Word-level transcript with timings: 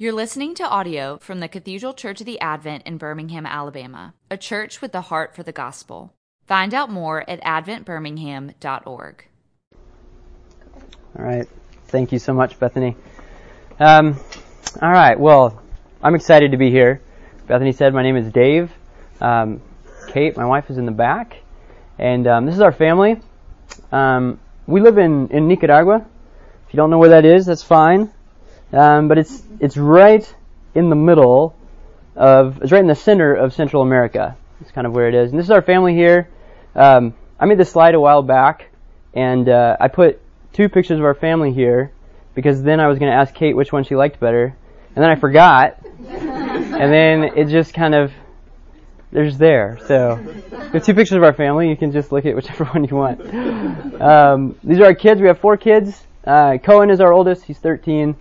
You're 0.00 0.14
listening 0.14 0.54
to 0.54 0.66
audio 0.66 1.18
from 1.18 1.40
the 1.40 1.48
Cathedral 1.48 1.92
Church 1.92 2.20
of 2.20 2.26
the 2.26 2.40
Advent 2.40 2.84
in 2.86 2.96
Birmingham, 2.96 3.44
Alabama, 3.44 4.14
a 4.30 4.38
church 4.38 4.80
with 4.80 4.92
the 4.92 5.02
heart 5.02 5.36
for 5.36 5.42
the 5.42 5.52
gospel. 5.52 6.14
Find 6.46 6.72
out 6.72 6.88
more 6.88 7.22
at 7.28 7.42
adventbirmingham.org. 7.42 9.24
All 11.18 11.22
right. 11.22 11.46
Thank 11.88 12.12
you 12.12 12.18
so 12.18 12.32
much, 12.32 12.58
Bethany. 12.58 12.96
Um, 13.78 14.18
all 14.80 14.90
right. 14.90 15.20
Well, 15.20 15.62
I'm 16.02 16.14
excited 16.14 16.52
to 16.52 16.56
be 16.56 16.70
here. 16.70 17.02
Bethany 17.46 17.72
said 17.72 17.92
my 17.92 18.02
name 18.02 18.16
is 18.16 18.32
Dave. 18.32 18.72
Um, 19.20 19.60
Kate, 20.08 20.34
my 20.34 20.46
wife, 20.46 20.70
is 20.70 20.78
in 20.78 20.86
the 20.86 20.92
back. 20.92 21.36
And 21.98 22.26
um, 22.26 22.46
this 22.46 22.54
is 22.54 22.62
our 22.62 22.72
family. 22.72 23.20
Um, 23.92 24.40
we 24.66 24.80
live 24.80 24.96
in, 24.96 25.28
in 25.28 25.46
Nicaragua. 25.46 26.06
If 26.66 26.72
you 26.72 26.78
don't 26.78 26.88
know 26.88 26.96
where 26.96 27.10
that 27.10 27.26
is, 27.26 27.44
that's 27.44 27.62
fine. 27.62 28.10
Um, 28.72 29.08
but 29.08 29.18
it's 29.18 29.42
it's 29.58 29.76
right 29.76 30.34
in 30.74 30.90
the 30.90 30.96
middle 30.96 31.56
of 32.16 32.62
it's 32.62 32.72
right 32.72 32.80
in 32.80 32.86
the 32.86 32.94
center 32.94 33.34
of 33.34 33.52
Central 33.52 33.82
America. 33.82 34.36
It's 34.60 34.70
kind 34.70 34.86
of 34.86 34.92
where 34.92 35.08
it 35.08 35.14
is. 35.14 35.30
And 35.30 35.38
this 35.38 35.46
is 35.46 35.50
our 35.50 35.62
family 35.62 35.94
here. 35.94 36.28
Um, 36.74 37.14
I 37.38 37.46
made 37.46 37.58
this 37.58 37.70
slide 37.70 37.94
a 37.94 38.00
while 38.00 38.22
back, 38.22 38.68
and 39.14 39.48
uh, 39.48 39.76
I 39.80 39.88
put 39.88 40.20
two 40.52 40.68
pictures 40.68 40.98
of 40.98 41.04
our 41.04 41.14
family 41.14 41.52
here 41.52 41.92
because 42.34 42.62
then 42.62 42.80
I 42.80 42.86
was 42.88 42.98
going 42.98 43.10
to 43.10 43.16
ask 43.16 43.34
Kate 43.34 43.56
which 43.56 43.72
one 43.72 43.84
she 43.84 43.96
liked 43.96 44.20
better, 44.20 44.54
and 44.94 45.02
then 45.02 45.10
I 45.10 45.16
forgot, 45.16 45.78
and 46.08 46.92
then 46.92 47.24
it 47.36 47.48
just 47.48 47.74
kind 47.74 47.94
of 47.94 48.12
there's 49.12 49.38
there. 49.38 49.78
So 49.86 50.20
we 50.22 50.58
have 50.72 50.84
two 50.84 50.94
pictures 50.94 51.16
of 51.16 51.24
our 51.24 51.32
family. 51.32 51.68
You 51.68 51.76
can 51.76 51.92
just 51.92 52.12
look 52.12 52.26
at 52.26 52.36
whichever 52.36 52.64
one 52.72 52.84
you 52.84 52.96
want. 52.96 53.20
Um, 54.00 54.56
these 54.62 54.78
are 54.78 54.86
our 54.86 54.94
kids. 54.94 55.20
We 55.20 55.26
have 55.26 55.40
four 55.40 55.56
kids. 55.56 56.00
Uh, 56.24 56.58
Cohen 56.62 56.90
is 56.90 57.00
our 57.00 57.12
oldest. 57.12 57.44
He's 57.44 57.58
13. 57.58 58.14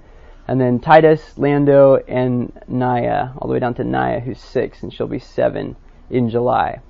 And 0.49 0.59
then 0.59 0.79
Titus, 0.79 1.37
Lando, 1.37 1.97
and 1.97 2.51
Naya, 2.67 3.29
all 3.37 3.47
the 3.47 3.53
way 3.53 3.59
down 3.59 3.75
to 3.75 3.83
Naya, 3.83 4.19
who's 4.19 4.39
six, 4.39 4.81
and 4.81 4.91
she'll 4.91 5.05
be 5.05 5.19
seven 5.19 5.75
in 6.09 6.31
July. 6.31 6.81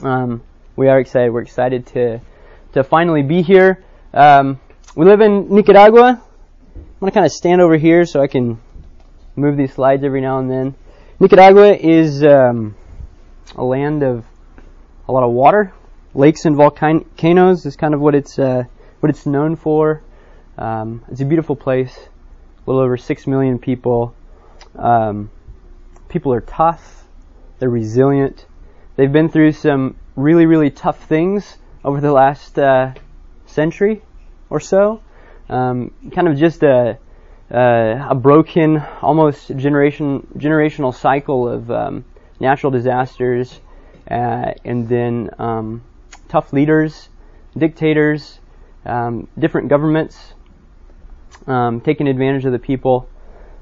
Um, 0.00 0.44
we 0.76 0.86
are 0.86 1.00
excited. 1.00 1.32
We're 1.32 1.42
excited 1.42 1.88
to 1.88 2.20
to 2.74 2.84
finally 2.84 3.22
be 3.22 3.42
here. 3.42 3.82
Um, 4.14 4.60
we 4.94 5.04
live 5.06 5.20
in 5.20 5.52
Nicaragua. 5.52 6.22
I'm 6.76 7.08
to 7.08 7.10
kind 7.10 7.26
of 7.26 7.32
stand 7.32 7.60
over 7.60 7.76
here 7.76 8.04
so 8.04 8.22
I 8.22 8.28
can 8.28 8.60
move 9.34 9.56
these 9.56 9.74
slides 9.74 10.04
every 10.04 10.20
now 10.20 10.38
and 10.38 10.48
then. 10.48 10.76
Nicaragua 11.18 11.74
is 11.74 12.22
um, 12.22 12.76
a 13.56 13.64
land 13.64 14.04
of 14.04 14.24
a 15.08 15.12
lot 15.12 15.24
of 15.24 15.32
water, 15.32 15.72
lakes 16.14 16.44
and 16.44 16.54
volcanoes 16.54 17.66
is 17.66 17.74
kind 17.74 17.92
of 17.92 18.00
what 18.00 18.14
it's 18.14 18.38
uh, 18.38 18.62
what 19.00 19.10
it's 19.10 19.26
known 19.26 19.56
for. 19.56 20.00
Um, 20.56 21.04
it's 21.10 21.20
a 21.20 21.24
beautiful 21.24 21.56
place. 21.56 22.08
A 22.64 22.70
little 22.70 22.82
over 22.82 22.96
six 22.96 23.26
million 23.26 23.58
people. 23.58 24.14
Um, 24.78 25.30
people 26.08 26.32
are 26.32 26.40
tough. 26.40 27.04
They're 27.58 27.68
resilient. 27.70 28.46
They've 28.94 29.12
been 29.12 29.28
through 29.28 29.52
some 29.52 29.96
really, 30.14 30.46
really 30.46 30.70
tough 30.70 31.04
things 31.04 31.56
over 31.84 32.00
the 32.00 32.12
last 32.12 32.58
uh, 32.58 32.92
century 33.46 34.02
or 34.48 34.60
so. 34.60 35.02
Um, 35.48 35.92
kind 36.12 36.28
of 36.28 36.36
just 36.36 36.62
a, 36.62 36.98
uh, 37.50 38.06
a 38.10 38.14
broken, 38.14 38.78
almost 39.00 39.48
generation 39.56 40.26
generational 40.36 40.94
cycle 40.94 41.48
of 41.48 41.70
um, 41.70 42.04
natural 42.38 42.70
disasters, 42.70 43.60
uh, 44.10 44.52
and 44.64 44.88
then 44.88 45.30
um, 45.38 45.82
tough 46.28 46.52
leaders, 46.52 47.08
dictators, 47.56 48.38
um, 48.86 49.26
different 49.38 49.68
governments 49.68 50.34
um, 51.46 51.80
taking 51.80 52.08
advantage 52.08 52.44
of 52.44 52.52
the 52.52 52.58
people. 52.58 53.08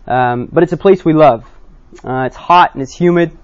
Um, 0.07 0.47
but 0.47 0.63
it's 0.63 0.73
a 0.73 0.77
place 0.77 1.05
we 1.05 1.13
love. 1.13 1.45
Uh, 2.05 2.25
it's 2.27 2.37
hot 2.37 2.75
and 2.75 2.83
it's 2.83 2.93
humid. 2.93 3.37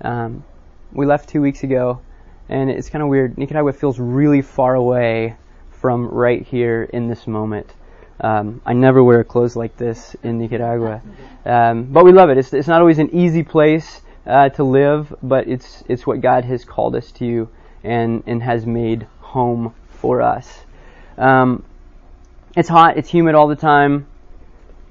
Um, 0.00 0.44
we 0.92 1.06
left 1.06 1.28
two 1.28 1.40
weeks 1.42 1.62
ago, 1.64 2.00
and 2.48 2.70
it's 2.70 2.88
kind 2.88 3.02
of 3.02 3.08
weird. 3.08 3.36
Nicaragua 3.36 3.72
feels 3.72 3.98
really 3.98 4.42
far 4.42 4.74
away 4.74 5.36
from 5.80 6.08
right 6.08 6.46
here 6.46 6.84
in 6.84 7.08
this 7.08 7.26
moment. 7.26 7.74
Um, 8.20 8.60
I 8.66 8.72
never 8.72 9.02
wear 9.02 9.22
clothes 9.22 9.54
like 9.54 9.76
this 9.76 10.16
in 10.22 10.38
Nicaragua, 10.38 11.02
um, 11.44 11.84
but 11.84 12.04
we 12.04 12.12
love 12.12 12.30
it. 12.30 12.38
It's, 12.38 12.52
it's 12.52 12.66
not 12.66 12.80
always 12.80 12.98
an 12.98 13.14
easy 13.14 13.44
place 13.44 14.00
uh, 14.26 14.48
to 14.50 14.64
live, 14.64 15.14
but 15.22 15.46
it's 15.46 15.84
it's 15.88 16.06
what 16.06 16.20
God 16.20 16.44
has 16.44 16.64
called 16.64 16.96
us 16.96 17.12
to 17.12 17.48
and 17.84 18.24
and 18.26 18.42
has 18.42 18.66
made 18.66 19.06
home 19.20 19.72
for 19.88 20.20
us. 20.20 20.62
Um, 21.16 21.64
it's 22.58 22.68
hot, 22.68 22.96
it's 22.96 23.08
humid 23.08 23.36
all 23.36 23.46
the 23.46 23.54
time. 23.54 24.04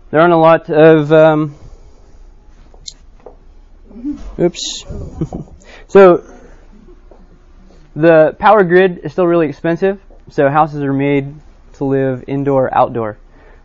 There 0.10 0.22
aren't 0.22 0.32
a 0.32 0.38
lot 0.38 0.70
of 0.70 1.12
um, 1.12 1.54
oops. 4.40 4.86
so 5.88 6.24
the 7.94 8.38
power 8.40 8.64
grid 8.64 9.00
is 9.00 9.12
still 9.12 9.28
really 9.28 9.50
expensive, 9.50 10.00
so 10.30 10.50
houses 10.50 10.82
are 10.82 10.94
made 10.94 11.36
to 11.74 11.84
live 11.84 12.24
indoor, 12.26 12.74
outdoor, 12.74 13.18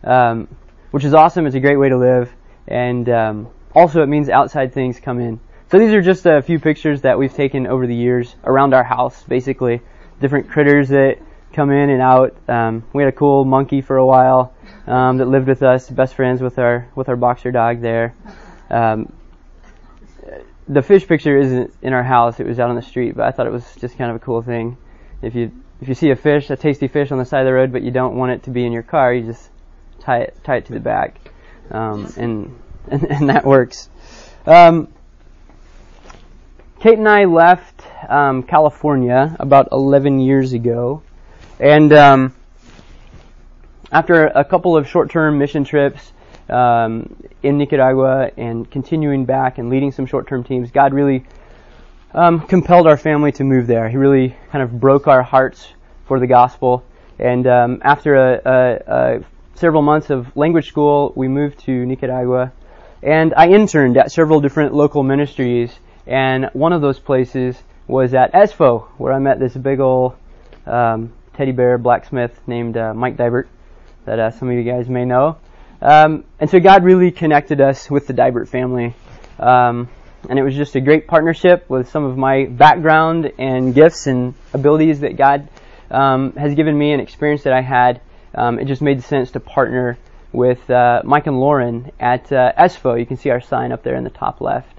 um, 0.03 0.49
which 0.91 1.05
is 1.05 1.13
awesome. 1.13 1.45
It's 1.45 1.55
a 1.55 1.61
great 1.61 1.77
way 1.77 1.87
to 1.87 1.97
live, 1.97 2.29
and 2.67 3.07
um, 3.07 3.47
also 3.73 4.03
it 4.03 4.07
means 4.07 4.27
outside 4.27 4.73
things 4.73 4.99
come 4.99 5.21
in. 5.21 5.39
So 5.71 5.79
these 5.79 5.93
are 5.93 6.01
just 6.01 6.25
a 6.25 6.41
few 6.41 6.59
pictures 6.59 7.03
that 7.03 7.17
we've 7.17 7.33
taken 7.33 7.67
over 7.67 7.87
the 7.87 7.95
years 7.95 8.35
around 8.43 8.73
our 8.73 8.83
house, 8.83 9.23
basically 9.23 9.79
different 10.19 10.49
critters 10.49 10.89
that 10.89 11.19
come 11.53 11.71
in 11.71 11.89
and 11.89 12.01
out. 12.01 12.35
Um, 12.49 12.83
we 12.93 13.03
had 13.03 13.13
a 13.13 13.15
cool 13.15 13.45
monkey 13.45 13.81
for 13.81 13.97
a 13.97 14.05
while 14.05 14.53
um, 14.87 15.17
that 15.17 15.25
lived 15.25 15.47
with 15.47 15.63
us, 15.63 15.89
best 15.89 16.15
friends 16.15 16.41
with 16.41 16.59
our 16.59 16.87
with 16.95 17.09
our 17.09 17.15
boxer 17.15 17.51
dog 17.51 17.81
there. 17.81 18.13
Um, 18.69 19.13
the 20.67 20.81
fish 20.81 21.07
picture 21.07 21.37
isn't 21.37 21.73
in 21.81 21.93
our 21.93 22.03
house; 22.03 22.39
it 22.39 22.45
was 22.45 22.59
out 22.59 22.69
on 22.69 22.75
the 22.75 22.81
street. 22.81 23.15
But 23.15 23.27
I 23.27 23.31
thought 23.31 23.47
it 23.47 23.53
was 23.53 23.75
just 23.75 23.97
kind 23.97 24.09
of 24.09 24.17
a 24.17 24.19
cool 24.19 24.41
thing. 24.41 24.77
If 25.21 25.35
you 25.35 25.51
if 25.81 25.87
you 25.87 25.95
see 25.95 26.09
a 26.11 26.15
fish, 26.15 26.49
a 26.49 26.55
tasty 26.55 26.87
fish 26.87 27.11
on 27.11 27.17
the 27.17 27.25
side 27.25 27.41
of 27.41 27.45
the 27.45 27.53
road, 27.53 27.71
but 27.71 27.81
you 27.81 27.91
don't 27.91 28.15
want 28.15 28.31
it 28.31 28.43
to 28.43 28.49
be 28.49 28.65
in 28.65 28.71
your 28.71 28.83
car, 28.83 29.13
you 29.13 29.23
just 29.23 29.49
tie 29.99 30.19
it 30.19 30.37
tie 30.43 30.57
it 30.57 30.65
to 30.65 30.73
the 30.73 30.79
back, 30.79 31.17
um, 31.71 32.11
and, 32.17 32.59
and, 32.89 33.03
and 33.03 33.29
that 33.29 33.45
works. 33.45 33.89
Um, 34.45 34.87
Kate 36.79 36.97
and 36.97 37.07
I 37.07 37.25
left 37.25 37.81
um, 38.09 38.43
California 38.43 39.37
about 39.39 39.69
11 39.71 40.19
years 40.19 40.51
ago, 40.51 41.01
and 41.63 41.93
um, 41.93 42.35
after 43.89 44.25
a 44.25 44.43
couple 44.43 44.75
of 44.75 44.85
short-term 44.85 45.37
mission 45.37 45.63
trips 45.63 46.11
um, 46.49 47.15
in 47.41 47.57
Nicaragua 47.57 48.31
and 48.35 48.69
continuing 48.69 49.23
back 49.23 49.59
and 49.59 49.69
leading 49.69 49.93
some 49.93 50.05
short-term 50.05 50.43
teams, 50.43 50.71
God 50.71 50.93
really 50.93 51.23
um, 52.13 52.41
compelled 52.41 52.85
our 52.85 52.97
family 52.97 53.31
to 53.31 53.45
move 53.45 53.65
there. 53.65 53.87
He 53.87 53.95
really 53.95 54.35
kind 54.51 54.61
of 54.61 54.77
broke 54.77 55.07
our 55.07 55.23
hearts 55.23 55.65
for 56.05 56.19
the 56.19 56.27
gospel. 56.27 56.83
And 57.17 57.47
um, 57.47 57.81
after 57.81 58.15
a, 58.15 58.41
a, 58.43 58.93
a 58.93 59.23
several 59.55 59.83
months 59.83 60.09
of 60.09 60.35
language 60.35 60.67
school, 60.67 61.13
we 61.15 61.29
moved 61.29 61.59
to 61.59 61.85
Nicaragua. 61.85 62.51
And 63.01 63.33
I 63.35 63.47
interned 63.47 63.95
at 63.95 64.11
several 64.11 64.41
different 64.41 64.73
local 64.73 65.01
ministries. 65.01 65.71
And 66.07 66.49
one 66.51 66.73
of 66.73 66.81
those 66.81 66.99
places 66.99 67.55
was 67.87 68.13
at 68.13 68.33
ESVO, 68.33 68.85
where 68.97 69.13
I 69.13 69.19
met 69.19 69.39
this 69.39 69.55
big 69.55 69.79
old 69.79 70.17
um, 70.65 71.13
teddy 71.33 71.51
bear 71.51 71.77
blacksmith 71.77 72.39
named 72.47 72.77
uh, 72.77 72.93
Mike 72.93 73.17
Dibert 73.17 73.47
that 74.05 74.19
uh, 74.19 74.31
some 74.31 74.49
of 74.49 74.55
you 74.55 74.63
guys 74.63 74.89
may 74.89 75.05
know. 75.05 75.37
Um, 75.81 76.23
and 76.39 76.49
so 76.49 76.59
God 76.59 76.83
really 76.83 77.11
connected 77.11 77.59
us 77.59 77.89
with 77.89 78.07
the 78.07 78.13
Dibert 78.13 78.47
family. 78.47 78.93
Um, 79.39 79.89
and 80.29 80.39
it 80.39 80.43
was 80.43 80.55
just 80.55 80.75
a 80.75 80.81
great 80.81 81.07
partnership 81.07 81.69
with 81.69 81.89
some 81.89 82.05
of 82.05 82.17
my 82.17 82.45
background 82.45 83.33
and 83.37 83.73
gifts 83.73 84.07
and 84.07 84.33
abilities 84.53 85.01
that 85.01 85.17
God 85.17 85.49
um, 85.91 86.33
has 86.33 86.55
given 86.55 86.77
me 86.77 86.93
and 86.93 87.01
experience 87.01 87.43
that 87.43 87.53
I 87.53 87.61
had. 87.61 88.01
Um, 88.33 88.59
it 88.59 88.65
just 88.65 88.81
made 88.81 89.03
sense 89.03 89.31
to 89.31 89.39
partner 89.39 89.97
with 90.31 90.69
uh, 90.69 91.01
Mike 91.03 91.27
and 91.27 91.39
Lauren 91.39 91.91
at 91.99 92.31
uh, 92.31 92.53
ESVO. 92.57 92.99
You 92.99 93.05
can 93.05 93.17
see 93.17 93.29
our 93.29 93.41
sign 93.41 93.71
up 93.71 93.83
there 93.83 93.95
in 93.95 94.03
the 94.03 94.09
top 94.09 94.41
left. 94.41 94.75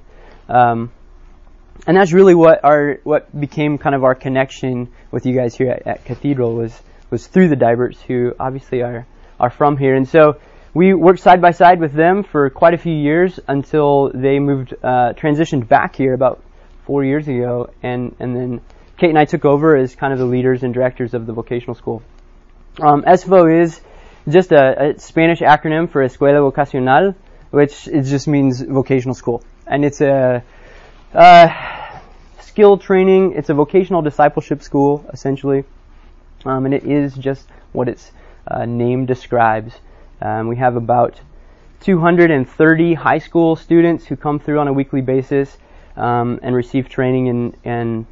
And 1.87 1.97
that's 1.97 2.13
really 2.13 2.35
what 2.35 2.65
our 2.65 2.99
what 3.05 3.39
became 3.39 3.79
kind 3.79 3.95
of 3.95 4.05
our 4.05 4.15
connection 4.15 4.89
with 5.11 5.27
you 5.27 5.35
guys 5.35 5.55
here 5.55 5.71
at, 5.71 5.87
at 5.87 6.05
Cathedral 6.05 6.55
was 6.55 6.73
was 7.11 7.27
through 7.27 7.49
the 7.49 7.57
Diberts, 7.57 8.01
who 8.01 8.35
obviously 8.39 8.83
are 8.83 9.07
are 9.39 9.51
from 9.51 9.77
here, 9.77 9.95
and 9.95 10.09
so 10.09 10.41
we 10.73 10.93
worked 10.93 11.21
side 11.21 11.41
by 11.41 11.53
side 11.53 11.81
with 11.81 11.93
them 11.93 12.25
for 12.25 12.51
quite 12.51 12.75
a 12.75 12.79
few 12.79 12.95
years 12.95 13.39
until 13.47 14.11
they 14.13 14.39
moved 14.39 14.75
uh, 14.83 15.13
transitioned 15.15 15.69
back 15.69 15.95
here 15.95 16.15
about 16.15 16.43
four 16.85 17.05
years 17.05 17.29
ago, 17.29 17.71
and 17.83 18.15
and 18.19 18.35
then 18.35 18.61
Kate 18.97 19.11
and 19.11 19.19
I 19.19 19.25
took 19.25 19.45
over 19.45 19.77
as 19.77 19.95
kind 19.95 20.13
of 20.13 20.19
the 20.19 20.25
leaders 20.25 20.63
and 20.63 20.73
directors 20.73 21.15
of 21.15 21.27
the 21.27 21.33
vocational 21.33 21.75
school. 21.75 22.03
Um, 22.81 23.03
ESVO 23.03 23.63
is 23.63 23.81
just 24.29 24.51
a, 24.53 24.91
a 24.91 24.99
Spanish 24.99 25.41
acronym 25.41 25.91
for 25.91 26.05
Escuela 26.05 26.51
Vocacional, 26.51 27.15
which 27.51 27.87
it 27.89 28.03
just 28.03 28.27
means 28.27 28.61
vocational 28.61 29.15
school, 29.15 29.45
and 29.67 29.85
it's 29.85 30.01
a 30.01 30.43
uh, 31.15 31.49
skill 32.41 32.77
training. 32.77 33.33
It's 33.33 33.49
a 33.49 33.55
vocational 33.55 34.03
discipleship 34.03 34.63
school, 34.63 35.05
essentially, 35.13 35.65
um, 36.45 36.67
and 36.67 36.75
it 36.75 36.85
is 36.85 37.15
just 37.15 37.47
what 37.73 37.89
its 37.89 38.13
uh, 38.49 38.65
name 38.65 39.07
describes. 39.07 39.75
Um, 40.21 40.49
we 40.49 40.57
have 40.57 40.77
about 40.77 41.21
230 41.81 42.95
high 42.95 43.19
school 43.19 43.57
students 43.57 44.07
who 44.07 44.17
come 44.17 44.39
through 44.39 44.59
on 44.59 44.69
a 44.69 44.73
weekly 44.73 45.01
basis 45.01 45.57
um, 45.97 46.41
and 46.43 46.55
receive 46.55 46.89
training 46.89 47.27
in, 47.27 47.57
in 47.65 48.07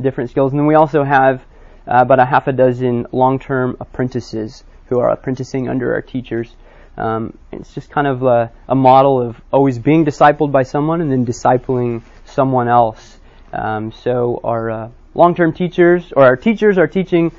different 0.00 0.30
skills. 0.30 0.52
And 0.52 0.58
then 0.58 0.66
we 0.66 0.74
also 0.74 1.04
have 1.04 1.42
uh, 1.86 1.98
about 2.02 2.18
a 2.18 2.24
half 2.24 2.46
a 2.48 2.52
dozen 2.52 3.06
long-term 3.12 3.76
apprentices 3.80 4.64
who 4.86 4.98
are 4.98 5.10
apprenticing 5.10 5.68
under 5.68 5.92
our 5.94 6.02
teachers. 6.02 6.54
Um, 7.00 7.38
it's 7.50 7.72
just 7.72 7.88
kind 7.88 8.06
of 8.06 8.22
a, 8.22 8.52
a, 8.68 8.74
model 8.74 9.22
of 9.22 9.40
always 9.50 9.78
being 9.78 10.04
discipled 10.04 10.52
by 10.52 10.64
someone 10.64 11.00
and 11.00 11.10
then 11.10 11.24
discipling 11.24 12.02
someone 12.26 12.68
else. 12.68 13.18
Um, 13.54 13.90
so 13.90 14.38
our 14.44 14.70
uh, 14.70 14.90
long-term 15.14 15.54
teachers, 15.54 16.12
or 16.12 16.24
our 16.24 16.36
teachers 16.36 16.76
are 16.76 16.86
teaching 16.86 17.32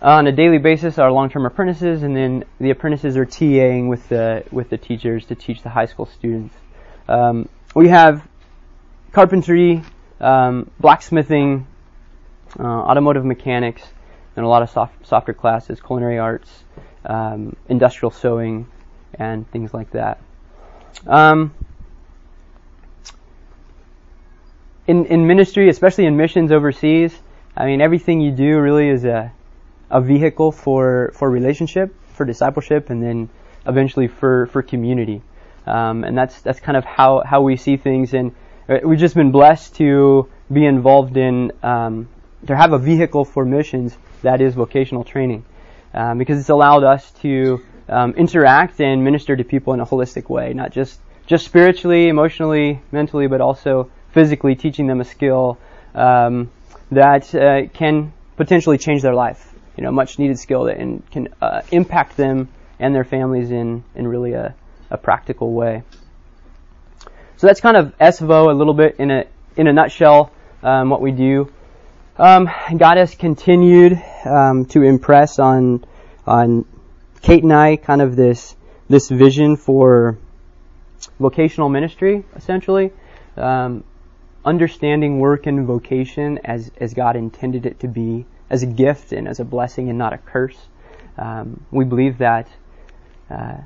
on 0.00 0.28
a 0.28 0.32
daily 0.32 0.58
basis 0.58 0.96
our 0.98 1.10
long-term 1.10 1.44
apprentices, 1.44 2.04
and 2.04 2.16
then 2.16 2.44
the 2.60 2.70
apprentices 2.70 3.16
are 3.16 3.26
TAing 3.26 3.88
with 3.88 4.08
the 4.08 4.44
with 4.52 4.70
the 4.70 4.78
teachers 4.78 5.26
to 5.26 5.34
teach 5.34 5.62
the 5.62 5.70
high 5.70 5.86
school 5.86 6.06
students. 6.06 6.54
Um, 7.08 7.48
we 7.74 7.88
have 7.88 8.22
carpentry, 9.10 9.82
um, 10.20 10.70
blacksmithing, 10.78 11.66
uh, 12.60 12.62
automotive 12.62 13.24
mechanics, 13.24 13.82
and 14.36 14.46
a 14.46 14.48
lot 14.48 14.62
of 14.62 14.70
soft, 14.70 15.04
softer 15.04 15.34
classes, 15.34 15.80
culinary 15.80 16.20
arts, 16.20 16.64
um, 17.04 17.56
industrial 17.68 18.12
sewing, 18.12 18.68
and 19.18 19.50
things 19.50 19.72
like 19.72 19.90
that. 19.92 20.18
Um, 21.06 21.52
in 24.86 25.06
in 25.06 25.26
ministry, 25.26 25.68
especially 25.68 26.06
in 26.06 26.16
missions 26.16 26.52
overseas, 26.52 27.18
I 27.56 27.66
mean 27.66 27.80
everything 27.80 28.20
you 28.20 28.32
do 28.32 28.58
really 28.60 28.88
is 28.88 29.04
a 29.04 29.32
a 29.90 30.00
vehicle 30.00 30.52
for 30.52 31.12
for 31.14 31.30
relationship, 31.30 31.94
for 32.14 32.24
discipleship, 32.24 32.90
and 32.90 33.02
then 33.02 33.28
eventually 33.66 34.08
for 34.08 34.46
for 34.46 34.62
community. 34.62 35.22
Um, 35.66 36.04
and 36.04 36.16
that's 36.16 36.40
that's 36.42 36.60
kind 36.60 36.76
of 36.76 36.84
how 36.84 37.22
how 37.24 37.42
we 37.42 37.56
see 37.56 37.76
things. 37.76 38.14
And 38.14 38.32
uh, 38.68 38.78
we've 38.84 38.98
just 38.98 39.14
been 39.14 39.32
blessed 39.32 39.76
to 39.76 40.28
be 40.52 40.66
involved 40.66 41.16
in 41.16 41.52
um, 41.62 42.08
to 42.46 42.56
have 42.56 42.72
a 42.72 42.78
vehicle 42.78 43.24
for 43.24 43.44
missions 43.44 43.96
that 44.22 44.40
is 44.40 44.54
vocational 44.54 45.04
training, 45.04 45.44
um, 45.94 46.18
because 46.18 46.38
it's 46.38 46.50
allowed 46.50 46.84
us 46.84 47.10
to 47.22 47.64
um, 47.88 48.12
interact 48.12 48.80
and 48.80 49.04
minister 49.04 49.36
to 49.36 49.44
people 49.44 49.74
in 49.74 49.80
a 49.80 49.86
holistic 49.86 50.28
way, 50.28 50.52
not 50.52 50.72
just 50.72 51.00
just 51.26 51.44
spiritually, 51.44 52.08
emotionally, 52.08 52.82
mentally, 52.92 53.26
but 53.26 53.40
also 53.40 53.90
physically 54.12 54.54
teaching 54.54 54.86
them 54.86 55.00
a 55.00 55.04
skill 55.04 55.58
um, 55.94 56.50
that 56.90 57.34
uh, 57.34 57.66
can 57.72 58.12
potentially 58.36 58.78
change 58.78 59.02
their 59.02 59.14
life. 59.14 59.52
You 59.76 59.84
know, 59.84 59.90
much 59.90 60.18
needed 60.18 60.38
skill 60.38 60.64
that 60.64 60.76
and 60.76 61.08
can 61.10 61.28
uh, 61.40 61.62
impact 61.70 62.16
them 62.16 62.48
and 62.78 62.94
their 62.94 63.04
families 63.04 63.50
in 63.50 63.84
in 63.94 64.06
really 64.06 64.32
a, 64.32 64.54
a 64.90 64.98
practical 64.98 65.52
way. 65.52 65.82
So 67.36 67.46
that's 67.46 67.60
kind 67.60 67.76
of 67.76 67.96
ESVO 67.98 68.50
a 68.50 68.54
little 68.54 68.74
bit 68.74 68.96
in 68.98 69.10
a 69.10 69.24
in 69.56 69.66
a 69.66 69.72
nutshell. 69.72 70.30
Um, 70.62 70.88
what 70.88 71.02
we 71.02 71.12
do. 71.12 71.52
Um, 72.16 72.48
God 72.76 72.96
has 72.96 73.14
continued 73.14 74.00
um, 74.24 74.66
to 74.66 74.82
impress 74.82 75.38
on 75.38 75.84
on 76.26 76.64
Kate 77.24 77.42
and 77.42 77.54
I 77.54 77.76
kind 77.76 78.02
of 78.02 78.16
this 78.16 78.54
this 78.86 79.08
vision 79.08 79.56
for 79.56 80.18
vocational 81.18 81.70
ministry, 81.70 82.22
essentially. 82.36 82.92
Um, 83.38 83.82
understanding 84.44 85.20
work 85.20 85.46
and 85.46 85.66
vocation 85.66 86.38
as, 86.44 86.70
as 86.76 86.92
God 86.92 87.16
intended 87.16 87.64
it 87.64 87.80
to 87.80 87.88
be, 87.88 88.26
as 88.50 88.62
a 88.62 88.66
gift 88.66 89.12
and 89.12 89.26
as 89.26 89.40
a 89.40 89.44
blessing 89.46 89.88
and 89.88 89.96
not 89.96 90.12
a 90.12 90.18
curse. 90.18 90.58
Um, 91.16 91.64
we 91.70 91.86
believe 91.86 92.18
that 92.18 92.46
uh, 93.30 93.56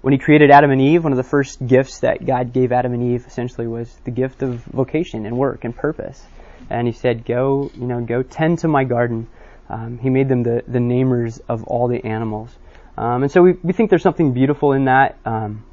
when 0.00 0.12
He 0.12 0.18
created 0.18 0.50
Adam 0.50 0.72
and 0.72 0.80
Eve, 0.80 1.04
one 1.04 1.12
of 1.12 1.16
the 1.16 1.22
first 1.22 1.64
gifts 1.64 2.00
that 2.00 2.26
God 2.26 2.52
gave 2.52 2.72
Adam 2.72 2.94
and 2.94 3.12
Eve 3.12 3.26
essentially 3.28 3.68
was 3.68 3.94
the 4.02 4.10
gift 4.10 4.42
of 4.42 4.64
vocation 4.64 5.24
and 5.24 5.38
work 5.38 5.62
and 5.62 5.76
purpose. 5.76 6.20
And 6.68 6.88
He 6.88 6.92
said, 6.92 7.24
"Go, 7.24 7.70
you 7.76 7.86
know, 7.86 8.00
go 8.00 8.24
tend 8.24 8.58
to 8.58 8.68
my 8.68 8.82
garden." 8.82 9.28
Um, 9.68 9.98
he 9.98 10.10
made 10.10 10.28
them 10.28 10.42
the, 10.42 10.64
the 10.66 10.80
namers 10.80 11.40
of 11.48 11.62
all 11.64 11.88
the 11.88 12.04
animals. 12.04 12.50
Um, 12.96 13.24
and 13.24 13.32
so 13.32 13.42
we, 13.42 13.52
we 13.62 13.72
think 13.72 13.90
there's 13.90 14.02
something 14.02 14.32
beautiful 14.32 14.72
in 14.72 14.84
that, 14.84 15.18
um, 15.24 15.64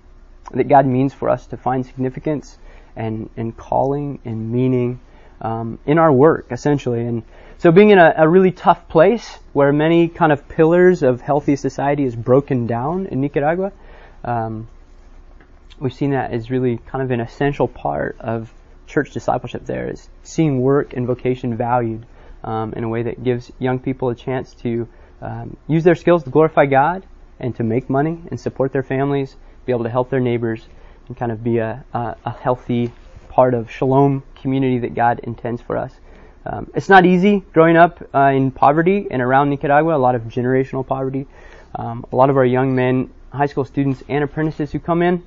that 0.51 0.67
God 0.67 0.85
means 0.85 1.13
for 1.13 1.29
us 1.29 1.45
to 1.47 1.57
find 1.57 1.85
significance 1.85 2.57
and, 2.95 3.29
and 3.37 3.55
calling 3.55 4.19
and 4.25 4.51
meaning 4.51 4.99
um, 5.41 5.79
in 5.85 5.97
our 5.97 6.11
work, 6.11 6.47
essentially. 6.51 7.01
And 7.01 7.23
so 7.57 7.71
being 7.71 7.89
in 7.89 7.99
a, 7.99 8.13
a, 8.17 8.27
really 8.27 8.51
tough 8.51 8.87
place 8.87 9.37
where 9.53 9.71
many 9.73 10.07
kind 10.07 10.31
of 10.31 10.47
pillars 10.47 11.03
of 11.03 11.21
healthy 11.21 11.55
society 11.55 12.03
is 12.03 12.15
broken 12.15 12.67
down 12.67 13.07
in 13.07 13.21
Nicaragua, 13.21 13.71
um, 14.23 14.67
we've 15.79 15.93
seen 15.93 16.11
that 16.11 16.31
as 16.31 16.51
really 16.51 16.77
kind 16.77 17.03
of 17.03 17.11
an 17.11 17.19
essential 17.19 17.67
part 17.67 18.17
of 18.19 18.53
church 18.85 19.11
discipleship 19.11 19.65
there 19.65 19.89
is 19.89 20.09
seeing 20.23 20.61
work 20.61 20.93
and 20.93 21.07
vocation 21.07 21.55
valued 21.55 22.05
um, 22.43 22.73
in 22.73 22.83
a 22.83 22.89
way 22.89 23.03
that 23.03 23.23
gives 23.23 23.51
young 23.57 23.79
people 23.79 24.09
a 24.09 24.15
chance 24.15 24.53
to 24.55 24.87
um, 25.21 25.55
use 25.67 25.83
their 25.83 25.95
skills 25.95 26.23
to 26.23 26.29
glorify 26.29 26.65
God 26.65 27.03
and 27.41 27.55
to 27.57 27.63
make 27.63 27.89
money 27.89 28.21
and 28.29 28.39
support 28.39 28.71
their 28.71 28.83
families, 28.83 29.35
be 29.65 29.73
able 29.73 29.83
to 29.83 29.89
help 29.89 30.09
their 30.09 30.21
neighbors, 30.21 30.67
and 31.07 31.17
kind 31.17 31.31
of 31.31 31.43
be 31.43 31.57
a, 31.57 31.83
a, 31.93 32.15
a 32.25 32.31
healthy 32.31 32.91
part 33.27 33.53
of 33.53 33.69
shalom 33.69 34.23
community 34.35 34.79
that 34.79 34.93
God 34.93 35.19
intends 35.23 35.61
for 35.61 35.77
us. 35.77 35.93
Um, 36.45 36.71
it's 36.73 36.89
not 36.89 37.05
easy 37.05 37.43
growing 37.53 37.77
up 37.77 38.01
uh, 38.15 38.31
in 38.33 38.51
poverty 38.51 39.07
and 39.11 39.21
around 39.21 39.49
Nicaragua, 39.49 39.95
a 39.95 39.97
lot 39.97 40.15
of 40.15 40.23
generational 40.23 40.85
poverty. 40.85 41.27
Um, 41.75 42.05
a 42.11 42.15
lot 42.15 42.29
of 42.29 42.37
our 42.37 42.45
young 42.45 42.75
men, 42.75 43.11
high 43.31 43.45
school 43.45 43.65
students, 43.65 44.03
and 44.07 44.23
apprentices 44.23 44.71
who 44.71 44.79
come 44.79 45.01
in 45.01 45.23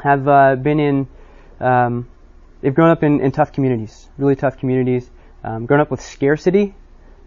have 0.00 0.26
uh, 0.26 0.56
been 0.56 0.80
in, 0.80 1.08
um, 1.60 2.08
they've 2.60 2.74
grown 2.74 2.90
up 2.90 3.02
in, 3.02 3.20
in, 3.20 3.32
tough 3.32 3.52
communities, 3.52 4.08
really 4.18 4.34
tough 4.34 4.58
communities, 4.58 5.08
um, 5.44 5.66
grown 5.66 5.80
up 5.80 5.90
with 5.90 6.00
scarcity. 6.00 6.74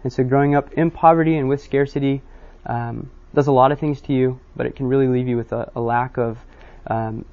And 0.04 0.12
so 0.12 0.24
growing 0.24 0.54
up 0.54 0.72
in 0.74 0.90
poverty 0.90 1.36
and 1.36 1.48
with 1.48 1.62
scarcity 1.62 2.22
um, 2.66 3.10
does 3.38 3.46
a 3.46 3.52
lot 3.52 3.70
of 3.70 3.78
things 3.78 4.00
to 4.00 4.12
you, 4.12 4.40
but 4.56 4.66
it 4.66 4.74
can 4.74 4.88
really 4.88 5.06
leave 5.06 5.28
you 5.28 5.36
with 5.36 5.52
a, 5.52 5.70
a 5.76 5.80
lack 5.80 6.18
of 6.18 6.36
um, 6.88 7.24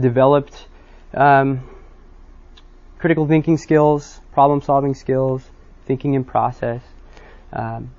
developed 0.00 0.66
um, 1.12 1.68
critical 2.98 3.26
thinking 3.28 3.58
skills, 3.58 4.18
problem 4.32 4.62
solving 4.62 4.94
skills, 4.94 5.42
thinking 5.84 6.14
in 6.14 6.24
process. 6.24 6.80
Um, 7.52 7.90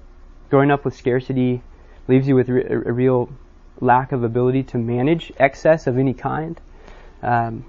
growing 0.50 0.72
up 0.72 0.84
with 0.84 0.96
scarcity 0.96 1.62
leaves 2.08 2.28
you 2.28 2.34
with 2.34 2.50
re- 2.50 2.66
a 2.66 2.92
real 2.92 3.30
lack 3.80 4.14
of 4.14 4.24
ability 4.24 4.64
to 4.64 4.80
manage 4.80 5.32
excess 5.38 5.86
of 5.86 6.00
any 6.00 6.16
kind. 6.16 6.60
Um, 7.22 7.66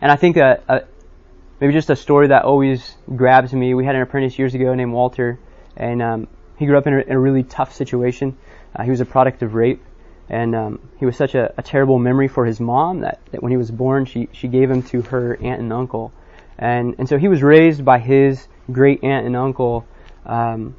and 0.00 0.10
I 0.10 0.16
think 0.16 0.38
a, 0.38 0.62
a, 0.68 0.80
maybe 1.60 1.74
just 1.74 1.90
a 1.90 1.96
story 1.96 2.28
that 2.28 2.44
always 2.44 2.94
grabs 3.14 3.52
me. 3.52 3.74
We 3.74 3.84
had 3.84 3.94
an 3.94 4.00
apprentice 4.00 4.38
years 4.38 4.54
ago 4.54 4.72
named 4.72 4.94
Walter, 4.94 5.38
and 5.76 6.00
um, 6.00 6.28
he 6.56 6.64
grew 6.64 6.78
up 6.78 6.86
in 6.86 6.94
a, 6.94 7.00
in 7.00 7.12
a 7.12 7.20
really 7.20 7.42
tough 7.42 7.74
situation. 7.74 8.38
Uh, 8.78 8.84
he 8.84 8.90
was 8.90 9.00
a 9.00 9.04
product 9.04 9.42
of 9.42 9.54
rape, 9.54 9.82
and 10.28 10.54
um, 10.54 10.88
he 10.98 11.04
was 11.04 11.16
such 11.16 11.34
a, 11.34 11.52
a, 11.58 11.62
terrible 11.62 11.98
memory 11.98 12.28
for 12.28 12.46
his 12.46 12.60
mom 12.60 13.00
that, 13.00 13.18
that 13.32 13.42
when 13.42 13.50
he 13.50 13.56
was 13.56 13.70
born, 13.70 14.04
she 14.04 14.28
she 14.32 14.46
gave 14.46 14.70
him 14.70 14.82
to 14.84 15.02
her 15.02 15.36
aunt 15.42 15.60
and 15.60 15.72
uncle, 15.72 16.12
and 16.58 16.94
and 16.98 17.08
so 17.08 17.18
he 17.18 17.26
was 17.26 17.42
raised 17.42 17.84
by 17.84 17.98
his 17.98 18.46
great 18.70 19.02
aunt 19.02 19.26
and 19.26 19.36
uncle, 19.36 19.84
um, 20.26 20.76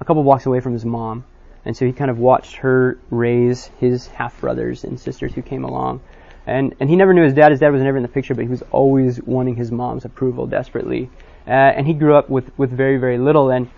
a 0.00 0.04
couple 0.04 0.22
blocks 0.22 0.46
away 0.46 0.60
from 0.60 0.72
his 0.72 0.84
mom, 0.84 1.24
and 1.66 1.76
so 1.76 1.84
he 1.84 1.92
kind 1.92 2.10
of 2.10 2.18
watched 2.18 2.56
her 2.56 2.98
raise 3.10 3.66
his 3.80 4.06
half 4.06 4.40
brothers 4.40 4.84
and 4.84 4.98
sisters 4.98 5.34
who 5.34 5.42
came 5.42 5.64
along, 5.64 6.00
and 6.46 6.74
and 6.80 6.88
he 6.88 6.96
never 6.96 7.12
knew 7.12 7.24
his 7.24 7.34
dad. 7.34 7.50
His 7.50 7.60
dad 7.60 7.70
was 7.70 7.82
never 7.82 7.98
in 7.98 8.02
the 8.02 8.08
picture, 8.08 8.34
but 8.34 8.44
he 8.44 8.50
was 8.50 8.62
always 8.70 9.20
wanting 9.22 9.56
his 9.56 9.70
mom's 9.70 10.06
approval 10.06 10.46
desperately, 10.46 11.10
uh, 11.46 11.50
and 11.50 11.86
he 11.86 11.92
grew 11.92 12.14
up 12.14 12.30
with 12.30 12.50
with 12.56 12.70
very 12.70 12.96
very 12.96 13.18
little 13.18 13.50
and. 13.50 13.68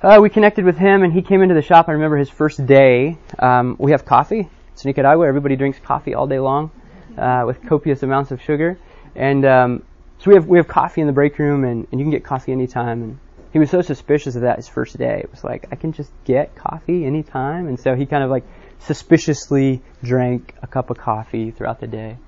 Uh, 0.00 0.20
we 0.22 0.30
connected 0.30 0.64
with 0.64 0.78
him, 0.78 1.02
and 1.02 1.12
he 1.12 1.22
came 1.22 1.42
into 1.42 1.56
the 1.56 1.62
shop. 1.62 1.88
I 1.88 1.92
remember 1.92 2.16
his 2.16 2.30
first 2.30 2.64
day. 2.64 3.18
Um, 3.36 3.74
we 3.80 3.90
have 3.90 4.04
coffee, 4.04 4.48
it's 4.72 4.84
Nicaragua. 4.84 5.26
Everybody 5.26 5.56
drinks 5.56 5.80
coffee 5.80 6.14
all 6.14 6.28
day 6.28 6.38
long 6.38 6.70
uh, 7.16 7.42
with 7.44 7.60
copious 7.66 8.04
amounts 8.04 8.30
of 8.30 8.40
sugar. 8.40 8.78
And 9.16 9.44
um, 9.44 9.82
so 10.18 10.30
we 10.30 10.34
have 10.36 10.46
we 10.46 10.58
have 10.58 10.68
coffee 10.68 11.00
in 11.00 11.08
the 11.08 11.12
break 11.12 11.36
room, 11.40 11.64
and, 11.64 11.88
and 11.90 11.98
you 11.98 12.04
can 12.04 12.12
get 12.12 12.22
coffee 12.22 12.52
anytime. 12.52 13.02
And 13.02 13.18
he 13.52 13.58
was 13.58 13.70
so 13.70 13.82
suspicious 13.82 14.36
of 14.36 14.42
that 14.42 14.54
his 14.54 14.68
first 14.68 14.96
day. 14.96 15.18
It 15.24 15.32
was 15.32 15.42
like 15.42 15.66
I 15.72 15.74
can 15.74 15.90
just 15.90 16.12
get 16.24 16.54
coffee 16.54 17.04
anytime, 17.04 17.66
and 17.66 17.80
so 17.80 17.96
he 17.96 18.06
kind 18.06 18.22
of 18.22 18.30
like 18.30 18.44
suspiciously 18.78 19.82
drank 20.04 20.54
a 20.62 20.68
cup 20.68 20.90
of 20.90 20.98
coffee 20.98 21.50
throughout 21.50 21.80
the 21.80 21.88
day. 21.88 22.18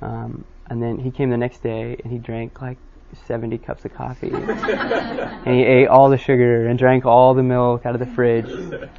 Um, 0.00 0.44
and 0.70 0.80
then 0.80 1.00
he 1.00 1.10
came 1.10 1.30
the 1.30 1.36
next 1.36 1.60
day 1.60 1.96
and 2.04 2.12
he 2.12 2.18
drank 2.18 2.60
like 2.62 2.78
70 3.26 3.58
cups 3.58 3.84
of 3.84 3.94
coffee. 3.94 4.30
and 4.32 5.54
he 5.54 5.62
ate 5.62 5.88
all 5.88 6.10
the 6.10 6.18
sugar 6.18 6.66
and 6.66 6.78
drank 6.78 7.04
all 7.06 7.34
the 7.34 7.42
milk 7.42 7.86
out 7.86 7.94
of 7.94 8.00
the 8.00 8.06
fridge. 8.06 8.50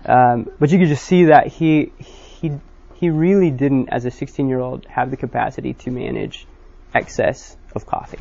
Um, 0.06 0.52
but 0.60 0.72
you 0.72 0.80
could 0.80 0.90
just 0.90 1.06
see 1.06 1.26
that 1.26 1.48
he 1.48 1.92
he 1.98 2.52
he 3.00 3.12
really 3.12 3.52
didn't, 3.52 3.90
as 3.90 4.06
a 4.06 4.12
16 4.12 4.50
year 4.50 4.60
old, 4.60 4.86
have 4.88 5.12
the 5.12 5.18
capacity 5.18 5.74
to 5.74 5.92
manage 5.92 6.48
excess 6.96 7.56
of 7.76 7.86
coffee. 7.86 8.20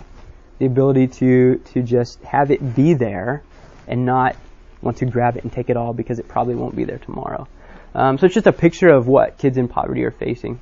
The 0.58 0.66
ability 0.66 1.08
to, 1.08 1.56
to 1.56 1.82
just 1.82 2.22
have 2.22 2.50
it 2.50 2.74
be 2.74 2.94
there 2.94 3.42
and 3.86 4.04
not 4.04 4.36
want 4.82 4.98
to 4.98 5.06
grab 5.06 5.36
it 5.36 5.44
and 5.44 5.52
take 5.52 5.70
it 5.70 5.76
all 5.76 5.94
because 5.94 6.18
it 6.18 6.28
probably 6.28 6.54
won't 6.54 6.76
be 6.76 6.84
there 6.84 6.98
tomorrow. 6.98 7.48
Um, 7.94 8.18
so 8.18 8.26
it's 8.26 8.34
just 8.34 8.46
a 8.46 8.52
picture 8.52 8.88
of 8.88 9.06
what 9.08 9.38
kids 9.38 9.56
in 9.56 9.68
poverty 9.68 10.04
are 10.04 10.10
facing. 10.10 10.60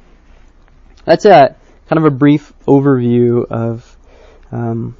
that's 1.04 1.24
a 1.24 1.56
kind 1.88 1.98
of 1.98 2.04
a 2.04 2.10
brief 2.10 2.52
overview 2.66 3.44
of 3.50 3.96
um, 4.52 4.96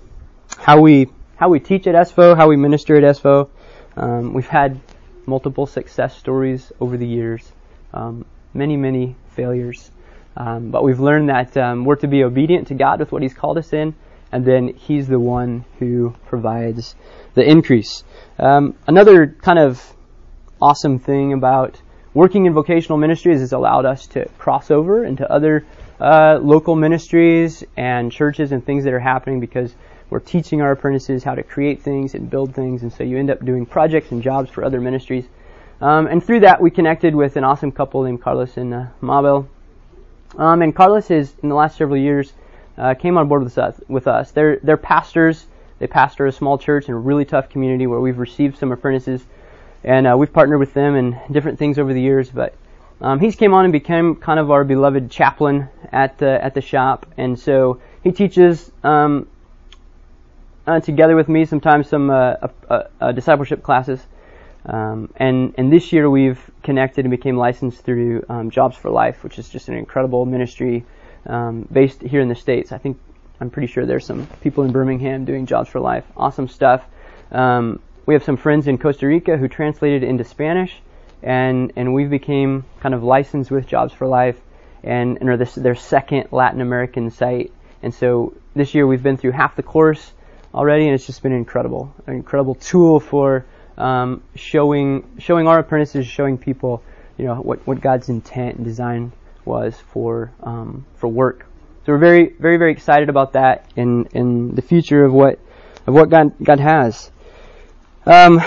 how 0.64 0.80
we 0.80 1.10
how 1.36 1.50
we 1.50 1.60
teach 1.60 1.86
at 1.86 1.94
ESVO, 1.94 2.34
how 2.38 2.48
we 2.48 2.56
minister 2.56 2.96
at 2.96 3.02
ESVO. 3.02 3.50
Um, 3.98 4.32
we've 4.32 4.48
had 4.48 4.80
multiple 5.26 5.66
success 5.66 6.16
stories 6.16 6.72
over 6.80 6.96
the 6.96 7.06
years, 7.06 7.52
um, 7.92 8.24
many 8.54 8.74
many 8.74 9.14
failures, 9.36 9.90
um, 10.38 10.70
but 10.70 10.82
we've 10.82 11.00
learned 11.00 11.28
that 11.28 11.54
um, 11.58 11.84
we're 11.84 11.96
to 11.96 12.08
be 12.08 12.24
obedient 12.24 12.68
to 12.68 12.74
God 12.74 12.98
with 12.98 13.12
what 13.12 13.20
He's 13.20 13.34
called 13.34 13.58
us 13.58 13.74
in, 13.74 13.94
and 14.32 14.42
then 14.42 14.68
He's 14.68 15.06
the 15.06 15.20
one 15.20 15.66
who 15.78 16.14
provides 16.28 16.94
the 17.34 17.46
increase. 17.46 18.02
Um, 18.38 18.74
another 18.86 19.26
kind 19.26 19.58
of 19.58 19.82
awesome 20.62 20.98
thing 20.98 21.34
about 21.34 21.78
working 22.14 22.46
in 22.46 22.54
vocational 22.54 22.96
ministries 22.96 23.40
has 23.40 23.52
allowed 23.52 23.84
us 23.84 24.06
to 24.06 24.30
cross 24.38 24.70
over 24.70 25.04
into 25.04 25.30
other 25.30 25.66
uh, 26.00 26.38
local 26.40 26.74
ministries 26.74 27.62
and 27.76 28.10
churches 28.10 28.50
and 28.50 28.64
things 28.64 28.84
that 28.84 28.94
are 28.94 29.00
happening 29.00 29.40
because 29.40 29.74
we're 30.10 30.20
teaching 30.20 30.60
our 30.60 30.72
apprentices 30.72 31.24
how 31.24 31.34
to 31.34 31.42
create 31.42 31.82
things 31.82 32.14
and 32.14 32.30
build 32.30 32.54
things, 32.54 32.82
and 32.82 32.92
so 32.92 33.04
you 33.04 33.18
end 33.18 33.30
up 33.30 33.44
doing 33.44 33.66
projects 33.66 34.12
and 34.12 34.22
jobs 34.22 34.50
for 34.50 34.64
other 34.64 34.80
ministries. 34.80 35.24
Um, 35.80 36.06
and 36.06 36.24
through 36.24 36.40
that, 36.40 36.60
we 36.60 36.70
connected 36.70 37.14
with 37.14 37.36
an 37.36 37.44
awesome 37.44 37.72
couple 37.72 38.02
named 38.04 38.22
Carlos 38.22 38.56
and 38.56 38.72
uh, 38.72 38.86
Mabel. 39.00 39.48
Um, 40.36 40.62
and 40.62 40.74
Carlos 40.74 41.10
is, 41.10 41.32
in 41.42 41.48
the 41.48 41.54
last 41.54 41.76
several 41.76 41.96
years, 41.96 42.32
uh, 42.76 42.94
came 42.94 43.18
on 43.18 43.28
board 43.28 43.44
with 43.44 43.58
us. 43.58 43.80
With 43.88 44.06
us, 44.06 44.30
they're 44.30 44.58
they're 44.62 44.76
pastors. 44.76 45.46
They 45.78 45.86
pastor 45.86 46.26
a 46.26 46.32
small 46.32 46.58
church 46.58 46.88
in 46.88 46.94
a 46.94 46.98
really 46.98 47.24
tough 47.24 47.48
community 47.48 47.86
where 47.86 48.00
we've 48.00 48.18
received 48.18 48.58
some 48.58 48.72
apprentices, 48.72 49.24
and 49.82 50.06
uh, 50.06 50.16
we've 50.16 50.32
partnered 50.32 50.60
with 50.60 50.74
them 50.74 50.96
in 50.96 51.18
different 51.30 51.58
things 51.58 51.78
over 51.78 51.92
the 51.92 52.00
years. 52.00 52.30
But 52.30 52.54
um, 53.00 53.20
he's 53.20 53.36
came 53.36 53.54
on 53.54 53.64
and 53.64 53.72
became 53.72 54.16
kind 54.16 54.40
of 54.40 54.50
our 54.50 54.64
beloved 54.64 55.10
chaplain 55.10 55.68
at 55.92 56.18
the 56.18 56.42
at 56.44 56.54
the 56.54 56.60
shop, 56.60 57.06
and 57.16 57.38
so 57.38 57.80
he 58.02 58.12
teaches 58.12 58.70
um, 58.82 59.28
uh, 60.66 60.80
together 60.80 61.16
with 61.16 61.28
me 61.28 61.44
sometimes 61.44 61.88
some 61.88 62.10
uh, 62.10 63.12
discipleship 63.12 63.62
classes. 63.62 64.00
Um, 64.66 65.12
and 65.16 65.54
and 65.58 65.70
this 65.72 65.92
year 65.92 66.08
we've 66.08 66.40
connected 66.62 67.04
and 67.04 67.10
became 67.10 67.36
licensed 67.36 67.84
through 67.84 68.24
um, 68.28 68.50
Jobs 68.50 68.76
for 68.76 68.90
Life, 68.90 69.22
which 69.22 69.38
is 69.38 69.48
just 69.48 69.68
an 69.68 69.74
incredible 69.74 70.24
ministry 70.24 70.84
um, 71.26 71.68
based 71.70 72.00
here 72.00 72.20
in 72.20 72.28
the 72.28 72.34
states. 72.34 72.72
I 72.72 72.78
think 72.78 72.98
I'm 73.40 73.50
pretty 73.50 73.66
sure 73.66 73.84
there's 73.84 74.06
some 74.06 74.26
people 74.42 74.64
in 74.64 74.72
Birmingham 74.72 75.26
doing 75.26 75.44
Jobs 75.44 75.68
for 75.68 75.80
Life. 75.80 76.04
Awesome 76.16 76.48
stuff. 76.48 76.82
Um, 77.30 77.80
we 78.06 78.14
have 78.14 78.24
some 78.24 78.36
friends 78.36 78.66
in 78.66 78.78
Costa 78.78 79.06
Rica 79.06 79.36
who 79.36 79.48
translated 79.48 80.02
into 80.02 80.24
Spanish, 80.24 80.80
and 81.22 81.72
and 81.76 81.92
we 81.92 82.06
became 82.06 82.64
kind 82.80 82.94
of 82.94 83.02
licensed 83.02 83.50
with 83.50 83.66
Jobs 83.66 83.92
for 83.92 84.06
Life, 84.06 84.40
and 84.82 85.18
and 85.20 85.28
are 85.28 85.36
this, 85.36 85.54
their 85.54 85.74
second 85.74 86.28
Latin 86.32 86.62
American 86.62 87.10
site. 87.10 87.52
And 87.82 87.92
so 87.92 88.32
this 88.54 88.74
year 88.74 88.86
we've 88.86 89.02
been 89.02 89.18
through 89.18 89.32
half 89.32 89.56
the 89.56 89.62
course 89.62 90.12
already, 90.54 90.86
and 90.86 90.94
it's 90.94 91.06
just 91.06 91.22
been 91.22 91.32
incredible, 91.32 91.92
an 92.06 92.14
incredible 92.14 92.54
tool 92.54 93.00
for 93.00 93.44
um, 93.76 94.22
showing 94.36 95.04
showing 95.18 95.48
our 95.48 95.58
apprentices, 95.58 96.06
showing 96.06 96.38
people, 96.38 96.82
you 97.18 97.26
know, 97.26 97.36
what, 97.36 97.66
what 97.66 97.80
God's 97.80 98.08
intent 98.08 98.56
and 98.56 98.64
design 98.64 99.12
was 99.44 99.74
for 99.92 100.32
um, 100.42 100.86
for 100.96 101.08
work. 101.08 101.46
So 101.84 101.92
we're 101.92 101.98
very 101.98 102.28
very 102.28 102.56
very 102.56 102.72
excited 102.72 103.08
about 103.08 103.32
that 103.32 103.70
in 103.76 104.06
in 104.14 104.54
the 104.54 104.62
future 104.62 105.04
of 105.04 105.12
what 105.12 105.38
of 105.86 105.94
what 105.94 106.08
God 106.08 106.32
God 106.42 106.60
has. 106.60 107.10
Um, 108.06 108.40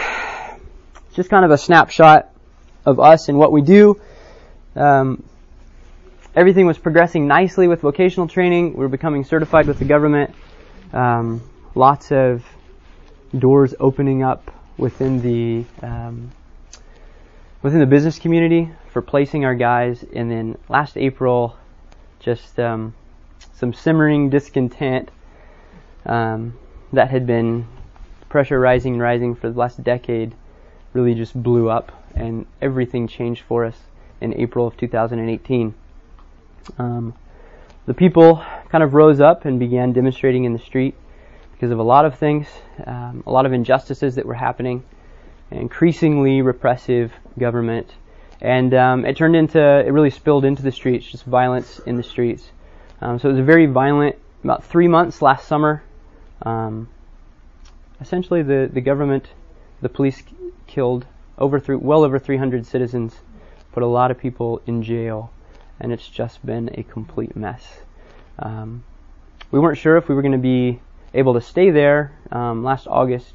just 1.14 1.30
kind 1.30 1.44
of 1.44 1.52
a 1.52 1.58
snapshot 1.58 2.32
of 2.86 3.00
us 3.00 3.28
and 3.28 3.38
what 3.38 3.52
we 3.52 3.62
do. 3.62 4.00
Um, 4.76 5.24
everything 6.36 6.68
was 6.68 6.78
progressing 6.78 7.28
nicely 7.28 7.68
with 7.68 7.82
vocational 7.82 8.28
training. 8.28 8.74
We 8.74 8.80
were 8.80 8.88
becoming 8.88 9.24
certified 9.24 9.68
with 9.68 9.80
the 9.80 9.86
government. 9.86 10.34
Um, 10.94 11.42
lots 11.78 12.12
of 12.12 12.44
doors 13.38 13.76
opening 13.80 14.24
up 14.24 14.52
within 14.78 15.22
the 15.22 15.64
um, 15.86 16.32
within 17.62 17.80
the 17.80 17.86
business 17.86 18.20
community 18.20 18.72
for 18.92 19.02
placing 19.02 19.46
our 19.46 19.56
guys. 19.56 20.04
And 20.14 20.30
then 20.30 20.58
last 20.70 20.98
April, 20.98 21.56
just 22.20 22.60
um, 22.60 22.94
some 23.54 23.74
simmering 23.74 24.30
discontent 24.30 25.12
um, 26.06 26.58
that 26.94 27.10
had 27.10 27.28
been 27.28 27.68
pressure 28.30 28.60
rising 28.60 28.94
and 28.94 29.02
rising 29.02 29.36
for 29.36 29.50
the 29.50 29.58
last 29.58 29.84
decade 29.84 30.34
really 30.94 31.14
just 31.14 31.42
blew 31.42 31.70
up, 31.70 31.92
and 32.16 32.46
everything 32.62 33.08
changed 33.08 33.44
for 33.48 33.66
us 33.66 33.78
in 34.20 34.34
April 34.34 34.66
of 34.66 34.76
2018. 34.78 35.74
Um, 36.80 37.14
the 37.86 37.94
people 37.94 38.44
kind 38.70 38.84
of 38.84 38.94
rose 38.94 39.22
up 39.22 39.46
and 39.46 39.60
began 39.60 39.94
demonstrating 39.94 40.44
in 40.44 40.54
the 40.54 40.60
street 40.60 40.96
because 41.58 41.72
of 41.72 41.80
a 41.80 41.84
lot 41.84 42.06
of 42.06 42.20
things, 42.20 42.46
um, 42.86 43.24
a 43.26 43.32
lot 43.32 43.48
of 43.48 43.52
injustices 43.52 44.14
that 44.16 44.28
were 44.28 44.36
happening, 44.36 44.84
increasingly 45.50 46.44
repressive 46.44 47.12
government, 47.40 47.90
and 48.40 48.76
um, 48.76 49.06
it 49.06 49.18
turned 49.18 49.36
into, 49.36 49.60
it 49.60 49.90
really 49.90 50.12
spilled 50.12 50.46
into 50.46 50.62
the 50.62 50.72
streets, 50.72 51.08
just 51.08 51.24
violence 51.24 51.80
in 51.80 51.96
the 51.96 52.04
streets. 52.04 52.52
Um, 53.02 53.18
so 53.18 53.30
it 53.30 53.32
was 53.32 53.40
a 53.40 53.44
very 53.44 53.66
violent, 53.66 54.18
about 54.44 54.66
three 54.66 54.88
months 54.88 55.20
last 55.24 55.48
summer. 55.48 55.82
Um, 56.44 56.90
essentially, 58.00 58.44
the, 58.44 58.70
the 58.72 58.82
government, 58.82 59.26
the 59.82 59.90
police 59.90 60.22
killed 60.68 61.08
over 61.40 61.60
well 61.80 62.04
over 62.04 62.20
300 62.20 62.68
citizens, 62.68 63.16
put 63.72 63.82
a 63.82 63.88
lot 63.88 64.12
of 64.12 64.20
people 64.20 64.62
in 64.68 64.84
jail, 64.84 65.32
and 65.80 65.92
it's 65.92 66.08
just 66.08 66.46
been 66.46 66.70
a 66.76 66.84
complete 66.84 67.36
mess. 67.36 67.80
Um, 68.38 68.84
we 69.50 69.60
weren't 69.60 69.80
sure 69.80 69.98
if 69.98 70.08
we 70.08 70.14
were 70.14 70.22
going 70.22 70.34
to 70.34 70.38
be 70.38 70.80
able 71.14 71.34
to 71.34 71.42
stay 71.42 71.70
there 71.70 72.12
um, 72.32 72.64
last 72.64 72.88
August. 72.88 73.34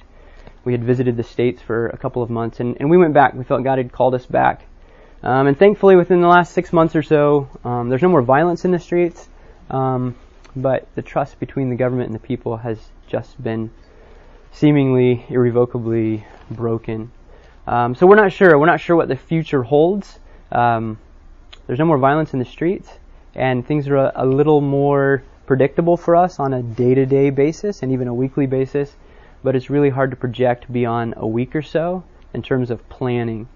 We 0.64 0.72
had 0.72 0.84
visited 0.84 1.16
the 1.16 1.24
States 1.24 1.60
for 1.60 1.88
a 1.88 1.96
couple 1.96 2.22
of 2.22 2.30
months, 2.30 2.60
and, 2.60 2.76
and 2.78 2.88
we 2.88 2.96
went 2.96 3.14
back. 3.14 3.34
We 3.34 3.44
felt 3.44 3.64
God 3.64 3.78
had 3.78 3.92
called 3.92 4.14
us 4.14 4.26
back. 4.26 4.66
Um, 5.22 5.46
and 5.46 5.58
thankfully, 5.58 5.96
within 5.96 6.20
the 6.20 6.28
last 6.28 6.52
six 6.52 6.72
months 6.72 6.96
or 6.96 7.02
so, 7.02 7.48
um, 7.64 7.88
there's 7.88 8.02
no 8.02 8.08
more 8.08 8.22
violence 8.22 8.64
in 8.64 8.70
the 8.72 8.78
streets, 8.78 9.28
um, 9.70 10.16
but 10.56 10.86
the 10.94 11.02
trust 11.02 11.38
between 11.38 11.70
the 11.70 11.76
government 11.76 12.06
and 12.06 12.14
the 12.14 12.26
people 12.26 12.56
has 12.56 12.78
just 13.06 13.42
been 13.42 13.70
seemingly 14.52 15.24
irrevocably 15.28 16.24
broken. 16.50 17.10
Um, 17.66 17.94
so 17.94 18.06
we're 18.06 18.16
not 18.16 18.32
sure. 18.32 18.58
We're 18.58 18.66
not 18.66 18.80
sure 18.80 18.96
what 18.96 19.08
the 19.08 19.16
future 19.16 19.62
holds. 19.62 20.18
Um, 20.50 20.98
there's 21.66 21.78
no 21.78 21.84
more 21.84 21.98
violence 21.98 22.32
in 22.32 22.38
the 22.38 22.44
streets, 22.44 22.90
and 23.34 23.66
things 23.66 23.88
are 23.88 23.96
a, 23.96 24.12
a 24.16 24.26
little 24.26 24.60
more 24.60 25.22
predictable 25.46 25.96
for 25.96 26.16
us 26.16 26.38
on 26.38 26.52
a 26.52 26.62
day-to-day 26.62 27.30
basis 27.30 27.82
and 27.82 27.92
even 27.92 28.08
a 28.08 28.14
weekly 28.14 28.46
basis, 28.46 28.94
but 29.42 29.56
it's 29.56 29.70
really 29.70 29.90
hard 29.90 30.11
to 30.11 30.16
project 30.16 30.72
beyond 30.72 31.14
a 31.16 31.26
week 31.26 31.56
or 31.56 31.62
so 31.62 32.04
in 32.32 32.42
terms 32.42 32.70
of 32.70 32.88
planning. 32.88 33.49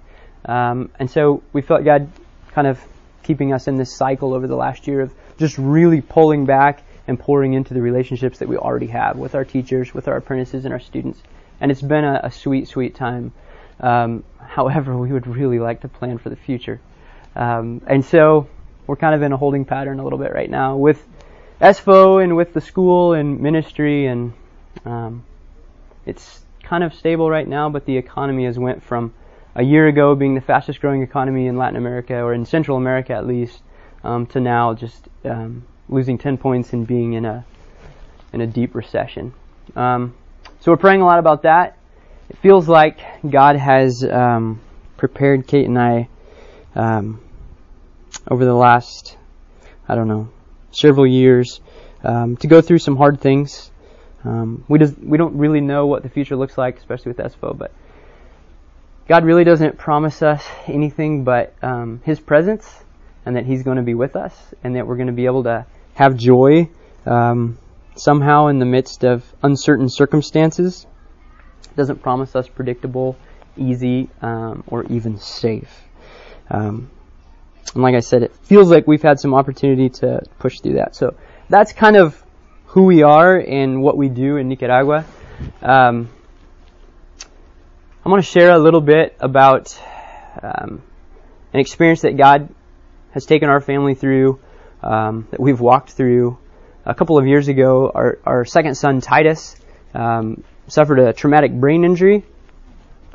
Um, 0.44 0.90
and 0.98 1.10
so 1.10 1.42
we 1.52 1.62
felt 1.62 1.84
God 1.84 2.10
kind 2.52 2.66
of 2.66 2.80
keeping 3.22 3.52
us 3.52 3.66
in 3.68 3.76
this 3.76 3.94
cycle 3.94 4.34
over 4.34 4.46
the 4.46 4.56
last 4.56 4.86
year 4.86 5.00
of 5.00 5.14
just 5.38 5.58
really 5.58 6.00
pulling 6.00 6.46
back 6.46 6.82
and 7.08 7.18
pouring 7.18 7.54
into 7.54 7.74
the 7.74 7.82
relationships 7.82 8.38
that 8.38 8.48
we 8.48 8.56
already 8.56 8.88
have 8.88 9.16
with 9.16 9.34
our 9.34 9.44
teachers, 9.44 9.94
with 9.94 10.08
our 10.08 10.16
apprentices, 10.16 10.64
and 10.64 10.72
our 10.72 10.80
students. 10.80 11.20
And 11.60 11.70
it's 11.70 11.82
been 11.82 12.04
a, 12.04 12.20
a 12.24 12.30
sweet, 12.30 12.68
sweet 12.68 12.94
time. 12.94 13.32
Um, 13.80 14.24
however, 14.38 14.96
we 14.96 15.12
would 15.12 15.26
really 15.26 15.58
like 15.58 15.82
to 15.82 15.88
plan 15.88 16.18
for 16.18 16.30
the 16.30 16.36
future. 16.36 16.80
Um, 17.34 17.82
and 17.86 18.04
so 18.04 18.48
we're 18.86 18.96
kind 18.96 19.14
of 19.14 19.22
in 19.22 19.32
a 19.32 19.36
holding 19.36 19.64
pattern 19.64 19.98
a 19.98 20.04
little 20.04 20.18
bit 20.18 20.32
right 20.32 20.48
now 20.48 20.76
with 20.76 21.04
ESVO 21.60 22.22
and 22.22 22.36
with 22.36 22.52
the 22.52 22.60
school 22.60 23.14
and 23.14 23.40
ministry, 23.40 24.06
and 24.06 24.34
um, 24.84 25.24
it's 26.04 26.44
kind 26.62 26.84
of 26.84 26.92
stable 26.92 27.30
right 27.30 27.48
now. 27.48 27.70
But 27.70 27.86
the 27.86 27.96
economy 27.96 28.44
has 28.44 28.58
went 28.58 28.82
from 28.82 29.14
a 29.54 29.62
year 29.62 29.88
ago 29.88 30.14
being 30.14 30.34
the 30.34 30.42
fastest 30.42 30.80
growing 30.80 31.02
economy 31.02 31.46
in 31.46 31.56
Latin 31.56 31.76
America 31.76 32.14
or 32.20 32.34
in 32.34 32.44
Central 32.44 32.76
America 32.76 33.14
at 33.14 33.26
least, 33.26 33.62
um, 34.04 34.26
to 34.26 34.40
now 34.40 34.74
just 34.74 35.08
um, 35.24 35.64
losing 35.88 36.18
10 36.18 36.36
points 36.36 36.72
and 36.74 36.86
being 36.86 37.14
in 37.14 37.24
a 37.24 37.44
in 38.32 38.42
a 38.42 38.46
deep 38.46 38.74
recession. 38.74 39.32
Um, 39.74 40.14
so 40.60 40.72
we're 40.72 40.76
praying 40.76 41.00
a 41.00 41.06
lot 41.06 41.18
about 41.18 41.42
that. 41.42 41.78
It 42.28 42.36
feels 42.38 42.68
like 42.68 42.98
God 43.28 43.56
has 43.56 44.04
um, 44.04 44.60
prepared 44.98 45.46
Kate 45.46 45.64
and 45.64 45.78
I 45.78 46.08
um, 46.74 47.22
over 48.28 48.44
the 48.44 48.54
last 48.54 49.16
I 49.88 49.94
don't 49.94 50.08
know 50.08 50.28
several 50.76 51.06
years 51.06 51.60
um, 52.04 52.36
to 52.38 52.46
go 52.46 52.60
through 52.60 52.78
some 52.78 52.96
hard 52.96 53.20
things. 53.20 53.70
Um, 54.24 54.64
we 54.68 54.78
we 55.02 55.18
don't 55.18 55.36
really 55.36 55.60
know 55.60 55.86
what 55.86 56.02
the 56.02 56.08
future 56.08 56.36
looks 56.36 56.58
like, 56.58 56.78
especially 56.78 57.10
with 57.10 57.18
ESVO, 57.18 57.56
but 57.56 57.72
God 59.08 59.24
really 59.24 59.44
doesn't 59.44 59.78
promise 59.78 60.20
us 60.22 60.44
anything 60.66 61.22
but 61.22 61.54
um, 61.62 62.00
His 62.04 62.18
presence 62.18 62.68
and 63.24 63.36
that 63.36 63.46
He's 63.46 63.62
going 63.62 63.76
to 63.76 63.82
be 63.82 63.94
with 63.94 64.16
us 64.16 64.34
and 64.64 64.74
that 64.76 64.86
we're 64.86 64.96
going 64.96 65.06
to 65.06 65.12
be 65.12 65.26
able 65.26 65.44
to 65.44 65.64
have 65.94 66.16
joy 66.16 66.68
um, 67.06 67.58
somehow 67.94 68.48
in 68.48 68.58
the 68.58 68.66
midst 68.66 69.04
of 69.04 69.24
uncertain 69.42 69.88
circumstances. 69.88 70.86
It 71.64 71.76
doesn't 71.76 72.02
promise 72.02 72.34
us 72.34 72.48
predictable, 72.48 73.16
easy, 73.56 74.10
um, 74.22 74.64
or 74.66 74.84
even 74.84 75.18
safe. 75.18 75.82
Um, 76.50 76.90
and 77.74 77.82
like 77.82 77.94
I 77.94 78.00
said, 78.00 78.22
it 78.22 78.34
feels 78.42 78.70
like 78.70 78.86
we've 78.86 79.02
had 79.02 79.20
some 79.20 79.34
opportunity 79.34 79.88
to 80.00 80.22
push 80.38 80.60
through 80.60 80.74
that. 80.74 80.94
So 80.94 81.16
that's 81.48 81.72
kind 81.72 81.96
of 81.96 82.22
who 82.66 82.84
we 82.84 83.02
are 83.02 83.36
and 83.36 83.82
what 83.82 83.96
we 83.96 84.08
do 84.08 84.36
in 84.36 84.48
Nicaragua. 84.48 85.04
Um, 85.62 86.08
I'm 88.04 88.10
going 88.10 88.22
to 88.22 88.28
share 88.28 88.50
a 88.52 88.58
little 88.58 88.80
bit 88.80 89.16
about 89.18 89.78
um, 90.42 90.82
an 91.52 91.60
experience 91.60 92.02
that 92.02 92.16
God 92.16 92.48
has 93.12 93.26
taken 93.26 93.48
our 93.48 93.60
family 93.60 93.94
through, 93.94 94.40
um, 94.82 95.26
that 95.30 95.40
we've 95.40 95.60
walked 95.60 95.90
through. 95.90 96.38
A 96.84 96.94
couple 96.94 97.18
of 97.18 97.26
years 97.26 97.48
ago, 97.48 97.90
our, 97.92 98.18
our 98.24 98.44
second 98.44 98.76
son, 98.76 99.00
Titus, 99.00 99.56
um, 99.92 100.44
suffered 100.68 100.98
a 100.98 101.12
traumatic 101.12 101.52
brain 101.52 101.84
injury. 101.84 102.24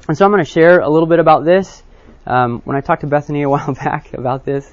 And 0.08 0.18
so 0.18 0.26
I'm 0.26 0.32
going 0.32 0.44
to 0.44 0.50
share 0.50 0.80
a 0.80 0.90
little 0.90 1.08
bit 1.08 1.20
about 1.20 1.46
this. 1.46 1.84
Um, 2.26 2.62
when 2.66 2.76
I 2.76 2.82
talked 2.82 3.02
to 3.02 3.08
Bethany 3.08 3.44
a 3.44 3.50
while 3.56 3.74
back 3.74 4.14
about 4.14 4.46
this, 4.46 4.72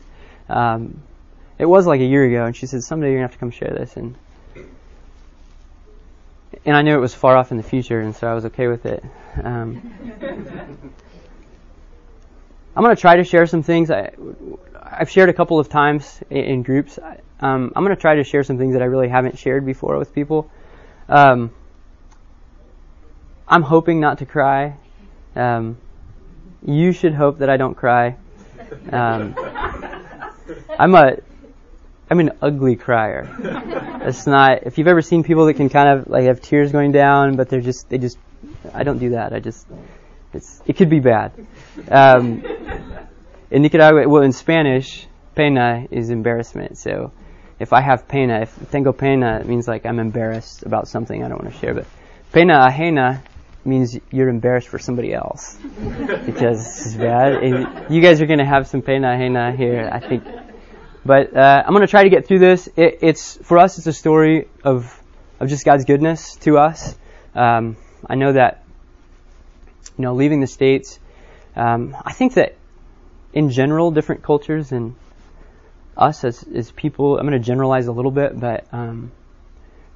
um, 0.49 1.03
it 1.59 1.67
was 1.67 1.87
like 1.87 2.01
a 2.01 2.05
year 2.05 2.25
ago, 2.25 2.45
and 2.45 2.57
she 2.57 2.67
said, 2.67 2.83
someday 2.83 3.09
you're 3.09 3.19
going 3.19 3.29
to 3.29 3.33
have 3.33 3.39
to 3.39 3.39
come 3.39 3.51
share 3.51 3.75
this. 3.77 3.97
And 3.97 4.17
and 6.65 6.77
I 6.77 6.83
knew 6.83 6.95
it 6.95 7.01
was 7.01 7.15
far 7.15 7.37
off 7.37 7.51
in 7.51 7.57
the 7.57 7.63
future, 7.63 8.01
and 8.01 8.15
so 8.15 8.27
I 8.27 8.35
was 8.35 8.45
okay 8.47 8.67
with 8.69 8.87
it. 8.87 9.05
Um, 9.43 9.93
I'm 12.77 12.85
going 12.85 12.95
to 12.95 13.01
try 13.01 13.17
to 13.17 13.25
share 13.25 13.47
some 13.47 13.63
things. 13.63 13.91
I, 13.91 14.13
I've 14.81 15.11
shared 15.11 15.29
a 15.29 15.33
couple 15.33 15.59
of 15.59 15.69
times 15.69 16.21
in, 16.31 16.45
in 16.45 16.63
groups. 16.63 16.99
Um, 17.41 17.73
I'm 17.75 17.85
going 17.85 17.95
to 17.95 18.01
try 18.01 18.17
to 18.17 18.25
share 18.25 18.45
some 18.45 18.59
things 18.59 18.75
that 18.75 18.83
I 18.83 18.87
really 18.87 19.09
haven't 19.09 19.39
shared 19.39 19.67
before 19.67 19.99
with 19.99 20.15
people. 20.15 20.51
Um, 21.09 21.51
I'm 23.47 23.63
hoping 23.63 24.01
not 24.01 24.19
to 24.19 24.27
cry. 24.27 24.77
Um, 25.35 25.79
you 26.65 26.93
should 26.93 27.15
hope 27.15 27.39
that 27.39 27.51
I 27.51 27.57
don't 27.57 27.75
cry. 27.75 28.17
Um, 28.91 29.35
I'm 30.79 30.95
a 30.95 31.17
I'm 32.11 32.21
an 32.21 32.31
ugly 32.41 32.77
crier. 32.77 33.29
It's 34.03 34.27
not. 34.27 34.63
If 34.63 34.79
you've 34.79 34.89
ever 34.89 35.03
seen 35.03 35.23
people 35.23 35.47
that 35.47 35.55
can 35.55 35.69
kind 35.69 35.89
of 35.89 36.09
like 36.09 36.25
have 36.25 36.41
tears 36.41 36.73
going 36.73 36.93
down, 36.93 37.37
but 37.37 37.49
they're 37.49 37.61
just 37.61 37.89
they 37.89 37.99
just. 37.99 38.19
I 38.73 38.83
don't 38.83 38.99
do 38.99 39.11
that. 39.11 39.33
I 39.33 39.41
just. 39.41 39.67
It's 40.33 40.63
it 40.67 40.77
could 40.77 40.89
be 40.89 41.01
bad. 41.01 41.33
Um, 41.91 42.43
in 43.51 43.63
Nicaragua, 43.63 44.09
well, 44.09 44.23
in 44.23 44.33
Spanish, 44.33 45.07
pena 45.35 45.87
is 45.91 46.11
embarrassment. 46.11 46.79
So, 46.79 47.13
if 47.59 47.73
I 47.73 47.81
have 47.81 48.09
pena, 48.09 48.41
if 48.41 48.71
tengo 48.71 48.93
pena, 48.93 49.39
it 49.41 49.47
means 49.47 49.69
like 49.69 49.85
I'm 49.85 49.99
embarrassed 49.99 50.63
about 50.63 50.89
something 50.89 51.23
I 51.23 51.29
don't 51.29 51.43
want 51.43 51.53
to 51.55 51.61
share. 51.61 51.75
But 51.75 51.87
pena 52.33 52.67
ajena 52.69 53.23
means 53.65 53.99
you're 54.11 54.29
embarrassed 54.29 54.69
for 54.69 54.79
somebody 54.79 55.13
else 55.13 55.57
because 56.27 56.65
this 56.65 56.87
is 56.87 56.97
bad. 56.97 57.35
And 57.43 57.93
you 57.95 58.01
guys 58.01 58.21
are 58.21 58.27
going 58.27 58.39
to 58.39 58.45
have 58.45 58.67
some 58.67 58.83
pena 58.83 59.09
ajena 59.09 59.57
here, 59.57 59.89
I 59.93 60.01
think. 60.01 60.25
But 61.05 61.37
uh, 61.37 61.63
I'm 61.65 61.73
going 61.73 61.87
to 61.87 61.91
try 61.91 62.03
to 62.03 62.11
get 62.11 62.27
through 62.27 62.41
this. 62.41 62.69
It, 62.77 62.99
it's 63.03 63.37
for 63.37 63.59
us. 63.59 63.79
It's 63.79 63.87
a 63.87 63.93
story 63.93 64.49
of 64.65 64.95
of 65.41 65.49
just 65.49 65.65
God's 65.65 65.85
goodness 65.85 66.37
to 66.37 66.59
us. 66.59 66.97
Um, 67.35 67.77
I 68.07 68.17
know 68.17 68.33
that 68.33 68.65
you 69.97 70.03
know 70.03 70.15
leaving 70.15 70.41
the 70.41 70.47
states. 70.47 70.99
Um, 71.55 71.97
I 72.05 72.13
think 72.13 72.35
that 72.35 72.57
in 73.33 73.51
general, 73.51 73.91
different 73.91 74.23
cultures 74.23 74.73
and 74.73 74.95
us 75.97 76.25
as 76.25 76.43
as 76.43 76.71
people. 76.71 77.19
I'm 77.19 77.27
going 77.27 77.41
to 77.41 77.47
generalize 77.47 77.87
a 77.87 77.93
little 77.93 78.11
bit, 78.11 78.39
but 78.39 78.67
um, 78.73 79.13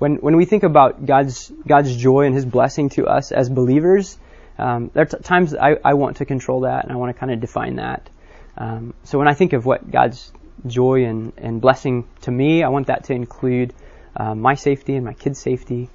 when 0.03 0.17
when 0.17 0.37
we 0.37 0.45
think 0.45 0.65
about 0.65 1.07
God's 1.07 1.53
God's 1.67 1.97
joy 1.97 2.27
and 2.27 2.35
His 2.35 2.45
blessing 2.45 2.89
to 2.91 3.07
us 3.07 3.31
as 3.31 3.49
believers, 3.49 4.19
um, 4.59 4.91
there 4.93 5.05
are 5.05 5.07
t- 5.07 5.19
times 5.19 5.55
I, 5.55 5.77
I 5.85 5.95
want 5.95 6.17
to 6.17 6.25
control 6.25 6.63
that 6.63 6.83
and 6.83 6.93
I 6.93 6.97
want 6.97 7.15
to 7.15 7.21
kind 7.21 7.31
of 7.33 7.39
define 7.39 7.77
that. 7.77 8.11
Um, 8.57 8.95
so 9.05 9.19
when 9.19 9.29
I 9.29 9.35
think 9.35 9.53
of 9.53 9.65
what 9.65 9.89
God's 9.89 10.33
joy 10.67 11.05
and, 11.05 11.33
and 11.37 11.61
blessing 11.61 12.07
to 12.23 12.31
me. 12.31 12.63
I 12.63 12.69
want 12.69 12.89
that 12.89 13.05
to 13.05 13.13
include 13.15 13.73
uh, 14.17 14.35
my 14.35 14.55
safety 14.55 14.97
and 14.97 15.05
my 15.05 15.15
kids' 15.15 15.39
safety, 15.39 15.89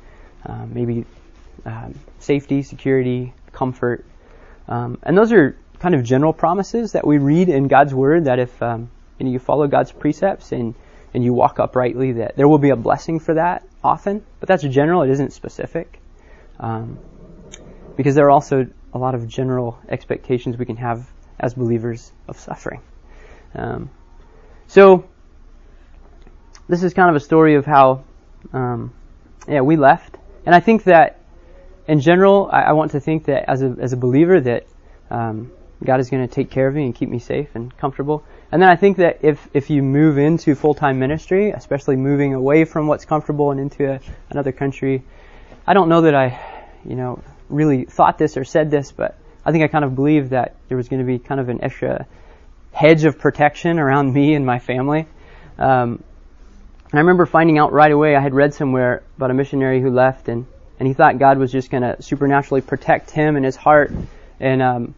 uh, 0.46 0.66
maybe 0.66 1.06
um, 1.66 1.94
safety, 2.20 2.64
security, 2.64 3.34
comfort. 3.52 4.06
Um, 4.68 5.00
and 5.04 5.18
those 5.18 5.32
are 5.32 5.56
kind 5.80 5.96
of 5.96 6.04
general 6.04 6.34
promises 6.34 6.94
that 6.94 7.06
we 7.06 7.18
read 7.18 7.50
in 7.50 7.68
God's 7.68 7.94
Word 7.94 8.26
that 8.26 8.40
if 8.40 8.62
um, 8.62 8.90
you, 9.20 9.30
you 9.30 9.40
follow 9.40 9.68
God's 9.68 9.92
precepts 9.92 10.52
and, 10.52 10.76
and 11.14 11.24
you 11.24 11.34
walk 11.34 11.60
uprightly, 11.60 12.14
that 12.14 12.36
there 12.36 12.48
will 12.48 12.58
be 12.58 12.72
a 12.72 12.76
blessing 12.76 13.20
for 13.20 13.36
that 13.36 13.67
often. 13.84 14.24
But 14.40 14.48
that's 14.48 14.64
general, 14.64 15.02
it 15.04 15.10
isn't 15.10 15.34
specific. 15.34 16.00
Um, 16.60 17.00
because 17.96 18.16
there 18.16 18.26
are 18.26 18.32
also 18.32 18.68
a 18.94 18.98
lot 18.98 19.16
of 19.16 19.28
general 19.28 19.80
expectations 19.90 20.58
we 20.58 20.66
can 20.66 20.78
have 20.78 21.10
as 21.40 21.54
believers 21.54 22.12
of 22.28 22.40
suffering. 22.40 22.82
Um, 23.54 23.90
so, 24.68 25.08
this 26.68 26.84
is 26.84 26.94
kind 26.94 27.10
of 27.10 27.16
a 27.16 27.20
story 27.20 27.56
of 27.56 27.66
how, 27.66 28.04
um, 28.54 28.94
yeah, 29.48 29.62
we 29.62 29.78
left. 29.78 30.18
And 30.46 30.54
I 30.54 30.60
think 30.60 30.84
that, 30.86 31.20
in 31.88 32.00
general, 32.00 32.50
I, 32.52 32.64
I 32.64 32.72
want 32.74 32.92
to 32.92 33.00
think 33.00 33.26
that 33.26 33.50
as 33.50 33.62
a, 33.62 33.76
as 33.80 33.94
a 33.94 33.98
believer 33.98 34.40
that 34.42 34.68
um, 35.10 35.52
God 35.84 36.00
is 36.00 36.10
going 36.10 36.28
to 36.28 36.34
take 36.34 36.50
care 36.50 36.68
of 36.68 36.76
me 36.76 36.86
and 36.86 36.94
keep 36.94 37.10
me 37.10 37.20
safe 37.20 37.50
and 37.56 37.76
comfortable. 37.78 38.24
And 38.52 38.62
then 38.62 38.70
I 38.70 38.76
think 38.76 38.98
that 38.98 39.20
if, 39.22 39.48
if 39.54 39.70
you 39.70 39.84
move 39.84 40.18
into 40.18 40.56
full-time 40.56 41.00
ministry, 41.00 41.52
especially 41.52 41.98
moving 41.98 42.34
away 42.34 42.64
from 42.64 42.88
what's 42.88 43.04
comfortable 43.04 43.52
and 43.52 43.60
into 43.60 43.92
a, 43.92 44.00
another 44.30 44.54
country, 44.54 45.04
I 45.66 45.74
don't 45.74 45.90
know 45.90 46.02
that 46.02 46.16
I, 46.16 46.40
you 46.86 46.96
know, 46.96 47.22
really 47.50 47.84
thought 47.86 48.18
this 48.18 48.38
or 48.38 48.46
said 48.46 48.72
this, 48.72 48.92
but 48.92 49.18
I 49.46 49.52
think 49.52 49.64
I 49.64 49.68
kind 49.68 49.84
of 49.84 49.96
believed 49.96 50.30
that 50.30 50.56
there 50.70 50.78
was 50.78 50.88
going 50.88 51.00
to 51.00 51.06
be 51.06 51.20
kind 51.20 51.42
of 51.42 51.50
an 51.50 51.62
extra 51.62 52.08
hedge 52.72 53.04
of 53.04 53.20
protection 53.20 53.80
around 53.80 54.14
me 54.14 54.34
and 54.34 54.46
my 54.46 54.60
family. 54.60 55.08
Um, 55.58 56.04
and 56.92 56.94
I 56.94 57.00
remember 57.00 57.26
finding 57.26 57.58
out 57.58 57.74
right 57.74 57.92
away, 57.92 58.16
I 58.16 58.22
had 58.22 58.34
read 58.34 58.54
somewhere 58.54 59.04
about 59.18 59.30
a 59.30 59.34
missionary 59.34 59.82
who 59.82 59.90
left 59.90 60.30
and, 60.30 60.46
and 60.80 60.88
he 60.88 60.94
thought 60.94 61.20
God 61.20 61.38
was 61.38 61.52
just 61.52 61.70
going 61.70 61.84
to 61.84 62.02
supernaturally 62.02 62.62
protect 62.62 63.12
him 63.12 63.36
and 63.36 63.44
his 63.44 63.58
heart 63.58 63.92
and 64.40 64.62
um, 64.62 64.96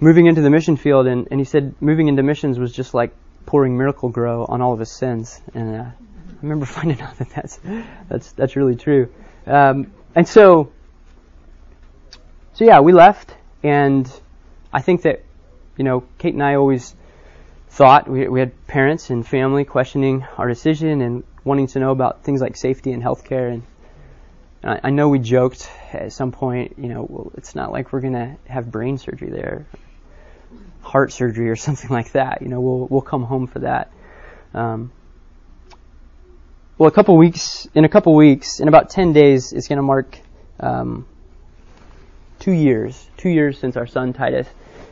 moving 0.00 0.26
into 0.26 0.40
the 0.40 0.50
mission 0.50 0.76
field. 0.76 1.06
And, 1.06 1.28
and 1.30 1.40
he 1.40 1.44
said 1.44 1.74
moving 1.80 2.08
into 2.08 2.22
missions 2.22 2.58
was 2.58 2.72
just 2.72 2.94
like 2.94 3.12
pouring 3.46 3.76
Miracle-Gro 3.76 4.46
on 4.46 4.60
all 4.60 4.72
of 4.72 4.78
his 4.78 4.90
sins. 4.90 5.40
And 5.54 5.76
uh, 5.76 5.84
I 5.84 5.92
remember 6.42 6.66
finding 6.78 7.00
out 7.00 7.16
that 7.18 7.30
that's, 7.30 7.60
that's, 8.08 8.32
that's 8.32 8.56
really 8.56 8.76
true. 8.76 9.12
Um, 9.46 9.92
and 10.14 10.26
so, 10.26 10.72
so 12.54 12.64
yeah, 12.64 12.80
we 12.80 12.92
left 12.92 13.34
and 13.62 14.10
I 14.72 14.80
think 14.80 15.02
that 15.02 15.22
you 15.76 15.84
know, 15.84 16.04
Kate 16.18 16.34
and 16.34 16.42
I 16.42 16.54
always 16.54 16.94
thought 17.68 18.08
we, 18.08 18.28
we 18.28 18.40
had 18.40 18.66
parents 18.66 19.10
and 19.10 19.26
family 19.26 19.64
questioning 19.64 20.24
our 20.38 20.48
decision 20.48 21.02
and 21.02 21.24
wanting 21.44 21.66
to 21.68 21.78
know 21.78 21.90
about 21.90 22.24
things 22.24 22.40
like 22.40 22.56
safety 22.56 22.92
and 22.92 23.02
healthcare. 23.02 23.52
And, 23.52 23.62
and 24.62 24.72
I, 24.72 24.80
I 24.84 24.90
know 24.90 25.08
we 25.08 25.18
joked 25.18 25.70
at 25.92 26.12
some 26.12 26.32
point, 26.32 26.76
you 26.78 26.88
know, 26.88 27.06
well, 27.08 27.32
it's 27.36 27.54
not 27.54 27.72
like 27.72 27.92
we're 27.92 28.00
going 28.00 28.14
to 28.14 28.36
have 28.48 28.70
brain 28.70 28.98
surgery 28.98 29.30
there, 29.30 29.66
heart 30.82 31.12
surgery 31.12 31.50
or 31.50 31.56
something 31.66 31.90
like 31.90 32.12
that. 32.12 32.42
You 32.42 32.48
know, 32.48 32.60
we'll 32.60 32.86
we'll 32.88 33.02
come 33.02 33.24
home 33.24 33.46
for 33.46 33.60
that. 33.60 33.90
Um, 34.54 34.92
well, 36.78 36.88
a 36.88 36.92
couple 36.92 37.16
weeks 37.16 37.66
in 37.74 37.84
a 37.84 37.88
couple 37.88 38.14
weeks, 38.14 38.60
in 38.60 38.68
about 38.68 38.90
ten 38.90 39.12
days, 39.12 39.52
it's 39.52 39.68
going 39.68 39.78
to 39.78 39.82
mark 39.82 40.18
um, 40.60 41.06
two 42.38 42.52
years. 42.52 43.08
Two 43.16 43.30
years 43.30 43.58
since 43.58 43.76
our 43.76 43.86
son 43.86 44.12
Titus 44.12 44.46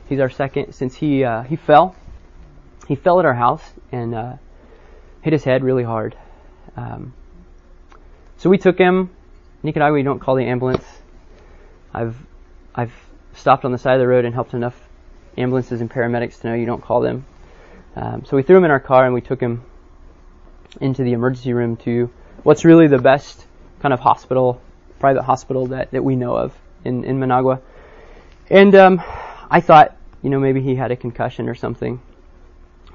He's 0.09 0.21
our 0.21 0.31
second 0.31 0.75
since 0.75 0.95
he 0.95 1.25
uh, 1.25 1.43
he 1.43 1.57
fell. 1.57 1.97
He 2.87 2.95
fell 2.95 3.19
at 3.21 3.25
our 3.25 3.35
house 3.35 3.63
and 3.91 4.15
uh, 4.15 4.35
hit 5.23 5.33
his 5.33 5.45
head 5.45 5.65
really 5.65 5.85
hard. 5.85 6.17
Um, 6.77 7.15
so 8.37 8.51
we 8.51 8.59
took 8.59 8.77
him. 8.77 9.11
Nicaragua, 9.63 9.97
you 9.97 10.05
don't 10.05 10.19
call 10.19 10.35
the 10.35 10.45
ambulance. 10.45 10.85
I've 11.93 12.17
I've 12.75 12.93
stopped 13.35 13.65
on 13.65 13.73
the 13.73 13.79
side 13.79 13.95
of 13.95 14.01
the 14.01 14.09
road 14.09 14.27
and 14.27 14.35
helped 14.35 14.53
enough 14.53 14.79
ambulances 15.37 15.81
and 15.81 15.91
paramedics 15.91 16.41
to 16.41 16.49
know 16.49 16.55
you 16.55 16.67
don't 16.67 16.83
call 16.83 17.01
them. 17.01 17.25
Um, 17.97 18.25
so 18.25 18.37
we 18.37 18.43
threw 18.43 18.57
him 18.57 18.65
in 18.65 18.71
our 18.71 18.81
car 18.81 19.05
and 19.05 19.15
we 19.15 19.21
took 19.21 19.41
him 19.41 19.63
into 20.81 21.05
the 21.05 21.13
emergency 21.13 21.53
room 21.53 21.77
to 21.79 22.11
what's 22.43 22.65
really 22.65 22.89
the 22.89 22.99
best 22.99 23.47
kind 23.81 23.93
of 23.93 24.01
hospital, 24.01 24.61
private 24.99 25.23
hospital 25.23 25.67
that, 25.67 25.91
that 25.93 26.03
we 26.03 26.17
know 26.17 26.37
of 26.37 26.57
in, 26.85 27.05
in 27.05 27.19
Managua. 27.19 27.61
And 28.51 28.75
um, 28.75 29.03
I 29.51 29.61
thought, 29.61 29.97
you 30.23 30.31
know, 30.31 30.41
maybe 30.41 30.61
he 30.61 30.75
had 30.75 30.91
a 30.91 30.97
concussion 30.97 31.49
or 31.49 31.55
something. 31.55 32.01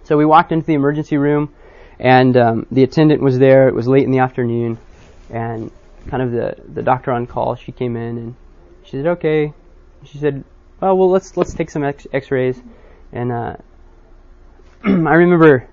So 0.04 0.17
we 0.17 0.25
walked 0.25 0.52
into 0.52 0.65
the 0.65 0.73
emergency 0.73 1.17
room, 1.17 1.54
and 1.99 2.36
um, 2.36 2.67
the 2.71 2.84
attendant 2.84 3.21
was 3.21 3.38
there. 3.38 3.67
It 3.67 3.75
was 3.75 3.88
late 3.88 4.04
in 4.04 4.12
the 4.12 4.19
afternoon, 4.19 4.78
and 5.30 5.71
kind 6.08 6.23
of 6.23 6.32
the 6.32 6.56
the 6.73 6.82
doctor 6.82 7.12
on 7.12 7.28
call. 7.28 7.56
She 7.56 7.71
came 7.71 7.95
in 7.95 8.17
and 8.17 8.36
she 8.84 8.91
said, 8.91 9.06
"Okay." 9.06 9.54
She 10.06 10.17
said, 10.17 10.43
"Oh 10.81 10.95
well, 10.95 11.09
let's 11.09 11.37
let's 11.37 11.53
take 11.53 11.69
some 11.69 11.83
X- 11.83 12.07
X-rays." 12.11 12.61
And 13.11 13.31
uh, 13.31 13.55
I 14.83 14.87
remember 14.87 15.67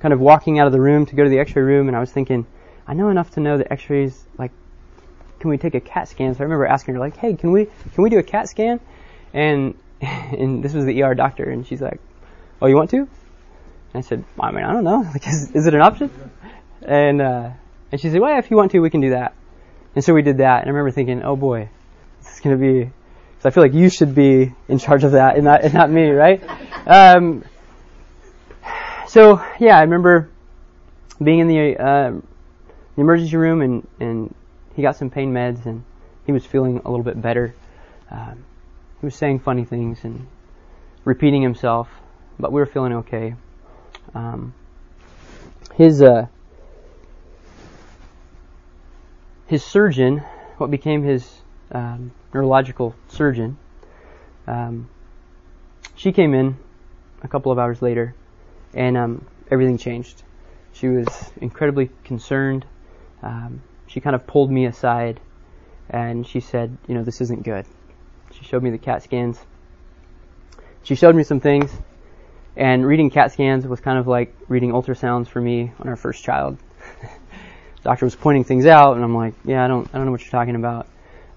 kind 0.00 0.12
of 0.12 0.20
walking 0.20 0.58
out 0.58 0.66
of 0.66 0.72
the 0.72 0.80
room 0.80 1.06
to 1.06 1.14
go 1.14 1.24
to 1.24 1.30
the 1.30 1.38
X-ray 1.38 1.62
room, 1.62 1.88
and 1.88 1.96
I 1.96 2.00
was 2.00 2.12
thinking, 2.12 2.46
I 2.86 2.94
know 2.94 3.08
enough 3.08 3.30
to 3.32 3.40
know 3.40 3.58
that 3.58 3.72
X-rays 3.72 4.24
like 4.38 4.52
can 5.40 5.50
we 5.50 5.58
take 5.58 5.74
a 5.74 5.80
CAT 5.80 6.08
scan? 6.08 6.34
So 6.34 6.40
I 6.40 6.44
remember 6.44 6.66
asking 6.66 6.94
her 6.94 7.00
like, 7.00 7.16
"Hey, 7.16 7.34
can 7.34 7.52
we 7.52 7.66
can 7.66 8.02
we 8.02 8.10
do 8.10 8.18
a 8.18 8.22
CAT 8.22 8.48
scan?" 8.48 8.80
And 9.32 9.74
and 10.00 10.62
this 10.62 10.74
was 10.74 10.84
the 10.84 11.02
ER 11.02 11.14
doctor, 11.14 11.44
and 11.44 11.66
she's 11.66 11.80
like, 11.80 12.00
"Oh, 12.60 12.66
you 12.66 12.76
want 12.76 12.90
to?" 12.90 13.08
And 13.96 14.04
I 14.04 14.06
said, 14.06 14.24
I 14.38 14.50
mean, 14.50 14.62
I 14.62 14.74
don't 14.74 14.84
know. 14.84 15.02
Like, 15.12 15.26
is, 15.26 15.50
is 15.52 15.66
it 15.66 15.72
an 15.72 15.80
option? 15.80 16.10
And, 16.82 17.22
uh, 17.22 17.50
and 17.90 17.98
she 17.98 18.10
said, 18.10 18.20
well, 18.20 18.38
if 18.38 18.50
you 18.50 18.56
want 18.58 18.72
to, 18.72 18.80
we 18.80 18.90
can 18.90 19.00
do 19.00 19.10
that. 19.10 19.34
And 19.94 20.04
so 20.04 20.12
we 20.12 20.20
did 20.20 20.38
that. 20.38 20.60
And 20.60 20.66
I 20.66 20.68
remember 20.68 20.90
thinking, 20.90 21.22
oh 21.22 21.34
boy, 21.34 21.70
this 22.22 22.34
is 22.34 22.40
going 22.40 22.58
to 22.58 22.60
be, 22.60 22.90
because 23.36 23.52
I 23.52 23.54
feel 23.54 23.62
like 23.62 23.74
you 23.74 23.90
should 23.90 24.14
be 24.14 24.54
in 24.68 24.78
charge 24.78 25.04
of 25.04 25.12
that 25.12 25.36
and 25.36 25.44
not, 25.44 25.62
and 25.62 25.74
not 25.74 25.90
me, 25.90 26.08
right? 26.08 26.42
Um, 26.86 27.44
so 29.08 29.44
yeah, 29.60 29.76
I 29.76 29.82
remember 29.82 30.30
being 31.22 31.40
in 31.40 31.48
the, 31.48 31.76
uh, 31.76 32.10
the 32.10 33.00
emergency 33.00 33.36
room 33.36 33.60
and, 33.60 33.86
and 34.00 34.34
he 34.74 34.82
got 34.82 34.96
some 34.96 35.10
pain 35.10 35.32
meds 35.32 35.66
and 35.66 35.84
he 36.24 36.32
was 36.32 36.44
feeling 36.44 36.80
a 36.84 36.90
little 36.90 37.04
bit 37.04 37.20
better. 37.20 37.54
Um, 38.10 38.44
he 39.00 39.06
was 39.06 39.14
saying 39.14 39.40
funny 39.40 39.64
things 39.64 40.04
and 40.04 40.26
repeating 41.04 41.42
himself, 41.42 41.88
but 42.38 42.52
we 42.52 42.60
were 42.60 42.66
feeling 42.66 42.92
okay. 42.94 43.34
Um, 44.14 44.54
his 45.74 46.02
uh, 46.02 46.26
his 49.46 49.62
surgeon, 49.62 50.22
what 50.56 50.70
became 50.70 51.02
his 51.02 51.40
um, 51.72 52.12
neurological 52.32 52.94
surgeon, 53.08 53.58
um, 54.46 54.88
she 55.94 56.12
came 56.12 56.34
in 56.34 56.56
a 57.22 57.28
couple 57.28 57.52
of 57.52 57.58
hours 57.58 57.82
later, 57.82 58.14
and 58.74 58.96
um, 58.96 59.26
everything 59.50 59.78
changed. 59.78 60.22
She 60.72 60.88
was 60.88 61.32
incredibly 61.40 61.90
concerned. 62.04 62.66
Um, 63.22 63.62
she 63.86 64.00
kind 64.00 64.14
of 64.14 64.26
pulled 64.26 64.50
me 64.50 64.66
aside, 64.66 65.20
and 65.88 66.26
she 66.26 66.40
said, 66.40 66.76
"You 66.86 66.94
know, 66.94 67.02
this 67.02 67.20
isn't 67.20 67.42
good." 67.42 67.66
She 68.32 68.44
showed 68.44 68.62
me 68.62 68.70
the 68.70 68.78
CAT 68.78 69.02
scans. 69.02 69.38
She 70.82 70.94
showed 70.94 71.16
me 71.16 71.22
some 71.22 71.40
things, 71.40 71.72
and 72.56 72.86
reading 72.86 73.10
CAT 73.10 73.32
scans 73.32 73.66
was 73.66 73.80
kind 73.80 73.98
of 73.98 74.06
like 74.06 74.34
reading 74.48 74.72
ultrasounds 74.72 75.28
for 75.28 75.40
me 75.40 75.72
on 75.80 75.88
our 75.88 75.96
first 75.96 76.22
child. 76.22 76.58
doctor 77.86 78.04
was 78.04 78.16
pointing 78.16 78.42
things 78.42 78.66
out, 78.66 78.96
and 78.96 79.04
I'm 79.04 79.14
like, 79.14 79.34
yeah, 79.44 79.64
I 79.64 79.68
don't, 79.68 79.88
I 79.92 79.96
don't 79.96 80.06
know 80.06 80.10
what 80.10 80.20
you're 80.20 80.30
talking 80.30 80.56
about. 80.56 80.88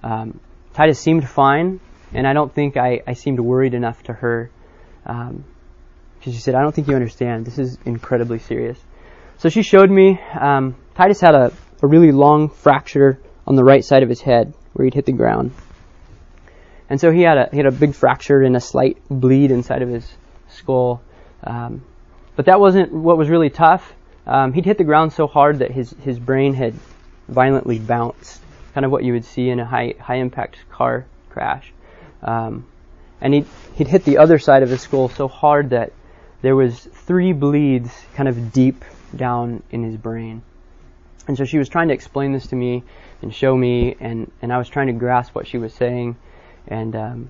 Um, 0.03 0.39
Titus 0.73 0.99
seemed 0.99 1.27
fine, 1.27 1.79
and 2.13 2.27
I 2.27 2.33
don't 2.33 2.53
think 2.53 2.77
I, 2.77 3.01
I 3.05 3.13
seemed 3.13 3.39
worried 3.39 3.73
enough 3.73 4.01
to 4.03 4.13
her. 4.13 4.49
Um, 5.05 5.43
she 6.21 6.33
said, 6.33 6.55
I 6.55 6.61
don't 6.61 6.73
think 6.73 6.87
you 6.87 6.95
understand. 6.95 7.45
This 7.45 7.57
is 7.57 7.77
incredibly 7.85 8.39
serious. 8.39 8.77
So 9.37 9.49
she 9.49 9.63
showed 9.63 9.89
me, 9.89 10.19
um, 10.39 10.75
Titus 10.95 11.21
had 11.21 11.33
a, 11.33 11.53
a 11.81 11.87
really 11.87 12.11
long 12.11 12.49
fracture 12.49 13.19
on 13.47 13.55
the 13.55 13.63
right 13.63 13.83
side 13.83 14.03
of 14.03 14.09
his 14.09 14.21
head 14.21 14.53
where 14.73 14.83
he'd 14.83 14.93
hit 14.93 15.05
the 15.05 15.13
ground. 15.13 15.51
And 16.89 16.99
so 16.99 17.11
he 17.11 17.21
had 17.21 17.37
a, 17.37 17.49
he 17.51 17.57
had 17.57 17.67
a 17.67 17.71
big 17.71 17.93
fracture 17.93 18.41
and 18.41 18.55
a 18.55 18.59
slight 18.59 18.97
bleed 19.09 19.51
inside 19.51 19.81
of 19.81 19.89
his 19.89 20.11
skull. 20.49 21.01
Um, 21.43 21.83
but 22.35 22.45
that 22.45 22.59
wasn't 22.59 22.91
what 22.91 23.17
was 23.17 23.29
really 23.29 23.49
tough. 23.49 23.93
Um, 24.25 24.53
he'd 24.53 24.65
hit 24.65 24.77
the 24.77 24.83
ground 24.83 25.13
so 25.13 25.27
hard 25.27 25.59
that 25.59 25.71
his, 25.71 25.95
his 26.03 26.19
brain 26.19 26.53
had 26.53 26.73
violently 27.27 27.79
bounced, 27.79 28.41
kind 28.79 28.85
of 28.85 28.93
what 28.93 29.03
you 29.03 29.11
would 29.11 29.25
see 29.25 29.49
in 29.49 29.59
a 29.59 29.65
high, 29.65 29.93
high 29.99 30.15
impact 30.15 30.57
car 30.71 31.05
crash. 31.29 31.73
Um, 32.23 32.65
and 33.19 33.33
he'd, 33.33 33.45
he'd 33.75 33.89
hit 33.89 34.05
the 34.05 34.19
other 34.19 34.39
side 34.39 34.63
of 34.63 34.69
his 34.69 34.79
skull 34.79 35.09
so 35.09 35.27
hard 35.27 35.71
that 35.71 35.91
there 36.41 36.55
was 36.55 36.79
three 36.79 37.33
bleeds 37.33 37.91
kind 38.15 38.29
of 38.29 38.53
deep 38.53 38.85
down 39.13 39.63
in 39.69 39.83
his 39.83 39.97
brain. 39.97 40.43
And 41.27 41.35
so 41.37 41.43
she 41.43 41.57
was 41.57 41.67
trying 41.67 41.89
to 41.89 41.93
explain 41.93 42.31
this 42.31 42.47
to 42.47 42.55
me 42.55 42.83
and 43.21 43.35
show 43.35 43.53
me, 43.53 43.97
and, 43.99 44.31
and 44.41 44.53
I 44.53 44.57
was 44.57 44.69
trying 44.69 44.87
to 44.87 44.93
grasp 44.93 45.35
what 45.35 45.45
she 45.45 45.57
was 45.57 45.73
saying. 45.73 46.15
And 46.65 46.95
um, 46.95 47.29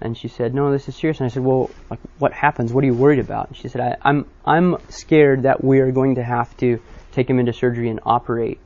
and 0.00 0.18
she 0.18 0.26
said, 0.26 0.52
"No, 0.52 0.72
this 0.72 0.88
is 0.88 0.96
serious." 0.96 1.20
And 1.20 1.26
I 1.26 1.28
said, 1.28 1.44
"Well, 1.44 1.70
like, 1.90 2.00
what 2.18 2.32
happens? 2.32 2.72
What 2.72 2.82
are 2.82 2.88
you 2.88 2.94
worried 2.94 3.20
about?" 3.20 3.48
And 3.48 3.56
she 3.56 3.68
said, 3.68 3.80
I, 3.80 3.96
"I'm 4.02 4.26
I'm 4.44 4.78
scared 4.88 5.44
that 5.44 5.62
we 5.62 5.78
are 5.78 5.92
going 5.92 6.16
to 6.16 6.24
have 6.24 6.56
to 6.56 6.80
take 7.12 7.30
him 7.30 7.38
into 7.38 7.52
surgery 7.52 7.88
and 7.88 8.00
operate." 8.04 8.58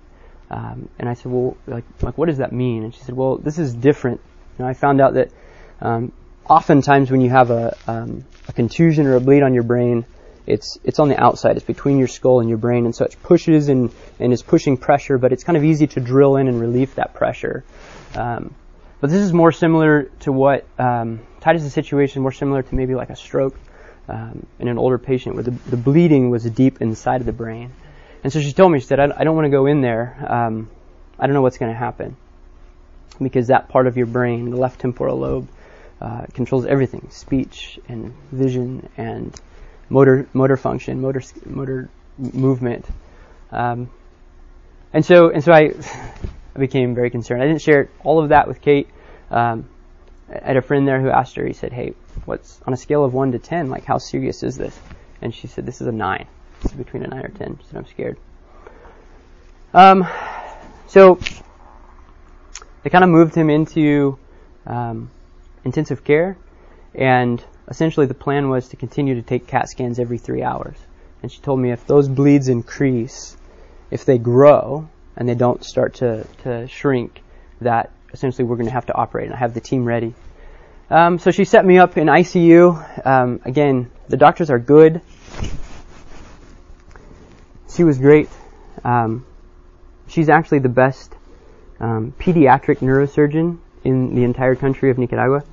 Um, 0.51 0.89
and 0.99 1.09
I 1.09 1.15
said, 1.15 1.33
"Well, 1.33 1.57
like 1.67 1.85
like 2.03 2.17
what 2.17 2.27
does 2.27 2.39
that 2.39 2.53
mean?" 2.53 2.85
And 2.85 2.95
she 2.95 3.01
said, 3.01 3.17
"Well, 3.17 3.37
this 3.37 3.59
is 3.59 3.75
different." 3.75 4.21
And 4.59 4.67
I 4.67 4.75
found 4.75 5.01
out 5.01 5.15
that 5.15 5.31
um, 5.81 6.13
oftentimes 6.49 7.11
when 7.11 7.21
you 7.21 7.31
have 7.31 7.51
a 7.51 7.77
um, 7.87 8.25
a 8.49 8.53
contusion 8.53 9.07
or 9.07 9.17
a 9.17 9.21
bleed 9.21 9.43
on 9.43 9.55
your 9.55 9.65
brain, 9.65 10.05
it's 10.47 10.79
it's 10.85 10.99
on 10.99 11.09
the 11.09 11.21
outside. 11.21 11.57
It's 11.57 11.67
between 11.67 11.99
your 11.99 12.09
skull 12.09 12.41
and 12.41 12.49
your 12.49 12.59
brain, 12.59 12.85
and 12.85 12.95
so 12.95 13.05
it 13.05 13.17
pushes 13.23 13.69
and 13.69 13.91
and 14.21 14.33
is 14.33 14.43
pushing 14.43 14.77
pressure. 14.77 15.19
But 15.19 15.33
it's 15.33 15.45
kind 15.45 15.57
of 15.57 15.65
easy 15.65 15.89
to 15.89 16.01
drill 16.01 16.37
in 16.37 16.49
and 16.49 16.61
relieve 16.61 16.95
that 16.95 17.15
pressure. 17.15 17.65
Um, 18.15 18.55
but 19.01 19.11
this 19.11 19.21
is 19.21 19.33
more 19.33 19.53
similar 19.53 20.05
to 20.21 20.33
what 20.33 20.65
um, 20.79 21.21
Titus' 21.41 21.73
situation, 21.73 22.23
more 22.23 22.33
similar 22.33 22.63
to 22.63 22.75
maybe 22.75 22.95
like 22.95 23.11
a 23.11 23.17
stroke 23.17 23.59
um, 24.09 24.47
in 24.59 24.69
an 24.69 24.79
older 24.79 24.99
patient 24.99 25.35
where 25.35 25.45
the, 25.45 25.51
the 25.51 25.77
bleeding 25.77 26.31
was 26.31 26.45
deep 26.45 26.81
inside 26.81 27.21
of 27.21 27.27
the 27.27 27.33
brain. 27.33 27.73
And 28.27 28.33
so 28.33 28.41
she 28.41 28.53
told 28.53 28.73
me, 28.73 28.81
she 28.81 28.87
said, 28.87 28.99
I, 28.99 29.23
don't 29.23 29.37
want 29.37 29.45
to 29.45 29.51
go 29.51 29.67
in 29.67 29.83
there. 29.83 30.17
Um, 30.29 30.69
I 31.17 31.29
don't 31.29 31.35
know 31.35 31.43
what's 31.43 31.59
going 31.59 31.71
to 31.71 31.79
happen. 31.79 32.17
Because 33.23 33.47
that 33.47 33.69
part 33.69 33.87
of 33.87 33.97
your 33.97 34.07
brain, 34.07 34.51
the 34.51 34.57
left 34.57 34.81
temporal 34.81 35.19
lobe, 35.19 35.49
uh, 36.01 36.27
controls 36.35 36.67
everything 36.67 37.07
speech 37.11 37.79
and 37.87 38.13
vision 38.33 38.89
and 38.97 39.33
motor 39.89 40.27
motor 40.33 40.57
function, 40.57 41.01
motor 41.01 41.23
motor 41.45 41.89
movement. 42.19 42.85
Um, 43.53 43.91
and 44.93 45.05
so 45.05 45.31
and 45.31 45.45
so 45.45 45.53
I 45.53 45.75
I 46.57 46.59
became 46.59 46.97
very 46.97 47.11
concerned. 47.11 47.45
I 47.45 47.47
didn't 47.47 47.63
share 47.63 47.91
all 48.03 48.21
of 48.21 48.31
that 48.31 48.49
with 48.49 48.61
Kate. 48.61 48.89
Um, 49.31 49.69
I 50.29 50.49
had 50.49 50.57
a 50.57 50.63
friend 50.63 50.89
there 50.89 51.01
who 51.01 51.11
asked 51.11 51.37
her. 51.37 51.47
He 51.47 51.53
said, 51.53 51.73
"Hey, 51.73 51.95
what's 52.25 52.61
on 52.67 52.73
a 52.73 52.77
scale 52.77 53.05
of 53.05 53.15
one 53.15 53.31
to 53.31 53.39
ten? 53.39 53.71
Like, 53.71 53.85
how 53.85 53.99
serious 53.99 54.43
is 54.43 54.57
this?" 54.57 54.77
And 55.23 55.33
she 55.33 55.47
said, 55.47 55.65
"This 55.65 55.81
is 55.81 55.87
a 55.87 55.93
nine. 55.93 56.27
Is 56.65 56.73
between 56.73 57.05
a 57.05 57.09
nine 57.09 57.25
or 57.25 57.29
ten." 57.29 57.59
She 57.59 57.67
said, 57.69 57.77
"I'm 57.77 57.87
scared." 57.87 58.19
Um, 59.75 60.07
so 60.87 61.19
they 62.83 62.91
kind 62.91 63.05
of 63.05 63.11
moved 63.11 63.35
him 63.35 63.51
into 63.51 64.19
um, 64.67 65.11
intensive 65.65 66.05
care, 66.05 66.37
and 66.95 67.43
essentially 67.69 68.07
the 68.07 68.15
plan 68.15 68.49
was 68.49 68.69
to 68.69 68.77
continue 68.77 69.17
to 69.17 69.23
take 69.23 69.47
CAT 69.47 69.69
scans 69.69 69.99
every 69.99 70.19
three 70.19 70.43
hours. 70.43 70.77
And 71.23 71.33
she 71.33 71.41
told 71.41 71.59
me 71.59 71.73
if 71.73 71.87
those 71.87 72.09
bleeds 72.09 72.49
increase, 72.49 73.37
if 73.91 74.05
they 74.05 74.19
grow, 74.19 74.89
and 75.17 75.29
they 75.29 75.35
don't 75.35 75.65
start 75.65 75.95
to, 75.95 76.27
to 76.43 76.69
shrink, 76.69 77.23
that 77.61 77.91
essentially 78.13 78.45
we're 78.45 78.57
going 78.57 78.69
to 78.69 78.73
have 78.73 78.87
to 78.87 78.95
operate. 78.95 79.27
And 79.27 79.35
I 79.35 79.39
have 79.39 79.55
the 79.55 79.61
team 79.61 79.85
ready. 79.85 80.15
Um, 80.91 81.19
so 81.19 81.31
she 81.31 81.45
set 81.45 81.65
me 81.65 81.79
up 81.79 81.97
in 81.97 82.07
ICU. 82.07 83.07
Um, 83.07 83.41
again, 83.45 83.91
the 84.09 84.17
doctors 84.17 84.51
are 84.51 84.59
good. 84.59 85.01
She 87.69 87.85
was 87.85 87.99
great. 87.99 88.29
Um, 88.85 89.27
she's 90.09 90.29
actually 90.29 90.61
the 90.61 90.69
best 90.69 91.15
um, 91.81 92.15
pediatric 92.19 92.79
neurosurgeon 92.79 93.59
in 93.85 94.15
the 94.15 94.25
entire 94.25 94.55
country 94.55 94.91
of 94.91 94.99
Nicaragua. 94.99 95.45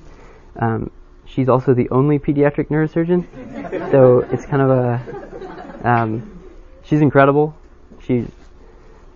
Um, 0.56 0.90
she's 1.26 1.48
also 1.48 1.74
the 1.74 1.90
only 1.90 2.18
pediatric 2.18 2.68
neurosurgeon, 2.68 3.90
so 3.90 4.20
it's 4.30 4.46
kind 4.46 4.62
of 4.62 4.70
a. 4.70 5.88
Um, 5.88 6.40
she's 6.84 7.00
incredible. 7.00 7.54
She's 8.00 8.26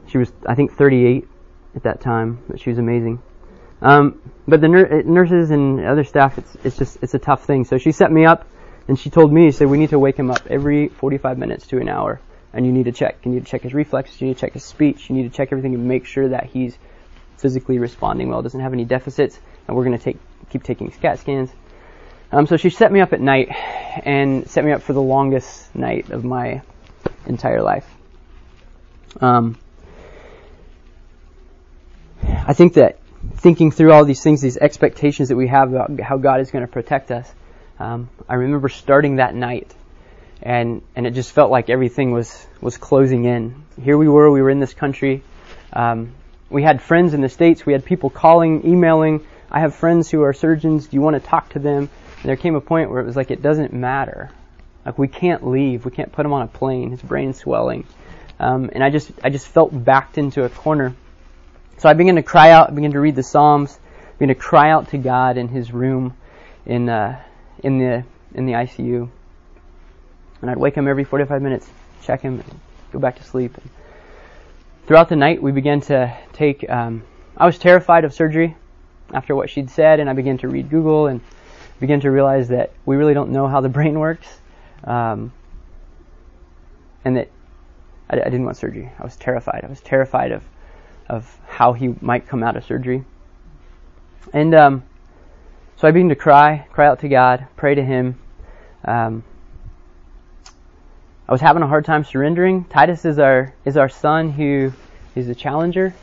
she 0.08 0.18
was, 0.18 0.32
I 0.46 0.54
think, 0.54 0.72
38 0.72 1.28
at 1.76 1.82
that 1.84 2.00
time, 2.00 2.42
but 2.48 2.60
she 2.60 2.70
was 2.70 2.78
amazing. 2.78 3.20
Um, 3.80 4.20
but 4.48 4.60
the 4.60 4.68
nur- 4.68 5.02
nurses 5.02 5.50
and 5.50 5.84
other 5.84 6.04
staff, 6.04 6.38
it's, 6.38 6.56
it's 6.64 6.76
just, 6.76 6.98
it's 7.02 7.14
a 7.14 7.18
tough 7.18 7.44
thing. 7.44 7.64
So 7.64 7.78
she 7.78 7.92
set 7.92 8.10
me 8.10 8.24
up 8.24 8.46
and 8.88 8.98
she 8.98 9.10
told 9.10 9.32
me, 9.32 9.46
she 9.46 9.58
said, 9.58 9.68
we 9.68 9.78
need 9.78 9.90
to 9.90 9.98
wake 9.98 10.16
him 10.16 10.30
up 10.30 10.46
every 10.48 10.88
45 10.88 11.38
minutes 11.38 11.66
to 11.68 11.78
an 11.78 11.88
hour 11.88 12.20
and 12.52 12.66
you 12.66 12.72
need 12.72 12.84
to 12.84 12.92
check. 12.92 13.18
You 13.24 13.32
need 13.32 13.44
to 13.44 13.50
check 13.50 13.62
his 13.62 13.74
reflexes, 13.74 14.20
you 14.20 14.28
need 14.28 14.34
to 14.34 14.40
check 14.40 14.52
his 14.52 14.64
speech, 14.64 15.08
you 15.08 15.16
need 15.16 15.30
to 15.30 15.36
check 15.36 15.48
everything 15.52 15.74
and 15.74 15.86
make 15.86 16.06
sure 16.06 16.28
that 16.28 16.46
he's 16.46 16.76
physically 17.36 17.78
responding 17.78 18.28
well, 18.28 18.42
doesn't 18.42 18.60
have 18.60 18.72
any 18.72 18.84
deficits, 18.84 19.38
and 19.66 19.76
we're 19.76 19.84
going 19.84 19.96
to 19.96 20.02
take, 20.02 20.18
keep 20.50 20.62
taking 20.62 20.90
CAT 20.90 21.18
scans. 21.18 21.50
Um, 22.30 22.46
so 22.46 22.56
she 22.56 22.70
set 22.70 22.92
me 22.92 23.00
up 23.00 23.12
at 23.12 23.20
night 23.20 23.48
and 24.04 24.48
set 24.50 24.64
me 24.64 24.72
up 24.72 24.82
for 24.82 24.92
the 24.92 25.02
longest 25.02 25.74
night 25.74 26.10
of 26.10 26.24
my 26.24 26.62
entire 27.26 27.62
life. 27.62 27.88
Um, 29.20 29.56
I 32.22 32.52
think 32.52 32.74
that 32.74 32.98
thinking 33.36 33.70
through 33.70 33.92
all 33.92 34.04
these 34.04 34.22
things, 34.22 34.40
these 34.40 34.56
expectations 34.56 35.28
that 35.28 35.36
we 35.36 35.48
have 35.48 35.72
about 35.72 35.98
how 36.00 36.18
God 36.18 36.40
is 36.40 36.50
going 36.50 36.66
to 36.66 36.70
protect 36.70 37.10
us, 37.10 37.30
um, 37.78 38.10
I 38.28 38.34
remember 38.34 38.68
starting 38.68 39.16
that 39.16 39.34
night, 39.34 39.72
and 40.42 40.82
and 40.94 41.06
it 41.06 41.12
just 41.12 41.32
felt 41.32 41.50
like 41.50 41.70
everything 41.70 42.12
was 42.12 42.46
was 42.60 42.76
closing 42.76 43.24
in. 43.24 43.64
Here 43.82 43.96
we 43.96 44.08
were, 44.08 44.30
we 44.30 44.42
were 44.42 44.50
in 44.50 44.60
this 44.60 44.74
country. 44.74 45.22
Um, 45.72 46.12
we 46.50 46.62
had 46.62 46.80
friends 46.80 47.14
in 47.14 47.20
the 47.20 47.28
states. 47.28 47.66
We 47.66 47.72
had 47.72 47.84
people 47.84 48.10
calling, 48.10 48.66
emailing. 48.66 49.24
I 49.50 49.60
have 49.60 49.74
friends 49.74 50.10
who 50.10 50.22
are 50.22 50.32
surgeons. 50.32 50.86
Do 50.86 50.96
you 50.96 51.00
want 51.00 51.22
to 51.22 51.28
talk 51.28 51.50
to 51.50 51.58
them? 51.58 51.88
And 52.20 52.24
there 52.24 52.36
came 52.36 52.54
a 52.54 52.60
point 52.60 52.90
where 52.90 53.00
it 53.00 53.06
was 53.06 53.16
like 53.16 53.30
it 53.30 53.42
doesn't 53.42 53.72
matter. 53.72 54.30
Like 54.84 54.98
we 54.98 55.08
can't 55.08 55.46
leave. 55.46 55.84
We 55.84 55.90
can't 55.90 56.12
put 56.12 56.24
him 56.24 56.32
on 56.32 56.42
a 56.42 56.46
plane. 56.46 56.90
His 56.90 57.02
brain's 57.02 57.38
swelling. 57.38 57.86
Um, 58.40 58.70
and 58.72 58.82
I 58.82 58.90
just 58.90 59.10
I 59.22 59.30
just 59.30 59.46
felt 59.48 59.70
backed 59.72 60.18
into 60.18 60.44
a 60.44 60.48
corner. 60.48 60.94
So 61.78 61.88
I 61.88 61.92
began 61.92 62.16
to 62.16 62.24
cry 62.24 62.50
out, 62.50 62.70
I 62.70 62.72
began 62.72 62.90
to 62.92 63.00
read 63.00 63.14
the 63.14 63.22
Psalms, 63.22 63.78
I 64.08 64.12
began 64.18 64.34
to 64.34 64.34
cry 64.34 64.70
out 64.70 64.88
to 64.90 64.98
God 64.98 65.38
in 65.38 65.46
his 65.46 65.72
room 65.72 66.16
in, 66.66 66.88
uh, 66.88 67.22
in, 67.62 67.78
the, 67.78 68.04
in 68.34 68.46
the 68.46 68.54
ICU. 68.54 69.08
And 70.40 70.50
I'd 70.50 70.56
wake 70.56 70.74
him 70.74 70.86
every 70.86 71.04
45 71.04 71.42
minutes, 71.42 71.68
check 72.02 72.20
him, 72.20 72.40
and 72.40 72.60
go 72.92 72.98
back 72.98 73.16
to 73.16 73.24
sleep. 73.24 73.56
And 73.56 73.70
throughout 74.86 75.08
the 75.08 75.16
night, 75.16 75.42
we 75.42 75.52
began 75.52 75.80
to 75.82 76.16
take. 76.32 76.68
Um, 76.68 77.02
I 77.36 77.46
was 77.46 77.58
terrified 77.58 78.04
of 78.04 78.12
surgery 78.14 78.56
after 79.12 79.34
what 79.34 79.50
she'd 79.50 79.70
said, 79.70 80.00
and 80.00 80.08
I 80.08 80.12
began 80.12 80.38
to 80.38 80.48
read 80.48 80.70
Google 80.70 81.06
and 81.06 81.20
began 81.80 82.00
to 82.00 82.10
realize 82.10 82.48
that 82.48 82.72
we 82.84 82.96
really 82.96 83.14
don't 83.14 83.30
know 83.30 83.46
how 83.46 83.60
the 83.60 83.68
brain 83.78 83.98
works, 83.98 84.28
um, 84.84 85.32
and 87.04 87.16
that 87.16 87.28
I, 88.10 88.20
I 88.20 88.24
didn't 88.24 88.44
want 88.44 88.56
surgery. 88.56 88.90
I 88.98 89.02
was 89.02 89.16
terrified. 89.16 89.64
I 89.64 89.68
was 89.68 89.80
terrified 89.80 90.32
of 90.32 90.42
of 91.08 91.38
how 91.46 91.72
he 91.72 91.94
might 92.00 92.28
come 92.28 92.42
out 92.42 92.56
of 92.56 92.64
surgery. 92.64 93.04
And 94.32 94.54
um, 94.54 94.82
so 95.76 95.86
I 95.86 95.90
began 95.92 96.08
to 96.08 96.16
cry, 96.16 96.66
cry 96.72 96.86
out 96.86 97.00
to 97.00 97.08
God, 97.08 97.46
pray 97.56 97.74
to 97.74 97.82
Him. 97.82 98.18
Um, 98.84 99.24
I 101.28 101.32
was 101.32 101.42
having 101.42 101.62
a 101.62 101.66
hard 101.66 101.84
time 101.84 102.04
surrendering. 102.04 102.64
Titus 102.64 103.04
is 103.04 103.18
our 103.18 103.52
is 103.66 103.76
our 103.76 103.90
son 103.90 104.30
who 104.30 104.72
is 105.14 105.28
a 105.28 105.34
challenger, 105.34 105.94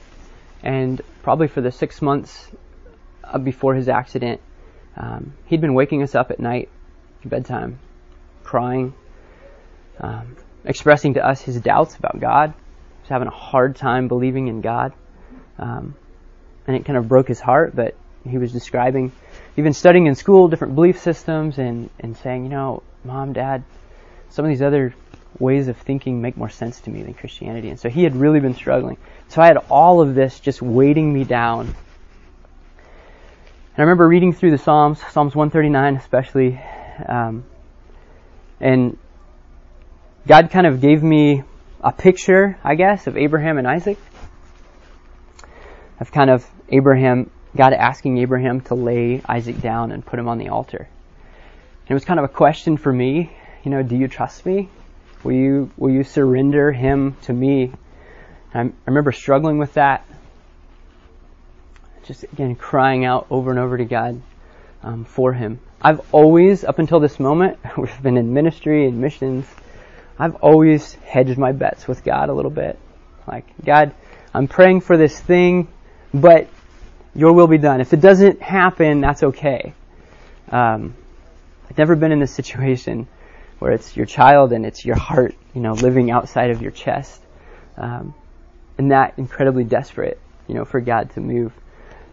and 0.61 1.01
probably 1.23 1.47
for 1.47 1.61
the 1.61 1.71
six 1.71 1.99
months 1.99 2.47
uh, 3.23 3.39
before 3.39 3.73
his 3.73 3.89
accident, 3.89 4.39
um, 4.95 5.33
he'd 5.47 5.61
been 5.61 5.73
waking 5.73 6.03
us 6.03 6.13
up 6.13 6.29
at 6.29 6.39
night, 6.39 6.69
bedtime, 7.23 7.79
crying, 8.43 8.93
um, 9.99 10.35
expressing 10.63 11.15
to 11.15 11.27
us 11.27 11.41
his 11.41 11.59
doubts 11.59 11.95
about 11.95 12.19
God. 12.19 12.51
He 12.51 13.01
was 13.01 13.09
having 13.09 13.27
a 13.27 13.31
hard 13.31 13.77
time 13.77 14.07
believing 14.07 14.47
in 14.47 14.61
God, 14.61 14.93
um, 15.57 15.95
and 16.67 16.75
it 16.75 16.85
kind 16.85 16.99
of 16.99 17.07
broke 17.07 17.27
his 17.27 17.39
heart. 17.39 17.75
But 17.75 17.95
he 18.29 18.38
was 18.38 18.51
describing, 18.51 19.11
even 19.57 19.73
studying 19.73 20.05
in 20.05 20.13
school, 20.13 20.49
different 20.49 20.75
belief 20.75 20.99
systems, 20.99 21.57
and 21.57 21.89
and 21.99 22.15
saying, 22.15 22.43
you 22.43 22.49
know, 22.49 22.83
mom, 23.03 23.33
dad, 23.33 23.63
some 24.29 24.45
of 24.45 24.49
these 24.49 24.61
other 24.61 24.93
ways 25.39 25.67
of 25.67 25.77
thinking 25.77 26.21
make 26.21 26.37
more 26.37 26.49
sense 26.49 26.79
to 26.81 26.89
me 26.89 27.03
than 27.03 27.13
Christianity. 27.13 27.69
And 27.69 27.79
so 27.79 27.89
he 27.89 28.03
had 28.03 28.15
really 28.15 28.39
been 28.39 28.55
struggling. 28.55 28.97
So 29.29 29.41
I 29.41 29.47
had 29.47 29.57
all 29.69 30.01
of 30.01 30.15
this 30.15 30.39
just 30.39 30.61
weighting 30.61 31.11
me 31.11 31.23
down. 31.23 31.67
And 31.67 31.75
I 33.77 33.81
remember 33.81 34.07
reading 34.07 34.33
through 34.33 34.51
the 34.51 34.57
Psalms, 34.57 34.99
Psalms 35.11 35.35
139 35.35 35.97
especially, 35.97 36.61
um, 37.07 37.43
and 38.59 38.97
God 40.27 40.49
kind 40.49 40.65
of 40.65 40.79
gave 40.79 41.03
me 41.03 41.43
a 41.81 41.91
picture, 41.91 42.57
I 42.63 42.75
guess, 42.75 43.07
of 43.07 43.17
Abraham 43.17 43.57
and 43.57 43.67
Isaac. 43.67 43.97
Of 45.99 46.11
kind 46.11 46.29
of 46.29 46.49
Abraham, 46.69 47.29
God 47.55 47.73
asking 47.73 48.17
Abraham 48.17 48.61
to 48.61 48.75
lay 48.75 49.21
Isaac 49.27 49.61
down 49.61 49.91
and 49.91 50.05
put 50.05 50.19
him 50.19 50.27
on 50.27 50.37
the 50.37 50.49
altar. 50.49 50.87
And 50.87 51.91
it 51.91 51.93
was 51.93 52.05
kind 52.05 52.19
of 52.19 52.25
a 52.25 52.29
question 52.29 52.77
for 52.77 52.91
me, 52.91 53.31
you 53.63 53.71
know, 53.71 53.83
do 53.83 53.95
you 53.95 54.07
trust 54.07 54.45
me? 54.45 54.69
Will 55.25 55.33
you, 55.33 55.71
will 55.75 55.89
you 55.89 56.03
surrender 56.03 56.71
him 56.71 57.17
to 57.23 57.33
me? 57.33 57.71
I, 58.53 58.59
I 58.59 58.71
remember 58.85 59.11
struggling 59.11 59.57
with 59.57 59.73
that. 59.73 60.05
Just 62.03 62.21
again, 62.25 62.55
crying 62.55 63.05
out 63.05 63.25
over 63.31 63.49
and 63.49 63.57
over 63.57 63.75
to 63.75 63.85
God 63.85 64.21
um, 64.83 65.03
for 65.03 65.33
him. 65.33 65.59
I've 65.81 65.99
always, 66.13 66.63
up 66.63 66.77
until 66.77 66.99
this 66.99 67.19
moment, 67.19 67.57
we've 67.77 68.03
been 68.03 68.17
in 68.17 68.35
ministry 68.35 68.85
and 68.85 69.01
missions, 69.01 69.47
I've 70.19 70.35
always 70.35 70.93
hedged 70.93 71.39
my 71.39 71.53
bets 71.53 71.88
with 71.88 72.03
God 72.03 72.29
a 72.29 72.33
little 72.33 72.51
bit. 72.51 72.77
Like, 73.27 73.45
God, 73.65 73.95
I'm 74.31 74.47
praying 74.47 74.81
for 74.81 74.95
this 74.95 75.19
thing, 75.19 75.67
but 76.13 76.47
your 77.15 77.33
will 77.33 77.47
be 77.47 77.57
done. 77.57 77.81
If 77.81 77.93
it 77.93 77.99
doesn't 77.99 78.43
happen, 78.43 79.01
that's 79.01 79.23
okay. 79.23 79.73
Um, 80.51 80.93
I've 81.67 81.79
never 81.79 81.95
been 81.95 82.11
in 82.11 82.19
this 82.19 82.31
situation 82.31 83.07
where 83.59 83.71
it's 83.71 83.95
your 83.95 84.05
child 84.05 84.51
and 84.51 84.65
it's 84.65 84.85
your 84.85 84.95
heart, 84.95 85.35
you 85.53 85.61
know, 85.61 85.73
living 85.73 86.11
outside 86.11 86.51
of 86.51 86.61
your 86.61 86.71
chest. 86.71 87.21
Um, 87.77 88.13
and 88.77 88.91
that 88.91 89.13
incredibly 89.17 89.63
desperate, 89.63 90.19
you 90.47 90.55
know, 90.55 90.65
for 90.65 90.81
God 90.81 91.11
to 91.11 91.21
move. 91.21 91.53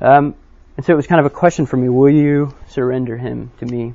Um, 0.01 0.35
and 0.77 0.87
so 0.87 0.93
it 0.93 0.97
was 0.97 1.07
kind 1.07 1.21
of 1.21 1.27
a 1.27 1.31
question 1.31 1.67
for 1.67 1.77
me, 1.77 1.89
will 1.89 2.11
you 2.11 2.55
surrender 2.69 3.17
him 3.17 3.51
to 3.59 3.67
me? 3.67 3.95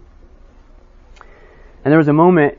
And 1.84 1.92
there 1.92 1.98
was 1.98 2.08
a 2.08 2.14
moment 2.14 2.58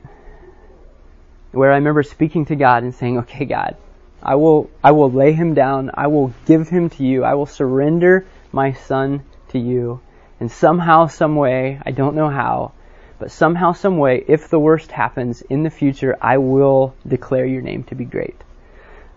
where 1.53 1.73
I 1.73 1.77
remember 1.77 2.03
speaking 2.03 2.47
to 2.47 2.57
God 2.57 2.83
and 2.83 2.95
saying, 2.95 3.19
okay, 3.19 3.45
God, 3.45 3.77
I 4.23 4.35
will, 4.35 4.71
I 4.83 4.93
will 4.93 5.11
lay 5.11 5.33
him 5.33 5.55
down. 5.55 5.91
I 5.95 6.09
will 6.09 6.33
give 6.47 6.69
him 6.69 6.91
to 6.91 7.05
you. 7.05 7.25
I 7.25 7.35
will 7.35 7.47
surrender 7.47 8.27
my 8.53 8.73
son 8.73 9.23
to 9.51 9.59
you. 9.59 10.01
And 10.41 10.51
somehow, 10.51 11.07
some 11.07 11.37
way, 11.37 11.81
I 11.85 11.91
don't 11.91 12.15
know 12.15 12.29
how, 12.29 12.73
but 13.19 13.31
somehow, 13.31 13.73
some 13.73 13.99
way, 13.99 14.25
if 14.27 14.49
the 14.49 14.59
worst 14.59 14.93
happens 14.93 15.43
in 15.43 15.63
the 15.63 15.71
future, 15.71 16.17
I 16.21 16.39
will 16.39 16.95
declare 17.07 17.47
your 17.47 17.63
name 17.63 17.85
to 17.85 17.95
be 17.95 18.05
great. 18.05 18.37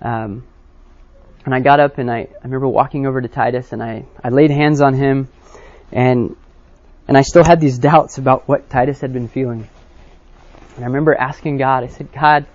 Um, 0.01 0.43
and 1.45 1.53
I 1.53 1.59
got 1.59 1.79
up 1.79 1.97
and 1.97 2.09
I, 2.09 2.19
I 2.19 2.43
remember 2.43 2.67
walking 2.67 3.05
over 3.05 3.21
to 3.21 3.27
Titus 3.27 3.73
and 3.73 3.81
I, 3.81 4.05
I 4.23 4.29
laid 4.29 4.51
hands 4.51 4.81
on 4.81 4.93
him 4.93 5.27
and 5.91 6.35
and 7.07 7.17
I 7.17 7.23
still 7.23 7.43
had 7.43 7.59
these 7.59 7.77
doubts 7.77 8.19
about 8.19 8.47
what 8.47 8.69
Titus 8.69 9.01
had 9.01 9.11
been 9.11 9.27
feeling. 9.27 9.67
And 10.75 10.85
I 10.85 10.87
remember 10.87 11.13
asking 11.13 11.57
God, 11.57 11.83
I 11.83 11.87
said, 11.87 12.11
God, 12.13 12.45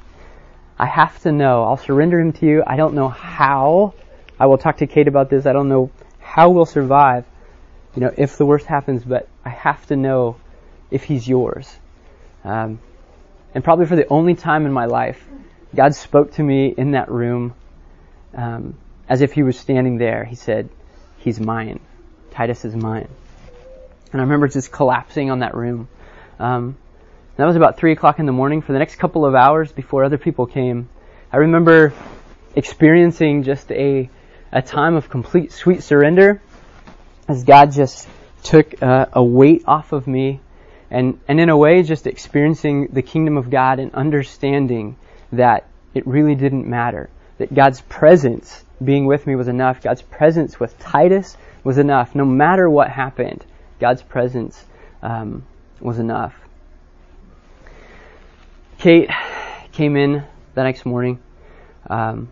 I 0.78 0.86
have 0.86 1.20
to 1.22 1.32
know. 1.32 1.64
I'll 1.64 1.76
surrender 1.76 2.18
him 2.18 2.32
to 2.34 2.46
you. 2.46 2.62
I 2.66 2.76
don't 2.76 2.94
know 2.94 3.08
how. 3.08 3.92
I 4.38 4.46
will 4.46 4.56
talk 4.56 4.78
to 4.78 4.86
Kate 4.86 5.08
about 5.08 5.28
this. 5.28 5.46
I 5.46 5.52
don't 5.52 5.68
know 5.68 5.90
how 6.20 6.50
we'll 6.50 6.64
survive, 6.64 7.26
you 7.94 8.00
know, 8.00 8.14
if 8.16 8.38
the 8.38 8.46
worst 8.46 8.66
happens, 8.66 9.04
but 9.04 9.28
I 9.44 9.50
have 9.50 9.84
to 9.88 9.96
know 9.96 10.36
if 10.90 11.04
he's 11.04 11.26
yours. 11.26 11.70
Um, 12.44 12.78
and 13.54 13.64
probably 13.64 13.86
for 13.86 13.96
the 13.96 14.08
only 14.08 14.34
time 14.34 14.66
in 14.66 14.72
my 14.72 14.86
life, 14.86 15.22
God 15.74 15.94
spoke 15.94 16.32
to 16.34 16.42
me 16.42 16.74
in 16.76 16.92
that 16.92 17.10
room 17.10 17.54
um, 18.34 18.76
as 19.08 19.20
if 19.20 19.32
he 19.32 19.42
was 19.42 19.58
standing 19.58 19.98
there. 19.98 20.24
He 20.24 20.36
said, 20.36 20.68
He's 21.18 21.40
mine. 21.40 21.80
Titus 22.30 22.64
is 22.64 22.76
mine. 22.76 23.08
And 24.12 24.20
I 24.20 24.24
remember 24.24 24.46
just 24.46 24.70
collapsing 24.70 25.30
on 25.30 25.40
that 25.40 25.54
room. 25.54 25.88
Um, 26.38 26.76
that 27.36 27.44
was 27.44 27.56
about 27.56 27.76
3 27.76 27.92
o'clock 27.92 28.18
in 28.18 28.26
the 28.26 28.32
morning. 28.32 28.62
For 28.62 28.72
the 28.72 28.78
next 28.78 28.96
couple 28.96 29.26
of 29.26 29.34
hours 29.34 29.72
before 29.72 30.04
other 30.04 30.18
people 30.18 30.46
came, 30.46 30.88
I 31.32 31.38
remember 31.38 31.92
experiencing 32.54 33.42
just 33.42 33.70
a, 33.72 34.08
a 34.52 34.62
time 34.62 34.94
of 34.94 35.10
complete 35.10 35.52
sweet 35.52 35.82
surrender 35.82 36.40
as 37.28 37.44
God 37.44 37.72
just 37.72 38.08
took 38.42 38.82
uh, 38.82 39.06
a 39.12 39.22
weight 39.22 39.64
off 39.66 39.92
of 39.92 40.06
me 40.06 40.40
and, 40.90 41.18
and 41.28 41.40
in 41.40 41.48
a 41.48 41.56
way 41.56 41.82
just 41.82 42.06
experiencing 42.06 42.88
the 42.92 43.02
kingdom 43.02 43.36
of 43.36 43.50
God 43.50 43.78
and 43.78 43.92
understanding 43.94 44.96
that 45.32 45.66
it 45.94 46.06
really 46.06 46.34
didn't 46.34 46.66
matter. 46.66 47.10
That 47.38 47.52
God's 47.52 47.80
presence 47.82 48.64
being 48.82 49.06
with 49.06 49.26
me 49.26 49.36
was 49.36 49.48
enough. 49.48 49.82
God's 49.82 50.02
presence 50.02 50.60
with 50.60 50.78
Titus 50.78 51.36
was 51.64 51.78
enough. 51.78 52.14
No 52.14 52.24
matter 52.24 52.68
what 52.70 52.88
happened, 52.88 53.44
God's 53.80 54.02
presence 54.02 54.64
um, 55.02 55.44
was 55.80 55.98
enough. 55.98 56.34
Kate 58.78 59.10
came 59.72 59.96
in 59.96 60.24
the 60.54 60.62
next 60.62 60.86
morning. 60.86 61.18
Um, 61.88 62.30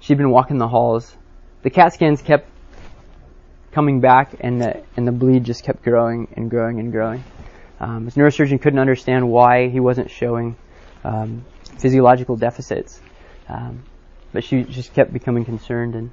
she'd 0.00 0.18
been 0.18 0.30
walking 0.30 0.58
the 0.58 0.68
halls. 0.68 1.16
The 1.62 1.70
CAT 1.70 1.92
scans 1.92 2.22
kept 2.22 2.49
coming 3.72 4.00
back, 4.00 4.34
and 4.40 4.60
the 4.60 4.82
and 4.96 5.06
the 5.06 5.12
bleed 5.12 5.44
just 5.44 5.64
kept 5.64 5.82
growing 5.82 6.28
and 6.36 6.50
growing 6.50 6.80
and 6.80 6.92
growing. 6.92 7.24
Um, 7.78 8.04
his 8.04 8.14
neurosurgeon 8.14 8.60
couldn't 8.60 8.78
understand 8.78 9.28
why 9.28 9.68
he 9.68 9.80
wasn't 9.80 10.10
showing 10.10 10.56
um, 11.04 11.44
physiological 11.78 12.36
deficits, 12.36 13.00
um, 13.48 13.82
but 14.32 14.44
she 14.44 14.64
just 14.64 14.92
kept 14.92 15.12
becoming 15.12 15.44
concerned. 15.44 15.94
And 15.94 16.10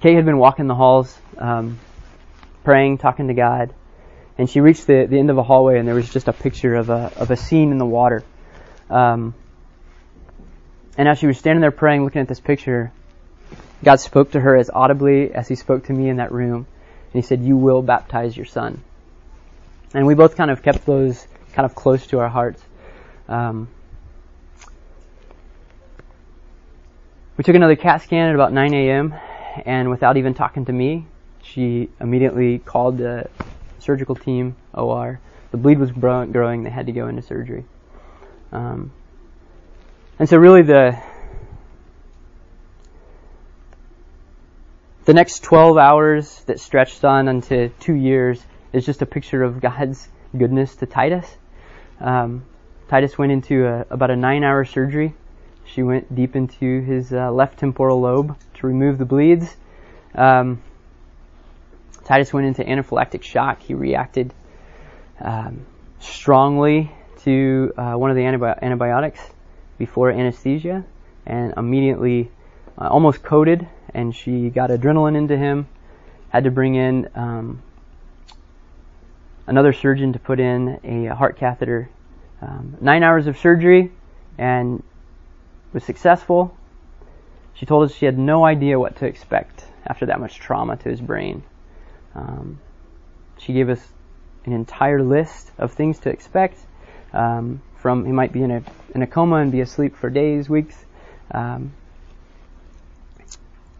Kate 0.00 0.14
had 0.14 0.24
been 0.24 0.38
walking 0.38 0.66
the 0.66 0.74
halls, 0.74 1.16
um, 1.36 1.78
praying, 2.62 2.98
talking 2.98 3.28
to 3.28 3.34
God, 3.34 3.74
and 4.38 4.48
she 4.48 4.60
reached 4.60 4.86
the 4.86 5.06
the 5.06 5.18
end 5.18 5.30
of 5.30 5.38
a 5.38 5.42
hallway, 5.42 5.78
and 5.78 5.86
there 5.86 5.94
was 5.94 6.10
just 6.10 6.28
a 6.28 6.32
picture 6.32 6.74
of 6.74 6.90
a 6.90 7.12
of 7.16 7.30
a 7.30 7.36
scene 7.36 7.70
in 7.70 7.78
the 7.78 7.86
water. 7.86 8.22
Um, 8.88 9.34
and 10.96 11.08
as 11.08 11.18
she 11.18 11.26
was 11.26 11.38
standing 11.38 11.60
there 11.60 11.72
praying, 11.72 12.04
looking 12.04 12.20
at 12.20 12.28
this 12.28 12.38
picture, 12.38 12.92
God 13.82 13.96
spoke 13.96 14.30
to 14.32 14.40
her 14.40 14.54
as 14.54 14.70
audibly 14.70 15.34
as 15.34 15.48
He 15.48 15.56
spoke 15.56 15.86
to 15.86 15.92
me 15.92 16.08
in 16.08 16.16
that 16.16 16.30
room 16.30 16.66
and 17.14 17.22
he 17.22 17.26
said, 17.26 17.42
You 17.42 17.56
will 17.56 17.80
baptize 17.80 18.36
your 18.36 18.44
son. 18.44 18.82
And 19.94 20.04
we 20.04 20.14
both 20.14 20.36
kind 20.36 20.50
of 20.50 20.62
kept 20.62 20.84
those 20.84 21.28
kind 21.52 21.64
of 21.64 21.76
close 21.76 22.08
to 22.08 22.18
our 22.18 22.28
hearts. 22.28 22.60
Um, 23.28 23.68
we 27.36 27.44
took 27.44 27.54
another 27.54 27.76
CAT 27.76 28.02
scan 28.02 28.28
at 28.28 28.34
about 28.34 28.52
9 28.52 28.74
a.m., 28.74 29.14
and 29.64 29.88
without 29.88 30.16
even 30.16 30.34
talking 30.34 30.64
to 30.64 30.72
me, 30.72 31.06
she 31.40 31.88
immediately 32.00 32.58
called 32.58 32.98
the 32.98 33.30
surgical 33.78 34.16
team, 34.16 34.56
OR. 34.72 35.20
The 35.52 35.56
bleed 35.56 35.78
was 35.78 35.92
growing, 35.92 36.64
they 36.64 36.70
had 36.70 36.86
to 36.86 36.92
go 36.92 37.06
into 37.06 37.22
surgery. 37.22 37.64
Um, 38.50 38.92
and 40.18 40.28
so, 40.28 40.36
really, 40.36 40.62
the 40.62 41.00
The 45.04 45.12
next 45.12 45.42
12 45.42 45.76
hours 45.76 46.40
that 46.46 46.58
stretched 46.58 47.04
on 47.04 47.28
into 47.28 47.68
two 47.78 47.92
years 47.92 48.42
is 48.72 48.86
just 48.86 49.02
a 49.02 49.06
picture 49.06 49.42
of 49.42 49.60
God's 49.60 50.08
goodness 50.34 50.76
to 50.76 50.86
Titus. 50.86 51.26
Um, 52.00 52.46
Titus 52.88 53.18
went 53.18 53.30
into 53.30 53.66
a, 53.66 53.84
about 53.90 54.10
a 54.10 54.16
nine-hour 54.16 54.64
surgery. 54.64 55.12
She 55.66 55.82
went 55.82 56.14
deep 56.14 56.34
into 56.36 56.80
his 56.80 57.12
uh, 57.12 57.30
left 57.30 57.58
temporal 57.58 58.00
lobe 58.00 58.34
to 58.54 58.66
remove 58.66 58.96
the 58.96 59.04
bleeds. 59.04 59.54
Um, 60.14 60.62
Titus 62.04 62.32
went 62.32 62.46
into 62.46 62.64
anaphylactic 62.64 63.22
shock. 63.22 63.60
He 63.60 63.74
reacted 63.74 64.32
um, 65.20 65.66
strongly 66.00 66.90
to 67.24 67.74
uh, 67.76 67.92
one 67.92 68.08
of 68.08 68.16
the 68.16 68.22
antibi- 68.22 68.58
antibiotics 68.62 69.20
before 69.76 70.10
anesthesia 70.10 70.82
and 71.26 71.52
immediately 71.58 72.30
uh, 72.78 72.88
almost 72.88 73.22
coded 73.22 73.68
and 73.94 74.14
she 74.14 74.50
got 74.50 74.70
adrenaline 74.70 75.16
into 75.16 75.36
him 75.36 75.66
had 76.34 76.42
to 76.42 76.50
bring 76.50 76.74
in 76.74 77.08
um, 77.14 77.62
another 79.46 79.72
surgeon 79.72 80.12
to 80.12 80.18
put 80.18 80.40
in 80.40 80.80
a 80.82 81.14
heart 81.14 81.36
catheter. 81.36 81.88
Um, 82.42 82.76
nine 82.80 83.04
hours 83.04 83.28
of 83.28 83.38
surgery 83.38 83.92
and 84.36 84.82
was 85.72 85.84
successful. 85.84 86.56
She 87.54 87.66
told 87.66 87.88
us 87.88 87.94
she 87.94 88.04
had 88.04 88.18
no 88.18 88.44
idea 88.44 88.80
what 88.80 88.96
to 88.96 89.06
expect 89.06 89.64
after 89.86 90.06
that 90.06 90.18
much 90.18 90.34
trauma 90.40 90.76
to 90.76 90.88
his 90.88 91.00
brain. 91.00 91.44
Um, 92.16 92.58
she 93.38 93.52
gave 93.52 93.68
us 93.68 93.80
an 94.44 94.52
entire 94.52 95.04
list 95.04 95.52
of 95.56 95.72
things 95.72 96.00
to 96.00 96.10
expect 96.10 96.58
um, 97.12 97.62
from 97.76 98.04
he 98.04 98.10
might 98.12 98.32
be 98.32 98.42
in 98.42 98.50
a 98.50 98.62
in 98.92 99.02
a 99.02 99.06
coma 99.06 99.36
and 99.36 99.52
be 99.52 99.60
asleep 99.60 99.94
for 99.94 100.10
days, 100.10 100.48
weeks. 100.50 100.84
Um, 101.30 101.72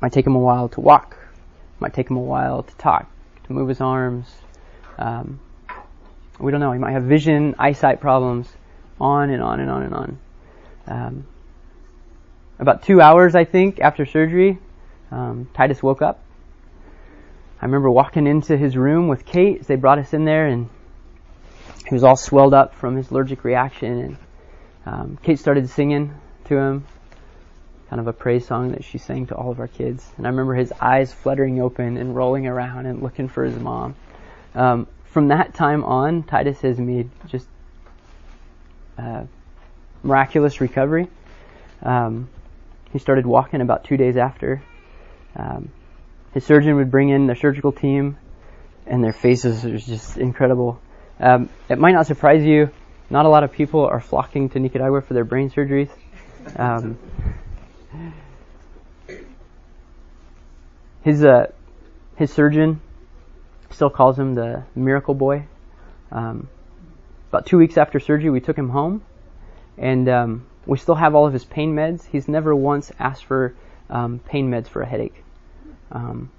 might 0.05 0.13
take 0.13 0.27
him 0.27 0.37
a 0.37 0.39
while 0.39 0.69
to 0.69 0.83
walk. 0.83 1.17
Might 1.81 1.95
take 1.95 2.11
him 2.11 2.19
a 2.19 2.21
while 2.21 2.63
to 2.63 2.75
talk, 2.77 3.11
to 3.45 3.53
move 3.55 3.71
his 3.71 3.81
arms. 3.81 4.27
Um, 4.99 5.41
we 6.39 6.53
don't 6.53 6.61
know. 6.61 6.73
He 6.73 6.79
might 6.79 6.93
have 6.93 7.05
vision, 7.05 7.55
eyesight 7.59 8.03
problems, 8.03 8.47
on 9.01 9.31
and 9.31 9.43
on 9.43 9.61
and 9.61 9.71
on 9.71 9.83
and 9.83 9.95
on. 9.95 10.19
Um, 10.87 11.27
about 12.59 12.83
two 12.83 13.01
hours, 13.01 13.35
I 13.35 13.45
think, 13.45 13.81
after 13.81 14.05
surgery, 14.05 14.59
um, 15.11 15.49
Titus 15.55 15.83
woke 15.83 16.03
up. 16.03 16.23
I 17.63 17.65
remember 17.65 17.91
walking 17.91 18.27
into 18.27 18.59
his 18.59 18.77
room 18.77 19.09
with 19.09 19.25
Kate 19.25 19.67
they 19.67 19.77
brought 19.77 19.99
us 19.99 20.13
in 20.13 20.27
there, 20.27 20.49
and 20.49 20.69
he 21.89 21.95
was 21.95 22.05
all 22.05 22.17
swelled 22.17 22.53
up 22.53 22.75
from 22.75 22.95
his 22.97 23.11
allergic 23.11 23.43
reaction. 23.43 23.99
And 23.99 24.17
um, 24.85 25.19
Kate 25.23 25.39
started 25.39 25.71
singing 25.71 26.13
to 26.45 26.59
him, 26.59 26.87
kind 27.91 28.01
of 28.01 28.07
a 28.07 28.13
praise 28.13 28.47
song 28.47 28.73
that 28.73 28.85
she 28.85 28.99
sang 28.99 29.27
to 29.27 29.35
all 29.35 29.51
of 29.51 29.61
our 29.61 29.69
kids. 29.69 30.07
And 30.17 30.27
I 30.27 30.31
remember 30.31 30.55
his 30.55 30.73
eyes 30.81 31.13
fluttering 31.13 31.61
open 31.61 31.97
and 31.97 32.15
rolling 32.15 32.47
around 32.47 32.87
and 32.87 33.03
looking 33.03 33.29
for 33.29 33.45
his 33.45 33.57
mom. 33.57 33.95
Um, 34.55 34.87
from 35.05 35.29
that 35.29 35.55
time 35.55 35.85
on, 35.85 36.23
Titus 36.23 36.61
has 36.61 36.79
made 36.79 37.11
just 37.29 37.47
uh, 38.99 39.25
miraculous 40.03 40.61
recovery. 40.61 41.09
Um, 41.83 42.29
he 42.93 42.99
started 42.99 43.27
walking 43.27 43.61
about 43.61 43.85
two 43.85 43.97
days 43.97 44.17
after. 44.17 44.63
Um, 45.37 45.71
his 46.33 46.45
surgeon 46.45 46.77
would 46.77 46.91
bring 46.91 47.11
in 47.11 47.27
the 47.27 47.37
surgical 47.37 47.73
team, 47.73 48.17
and 48.87 49.03
their 49.03 49.13
faces 49.13 49.65
were 49.65 49.79
just 49.79 50.17
incredible. 50.17 50.81
Um, 51.21 51.49
it 51.69 51.79
might 51.79 51.93
not 51.93 52.07
surprise 52.07 52.45
you, 52.45 52.71
not 53.11 53.27
a 53.27 53.29
lot 53.29 53.45
of 53.45 53.53
people 53.53 53.87
are 53.87 54.01
flocking 54.01 54.49
to 54.51 54.59
Nicaragua 54.59 55.01
for 55.03 55.15
their 55.15 55.25
brain 55.25 55.51
surgeries. 55.51 55.91
Um, 56.57 56.99
his 61.03 61.23
uh, 61.25 61.51
his 62.17 62.33
surgeon 62.33 62.81
still 63.71 63.91
calls 63.91 64.19
him 64.19 64.35
the 64.35 64.65
miracle 64.75 65.15
boy. 65.15 65.47
Um, 66.11 66.49
about 67.29 67.47
two 67.47 67.59
weeks 67.59 67.77
after 67.77 67.99
surgery, 68.01 68.31
we 68.31 68.41
took 68.41 68.57
him 68.57 68.69
home, 68.69 69.03
and 69.77 70.09
um, 70.09 70.47
we 70.67 70.79
still 70.79 70.95
have 70.95 71.15
all 71.15 71.27
of 71.27 71.33
his 71.33 71.45
pain 71.45 71.75
meds. 71.75 72.05
He's 72.07 72.29
never 72.29 72.55
once 72.55 72.93
asked 72.99 73.25
for 73.25 73.55
um, 73.91 74.21
pain 74.21 74.51
meds 74.51 74.69
for 74.69 74.83
a 74.83 74.87
headache. 74.87 75.23
Um, 75.91 76.31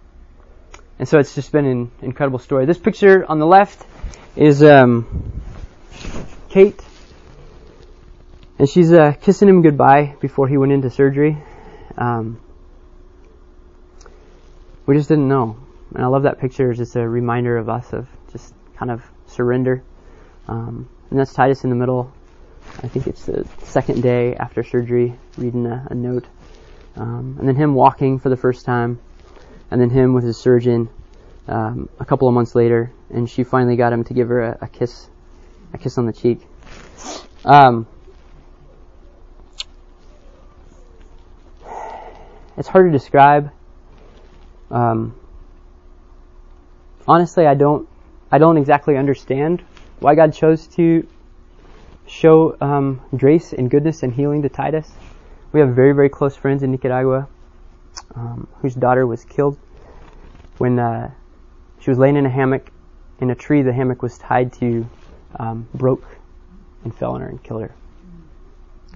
and 0.97 1.07
so 1.07 1.19
it's 1.19 1.35
just 1.35 1.51
been 1.51 1.65
an 1.65 1.91
incredible 2.01 2.39
story. 2.39 2.65
This 2.65 2.77
picture 2.77 3.25
on 3.27 3.39
the 3.39 3.45
left 3.45 3.85
is 4.35 4.63
um, 4.63 5.41
Kate, 6.49 6.79
and 8.57 8.69
she's 8.69 8.91
uh, 8.91 9.13
kissing 9.21 9.49
him 9.49 9.61
goodbye 9.61 10.15
before 10.21 10.47
he 10.47 10.57
went 10.57 10.71
into 10.71 10.89
surgery. 10.89 11.37
Um, 11.97 12.39
we 14.85 14.95
just 14.95 15.09
didn't 15.09 15.27
know, 15.27 15.57
and 15.93 16.03
I 16.03 16.07
love 16.07 16.23
that 16.23 16.39
picture. 16.39 16.69
It's 16.69 16.79
just 16.79 16.95
a 16.95 17.07
reminder 17.07 17.57
of 17.57 17.69
us 17.69 17.91
of 17.91 18.07
just 18.31 18.53
kind 18.77 18.91
of 18.91 19.03
surrender. 19.27 19.83
Um, 20.47 20.87
and 21.09 21.19
that's 21.19 21.33
Titus 21.33 21.63
in 21.63 21.69
the 21.69 21.75
middle. 21.75 22.11
I 22.83 22.87
think 22.87 23.07
it's 23.07 23.25
the 23.25 23.47
second 23.63 24.01
day 24.01 24.35
after 24.35 24.63
surgery, 24.63 25.15
reading 25.37 25.65
a, 25.65 25.87
a 25.89 25.95
note, 25.95 26.25
um, 26.95 27.37
and 27.39 27.47
then 27.47 27.55
him 27.55 27.73
walking 27.73 28.19
for 28.19 28.29
the 28.29 28.37
first 28.37 28.65
time, 28.65 28.99
and 29.71 29.79
then 29.81 29.89
him 29.89 30.13
with 30.13 30.23
his 30.23 30.37
surgeon 30.37 30.89
um, 31.47 31.89
a 31.99 32.05
couple 32.05 32.27
of 32.27 32.33
months 32.33 32.55
later, 32.55 32.91
and 33.09 33.29
she 33.29 33.43
finally 33.43 33.75
got 33.75 33.93
him 33.93 34.03
to 34.05 34.13
give 34.13 34.29
her 34.29 34.41
a, 34.41 34.57
a 34.61 34.67
kiss, 34.67 35.07
a 35.73 35.77
kiss 35.77 35.97
on 35.97 36.05
the 36.05 36.13
cheek. 36.13 36.41
Um, 37.43 37.87
it's 42.57 42.67
hard 42.67 42.87
to 42.87 42.91
describe. 42.91 43.51
Um, 44.71 45.15
honestly, 47.07 47.45
I 47.45 47.53
don't, 47.53 47.87
I 48.31 48.37
don't 48.37 48.57
exactly 48.57 48.97
understand 48.97 49.63
why 49.99 50.15
God 50.15 50.33
chose 50.33 50.67
to 50.67 51.07
show 52.07 52.55
um, 52.61 53.01
grace 53.15 53.53
and 53.53 53.69
goodness 53.69 54.03
and 54.03 54.13
healing 54.13 54.41
to 54.43 54.49
Titus. 54.49 54.91
We 55.51 55.59
have 55.59 55.69
very, 55.69 55.93
very 55.93 56.09
close 56.09 56.35
friends 56.35 56.63
in 56.63 56.71
Nicaragua 56.71 57.27
um, 58.15 58.47
whose 58.61 58.75
daughter 58.75 59.07
was 59.07 59.23
killed 59.23 59.57
when 60.57 60.79
uh, 60.79 61.11
she 61.79 61.89
was 61.89 61.97
laying 61.97 62.17
in 62.17 62.25
a 62.25 62.29
hammock 62.29 62.71
in 63.19 63.29
a 63.31 63.35
tree 63.35 63.61
the 63.61 63.71
hammock 63.71 64.01
was 64.01 64.17
tied 64.17 64.51
to 64.53 64.87
um, 65.39 65.67
broke 65.73 66.05
and 66.83 66.93
fell 66.93 67.11
on 67.11 67.21
her 67.21 67.27
and 67.27 67.41
killed 67.43 67.61
her. 67.61 67.73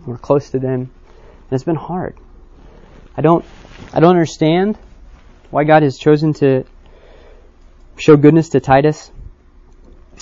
We're 0.06 0.18
close 0.18 0.50
to 0.52 0.60
them, 0.60 0.82
and 0.82 1.52
it's 1.52 1.64
been 1.64 1.76
hard. 1.76 2.18
I 3.16 3.22
don't, 3.22 3.46
I 3.94 4.00
don't 4.00 4.12
understand 4.12 4.78
why 5.50 5.64
God 5.64 5.84
has 5.84 5.98
chosen 5.98 6.34
to 6.36 6.66
show 7.98 8.16
goodness 8.16 8.50
to 8.50 8.60
Titus. 8.60 9.12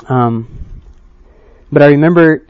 Um, 0.07 0.47
but 1.71 1.81
I 1.81 1.87
remember 1.87 2.45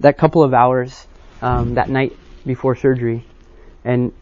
that 0.00 0.18
couple 0.18 0.42
of 0.42 0.52
hours 0.52 1.06
um, 1.40 1.74
that 1.74 1.88
night 1.88 2.16
before 2.44 2.76
surgery, 2.76 3.24
and 3.84 4.12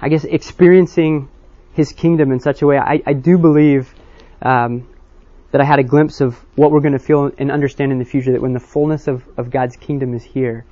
I 0.00 0.08
guess 0.08 0.24
experiencing 0.24 1.28
his 1.74 1.92
kingdom 1.92 2.32
in 2.32 2.40
such 2.40 2.62
a 2.62 2.66
way. 2.66 2.78
I, 2.78 3.02
I 3.06 3.12
do 3.12 3.38
believe 3.38 3.94
um, 4.42 4.88
that 5.52 5.60
I 5.60 5.64
had 5.64 5.78
a 5.78 5.84
glimpse 5.84 6.20
of 6.20 6.36
what 6.54 6.70
we're 6.70 6.80
going 6.80 6.92
to 6.92 6.98
feel 6.98 7.30
and 7.38 7.50
understand 7.50 7.92
in 7.92 7.98
the 7.98 8.04
future. 8.04 8.32
That 8.32 8.42
when 8.42 8.52
the 8.52 8.60
fullness 8.60 9.08
of, 9.08 9.24
of 9.38 9.50
God's 9.50 9.76
kingdom 9.76 10.14
is 10.14 10.22
here, 10.22 10.64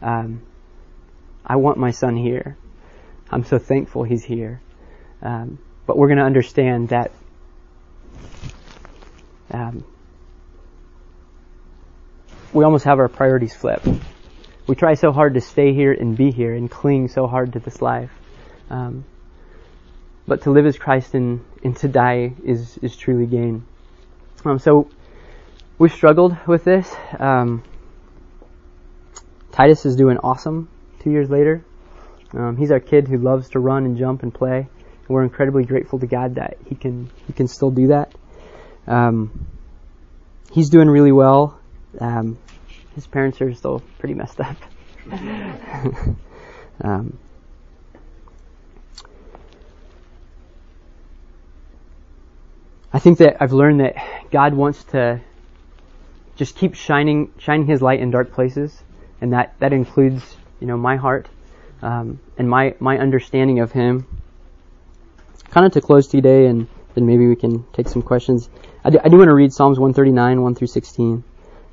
um, 0.00 0.42
I 1.44 1.56
want 1.56 1.78
my 1.78 1.90
son 1.90 2.16
here. 2.16 2.56
I'm 3.30 3.44
so 3.44 3.58
thankful 3.58 4.04
he's 4.04 4.24
here. 4.24 4.60
Um, 5.22 5.58
but 5.86 5.96
we're 5.96 6.08
going 6.08 6.18
to 6.18 6.24
understand 6.24 6.90
that 6.90 7.10
um, 9.50 9.84
we 12.52 12.64
almost 12.64 12.84
have 12.84 12.98
our 12.98 13.08
priorities 13.08 13.54
flipped. 13.54 13.88
We 14.66 14.74
try 14.74 14.94
so 14.94 15.12
hard 15.12 15.34
to 15.34 15.40
stay 15.40 15.74
here 15.74 15.92
and 15.92 16.16
be 16.16 16.30
here 16.30 16.54
and 16.54 16.70
cling 16.70 17.08
so 17.08 17.26
hard 17.26 17.54
to 17.54 17.58
this 17.58 17.82
life. 17.82 18.10
Um, 18.70 19.04
but 20.26 20.42
to 20.42 20.50
live 20.50 20.66
as 20.66 20.78
Christ 20.78 21.14
and, 21.14 21.44
and 21.64 21.76
to 21.78 21.88
die 21.88 22.34
is, 22.44 22.78
is 22.78 22.96
truly 22.96 23.26
gain. 23.26 23.64
Um, 24.44 24.58
so 24.58 24.88
we've 25.78 25.92
struggled 25.92 26.36
with 26.46 26.64
this. 26.64 26.94
Um, 27.18 27.64
Titus 29.50 29.84
is 29.84 29.96
doing 29.96 30.18
awesome 30.18 30.68
two 31.02 31.10
years 31.10 31.28
later. 31.28 31.64
Um, 32.32 32.56
he's 32.56 32.70
our 32.70 32.80
kid 32.80 33.08
who 33.08 33.18
loves 33.18 33.50
to 33.50 33.60
run 33.60 33.84
and 33.84 33.96
jump 33.96 34.22
and 34.22 34.32
play. 34.32 34.58
And 34.58 35.08
we're 35.08 35.22
incredibly 35.22 35.64
grateful 35.64 35.98
to 35.98 36.06
God 36.06 36.36
that 36.36 36.56
he 36.66 36.74
can 36.74 37.10
he 37.26 37.32
can 37.32 37.48
still 37.48 37.70
do 37.70 37.88
that. 37.88 38.14
Um, 38.86 39.46
he's 40.52 40.70
doing 40.70 40.88
really 40.88 41.12
well. 41.12 41.58
Um, 41.98 42.38
his 42.94 43.06
parents 43.06 43.40
are 43.40 43.52
still 43.54 43.82
pretty 43.98 44.14
messed 44.14 44.40
up. 44.40 44.56
um, 46.80 47.18
I 52.92 52.98
think 52.98 53.18
that 53.18 53.38
I've 53.40 53.52
learned 53.52 53.80
that 53.80 53.96
God 54.30 54.54
wants 54.54 54.84
to 54.84 55.20
just 56.36 56.56
keep 56.56 56.74
shining 56.74 57.32
shining 57.38 57.66
His 57.66 57.82
light 57.82 58.00
in 58.00 58.10
dark 58.10 58.32
places, 58.32 58.82
and 59.20 59.32
that 59.32 59.54
that 59.58 59.72
includes 59.72 60.36
you 60.62 60.68
know 60.68 60.76
my 60.76 60.94
heart 60.94 61.28
um, 61.82 62.20
and 62.38 62.48
my 62.48 62.74
my 62.78 62.96
understanding 62.96 63.58
of 63.58 63.72
Him. 63.72 64.06
Kind 65.50 65.66
of 65.66 65.72
to 65.72 65.80
close 65.80 66.06
today, 66.06 66.46
and 66.46 66.68
then 66.94 67.04
maybe 67.04 67.26
we 67.26 67.36
can 67.36 67.64
take 67.72 67.88
some 67.88 68.00
questions. 68.00 68.48
I 68.84 68.90
do, 68.90 68.98
I 69.04 69.08
do 69.08 69.18
want 69.18 69.28
to 69.28 69.34
read 69.34 69.52
Psalms 69.52 69.78
139, 69.78 70.40
1 70.40 70.54
through 70.54 70.68
16. 70.68 71.24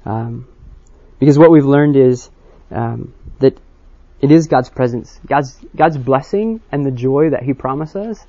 Um, 0.05 0.47
because 1.19 1.37
what 1.37 1.51
we've 1.51 1.65
learned 1.65 1.95
is 1.95 2.29
um, 2.71 3.13
that 3.39 3.57
it 4.21 4.31
is 4.31 4.47
God's 4.47 4.69
presence, 4.69 5.19
God's 5.25 5.55
God's 5.75 5.97
blessing, 5.97 6.61
and 6.71 6.83
the 6.83 6.91
joy 6.91 7.29
that 7.29 7.43
He 7.43 7.53
promises 7.53 8.25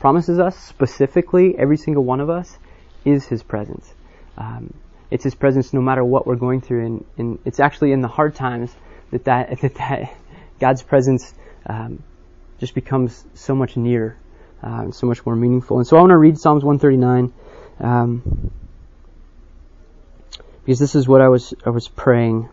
promises 0.00 0.38
us 0.38 0.56
specifically, 0.56 1.54
every 1.58 1.76
single 1.76 2.04
one 2.04 2.20
of 2.20 2.30
us, 2.30 2.56
is 3.04 3.26
His 3.26 3.42
presence. 3.42 3.92
Um, 4.38 4.72
it's 5.10 5.24
His 5.24 5.34
presence 5.34 5.74
no 5.74 5.82
matter 5.82 6.02
what 6.02 6.26
we're 6.26 6.36
going 6.36 6.62
through, 6.62 6.86
and, 6.86 7.04
and 7.18 7.38
it's 7.44 7.60
actually 7.60 7.92
in 7.92 8.00
the 8.00 8.08
hard 8.08 8.34
times 8.34 8.74
that 9.10 9.24
that, 9.24 9.60
that, 9.60 9.74
that 9.74 10.16
God's 10.58 10.82
presence 10.82 11.34
um, 11.66 12.02
just 12.58 12.74
becomes 12.74 13.24
so 13.34 13.54
much 13.54 13.76
nearer, 13.76 14.16
uh, 14.62 14.90
so 14.90 15.06
much 15.06 15.24
more 15.24 15.36
meaningful. 15.36 15.78
And 15.78 15.86
so 15.86 15.96
I 15.96 16.00
want 16.00 16.10
to 16.10 16.16
read 16.16 16.38
Psalms 16.38 16.64
139 16.64 17.32
um, 17.80 18.50
because 20.64 20.78
this 20.78 20.94
is 20.94 21.08
what 21.08 21.20
I 21.20 21.28
was 21.28 21.54
I 21.64 21.70
was 21.70 21.88
praying 21.88 22.48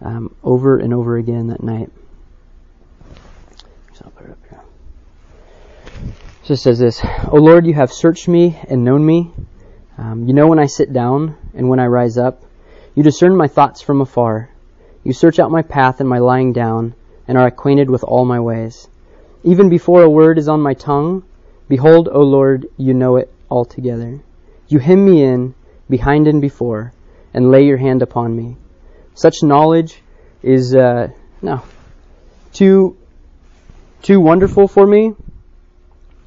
um, 0.00 0.34
over 0.42 0.78
and 0.78 0.94
over 0.94 1.16
again 1.16 1.48
that 1.48 1.62
night. 1.62 1.90
So 3.94 4.04
I'll 4.04 4.10
put 4.10 4.26
it 4.26 4.30
up 4.30 4.38
here. 4.48 4.62
So 6.44 6.54
it 6.54 6.58
says 6.58 6.78
this, 6.78 7.00
O 7.28 7.36
Lord, 7.36 7.66
you 7.66 7.74
have 7.74 7.92
searched 7.92 8.28
me 8.28 8.58
and 8.68 8.84
known 8.84 9.04
me. 9.04 9.32
Um, 9.98 10.26
you 10.26 10.34
know 10.34 10.46
when 10.46 10.58
I 10.58 10.66
sit 10.66 10.92
down 10.92 11.36
and 11.54 11.68
when 11.68 11.78
I 11.78 11.86
rise 11.86 12.16
up. 12.16 12.42
You 12.94 13.02
discern 13.02 13.36
my 13.36 13.48
thoughts 13.48 13.80
from 13.80 14.00
afar. 14.00 14.50
You 15.04 15.12
search 15.12 15.38
out 15.38 15.50
my 15.50 15.62
path 15.62 16.00
and 16.00 16.08
my 16.08 16.18
lying 16.18 16.52
down, 16.52 16.94
and 17.26 17.36
are 17.36 17.46
acquainted 17.46 17.90
with 17.90 18.04
all 18.04 18.24
my 18.24 18.40
ways. 18.40 18.88
Even 19.42 19.68
before 19.68 20.02
a 20.02 20.10
word 20.10 20.38
is 20.38 20.48
on 20.48 20.60
my 20.60 20.74
tongue, 20.74 21.24
behold, 21.68 22.08
O 22.12 22.20
Lord, 22.20 22.66
you 22.76 22.94
know 22.94 23.16
it 23.16 23.32
altogether. 23.50 24.20
You 24.68 24.78
hem 24.78 25.04
me 25.04 25.24
in, 25.24 25.54
behind 25.90 26.28
and 26.28 26.40
before, 26.40 26.92
and 27.34 27.50
lay 27.50 27.64
your 27.64 27.78
hand 27.78 28.02
upon 28.02 28.36
me. 28.36 28.56
Such 29.14 29.42
knowledge 29.42 30.00
is, 30.42 30.74
uh, 30.74 31.08
no, 31.40 31.62
too, 32.52 32.96
too 34.02 34.20
wonderful 34.20 34.68
for 34.68 34.86
me. 34.86 35.14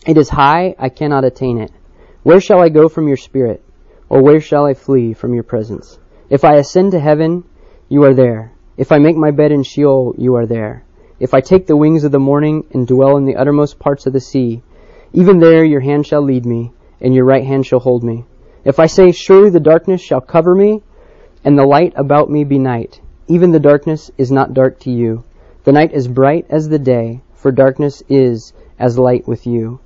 It 0.05 0.17
is 0.17 0.29
high, 0.29 0.75
I 0.77 0.89
cannot 0.89 1.23
attain 1.23 1.59
it. 1.59 1.71
Where 2.23 2.41
shall 2.41 2.61
I 2.61 2.69
go 2.69 2.89
from 2.89 3.07
your 3.07 3.17
spirit? 3.17 3.63
Or 4.09 4.21
where 4.21 4.41
shall 4.41 4.65
I 4.65 4.73
flee 4.73 5.13
from 5.13 5.33
your 5.33 5.43
presence? 5.43 5.97
If 6.29 6.43
I 6.43 6.55
ascend 6.55 6.91
to 6.91 6.99
heaven, 6.99 7.43
you 7.89 8.03
are 8.03 8.13
there. 8.13 8.54
If 8.77 8.91
I 8.91 8.99
make 8.99 9.15
my 9.15 9.31
bed 9.31 9.53
in 9.53 9.63
Sheol, 9.63 10.15
you 10.17 10.35
are 10.35 10.45
there. 10.45 10.83
If 11.17 11.33
I 11.33 11.39
take 11.39 11.65
the 11.65 11.77
wings 11.77 12.03
of 12.03 12.11
the 12.11 12.19
morning 12.19 12.65
and 12.71 12.85
dwell 12.85 13.15
in 13.15 13.23
the 13.23 13.37
uttermost 13.37 13.79
parts 13.79 14.05
of 14.05 14.11
the 14.11 14.19
sea, 14.19 14.63
even 15.13 15.39
there 15.39 15.63
your 15.63 15.79
hand 15.79 16.05
shall 16.05 16.21
lead 16.21 16.45
me, 16.45 16.73
and 16.99 17.15
your 17.15 17.23
right 17.23 17.45
hand 17.45 17.65
shall 17.65 17.79
hold 17.79 18.03
me. 18.03 18.25
If 18.65 18.77
I 18.77 18.87
say, 18.87 19.13
Surely 19.13 19.49
the 19.49 19.61
darkness 19.61 20.01
shall 20.01 20.19
cover 20.19 20.53
me, 20.53 20.83
and 21.45 21.57
the 21.57 21.65
light 21.65 21.93
about 21.95 22.29
me 22.29 22.43
be 22.43 22.59
night, 22.59 22.99
even 23.27 23.51
the 23.51 23.61
darkness 23.61 24.11
is 24.17 24.29
not 24.29 24.53
dark 24.53 24.77
to 24.81 24.91
you. 24.91 25.23
The 25.63 25.71
night 25.71 25.93
is 25.93 26.09
bright 26.09 26.45
as 26.49 26.67
the 26.67 26.79
day, 26.79 27.21
for 27.33 27.53
darkness 27.53 28.03
is 28.09 28.51
as 28.77 28.99
light 28.99 29.25
with 29.25 29.47
you. 29.47 29.79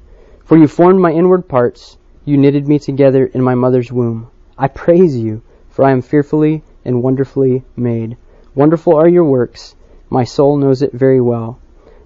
For 0.43 0.57
you 0.57 0.67
formed 0.67 0.99
my 0.99 1.11
inward 1.11 1.47
parts, 1.47 1.97
you 2.25 2.37
knitted 2.37 2.67
me 2.67 2.79
together 2.79 3.27
in 3.27 3.43
my 3.43 3.53
mother's 3.53 3.91
womb. 3.91 4.31
I 4.57 4.67
praise 4.67 5.15
you, 5.15 5.43
for 5.69 5.85
I 5.85 5.91
am 5.91 6.01
fearfully 6.01 6.63
and 6.83 7.03
wonderfully 7.03 7.63
made. 7.75 8.17
Wonderful 8.55 8.95
are 8.95 9.07
your 9.07 9.25
works. 9.25 9.75
My 10.09 10.23
soul 10.23 10.57
knows 10.57 10.81
it 10.81 10.91
very 10.91 11.21
well. 11.21 11.59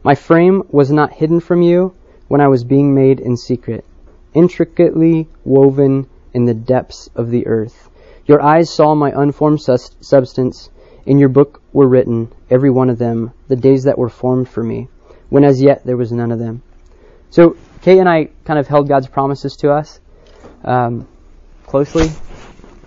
My 0.04 0.16
frame 0.16 0.64
was 0.70 0.92
not 0.92 1.14
hidden 1.14 1.40
from 1.40 1.62
you 1.62 1.96
when 2.28 2.42
I 2.42 2.50
was 2.50 2.64
being 2.64 2.94
made 2.94 3.20
in 3.20 3.38
secret, 3.38 3.86
intricately 4.34 5.30
woven 5.46 6.08
in 6.34 6.46
the 6.46 6.54
depths 6.54 7.10
of 7.16 7.30
the 7.30 7.48
earth. 7.48 7.90
Your 8.26 8.42
eyes 8.42 8.70
saw 8.70 8.96
my 8.96 9.12
unformed 9.12 9.62
sus- 9.62 9.96
substance. 10.02 10.70
In 11.06 11.18
your 11.18 11.30
book 11.30 11.62
were 11.72 11.88
written, 11.88 12.32
every 12.50 12.70
one 12.70 12.90
of 12.90 12.98
them, 12.98 13.32
the 13.48 13.56
days 13.56 13.84
that 13.84 13.98
were 13.98 14.10
formed 14.10 14.50
for 14.50 14.64
me, 14.64 14.88
when 15.30 15.44
as 15.44 15.62
yet 15.62 15.86
there 15.86 15.98
was 15.98 16.12
none 16.12 16.32
of 16.32 16.40
them. 16.40 16.62
So 17.30 17.58
Kate 17.82 18.00
and 18.00 18.08
I 18.08 18.30
kind 18.46 18.60
of 18.60 18.68
held 18.68 18.88
God's 18.88 19.08
promises 19.08 19.56
to 19.58 19.72
us 19.72 20.00
um, 20.64 21.08
closely. 21.66 22.10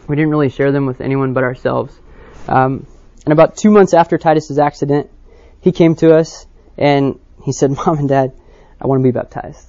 We 0.08 0.16
didn't 0.16 0.30
really 0.30 0.48
share 0.48 0.72
them 0.72 0.86
with 0.86 1.00
anyone 1.00 1.32
but 1.32 1.44
ourselves. 1.44 1.98
Um, 2.48 2.86
and 3.26 3.32
about 3.32 3.56
two 3.56 3.70
months 3.70 3.92
after 3.92 4.16
Titus's 4.18 4.58
accident, 4.58 5.10
he 5.60 5.72
came 5.72 5.96
to 5.96 6.14
us 6.14 6.46
and 6.78 7.18
he 7.44 7.52
said, 7.52 7.70
Mom 7.76 7.98
and 7.98 8.08
Dad, 8.08 8.32
I 8.80 8.86
want 8.86 9.00
to 9.00 9.02
be 9.02 9.10
baptized. 9.10 9.68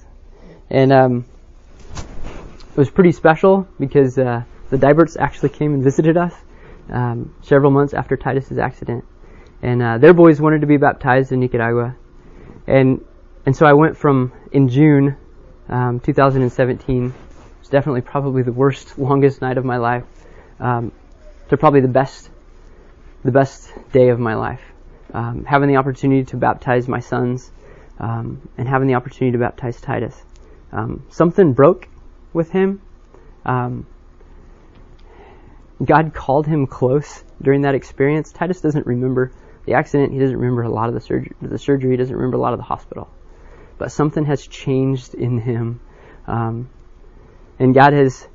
And 0.70 0.92
um, 0.92 1.24
it 1.96 2.76
was 2.76 2.88
pretty 2.88 3.12
special 3.12 3.66
because 3.80 4.16
uh, 4.16 4.44
the 4.70 4.76
Diberts 4.76 5.16
actually 5.18 5.48
came 5.48 5.74
and 5.74 5.82
visited 5.82 6.16
us 6.16 6.34
um, 6.88 7.34
several 7.42 7.72
months 7.72 7.94
after 7.94 8.16
Titus's 8.16 8.58
accident. 8.58 9.04
And 9.60 9.82
uh, 9.82 9.98
their 9.98 10.14
boys 10.14 10.40
wanted 10.40 10.60
to 10.60 10.68
be 10.68 10.76
baptized 10.76 11.32
in 11.32 11.40
Nicaragua. 11.40 11.96
And 12.68 13.04
and 13.44 13.56
so 13.56 13.66
I 13.66 13.72
went 13.72 13.96
from 13.96 14.32
in 14.52 14.68
June 14.68 15.16
um, 15.68 16.00
2017, 16.00 17.14
it's 17.60 17.68
definitely 17.68 18.02
probably 18.02 18.42
the 18.42 18.52
worst, 18.52 18.98
longest 18.98 19.40
night 19.40 19.58
of 19.58 19.64
my 19.64 19.78
life, 19.78 20.04
um, 20.60 20.92
to 21.48 21.56
probably 21.56 21.80
the 21.80 21.88
best 21.88 22.30
the 23.24 23.32
best 23.32 23.70
day 23.92 24.08
of 24.08 24.18
my 24.18 24.34
life. 24.34 24.62
Um, 25.12 25.44
having 25.44 25.68
the 25.68 25.76
opportunity 25.76 26.24
to 26.24 26.36
baptize 26.36 26.86
my 26.86 27.00
sons 27.00 27.50
um, 27.98 28.48
and 28.58 28.68
having 28.68 28.88
the 28.88 28.94
opportunity 28.94 29.32
to 29.32 29.38
baptize 29.38 29.80
Titus. 29.80 30.14
Um, 30.72 31.06
something 31.10 31.54
broke 31.54 31.88
with 32.32 32.50
him. 32.50 32.80
Um, 33.44 33.86
God 35.82 36.12
called 36.12 36.46
him 36.46 36.66
close 36.66 37.22
during 37.40 37.62
that 37.62 37.74
experience. 37.74 38.32
Titus 38.32 38.60
doesn't 38.60 38.86
remember 38.86 39.32
the 39.64 39.74
accident. 39.74 40.12
He 40.12 40.18
doesn't 40.18 40.36
remember 40.36 40.62
a 40.62 40.70
lot 40.70 40.88
of 40.88 40.94
the 40.94 41.00
surgery. 41.00 41.32
The 41.40 41.58
surgery. 41.58 41.92
He 41.92 41.96
doesn't 41.96 42.14
remember 42.14 42.36
a 42.36 42.40
lot 42.40 42.52
of 42.52 42.58
the 42.58 42.64
hospital. 42.64 43.08
But 43.78 43.92
something 43.92 44.24
has 44.24 44.46
changed 44.46 45.14
in 45.14 45.38
him, 45.38 45.80
um, 46.26 46.68
and 47.60 47.72
God 47.74 47.92
has 47.92 48.26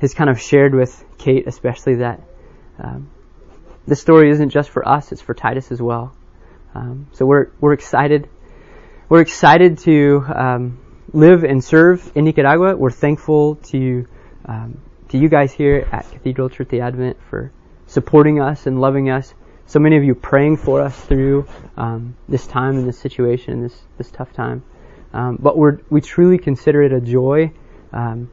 has 0.00 0.14
kind 0.14 0.30
of 0.30 0.40
shared 0.40 0.72
with 0.72 1.04
Kate, 1.18 1.48
especially 1.48 1.96
that 1.96 2.20
um, 2.78 3.10
this 3.86 4.00
story 4.00 4.30
isn't 4.30 4.50
just 4.50 4.70
for 4.70 4.86
us, 4.86 5.12
it's 5.12 5.20
for 5.20 5.34
Titus 5.34 5.70
as 5.70 5.80
well. 5.80 6.14
Um, 6.74 7.08
so 7.12 7.26
we're, 7.26 7.48
we're 7.60 7.72
excited. 7.72 8.28
We're 9.08 9.20
excited 9.20 9.78
to 9.80 10.24
um, 10.34 10.78
live 11.12 11.44
and 11.44 11.62
serve 11.62 12.10
in 12.14 12.24
Nicaragua. 12.24 12.76
We're 12.76 12.90
thankful 12.90 13.56
to, 13.56 14.06
um, 14.46 14.80
to 15.10 15.18
you 15.18 15.28
guys 15.28 15.52
here 15.52 15.86
at 15.92 16.10
Cathedral 16.10 16.48
Church 16.48 16.68
the 16.68 16.80
Advent 16.80 17.18
for 17.30 17.52
supporting 17.86 18.40
us 18.40 18.66
and 18.66 18.80
loving 18.80 19.10
us. 19.10 19.34
So 19.66 19.78
many 19.78 19.96
of 19.96 20.04
you 20.04 20.14
praying 20.14 20.58
for 20.58 20.80
us 20.80 20.98
through 20.98 21.46
um, 21.76 22.16
this 22.28 22.46
time 22.46 22.76
and 22.76 22.88
this 22.88 22.98
situation, 22.98 23.62
this, 23.62 23.78
this 23.98 24.10
tough 24.10 24.32
time. 24.32 24.62
Um, 25.12 25.38
but 25.40 25.56
we're, 25.56 25.78
we 25.90 26.00
truly 26.00 26.38
consider 26.38 26.82
it 26.82 26.92
a 26.92 27.00
joy 27.00 27.52
um, 27.92 28.30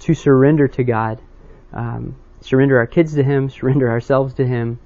to 0.00 0.14
surrender 0.14 0.68
to 0.68 0.84
God 0.84 1.20
surrender 2.42 2.78
our 2.78 2.86
kids 2.86 3.14
to 3.14 3.22
Him, 3.22 3.48
surrender 3.50 3.90
ourselves 3.90 4.34
to 4.34 4.46
Him, 4.46 4.78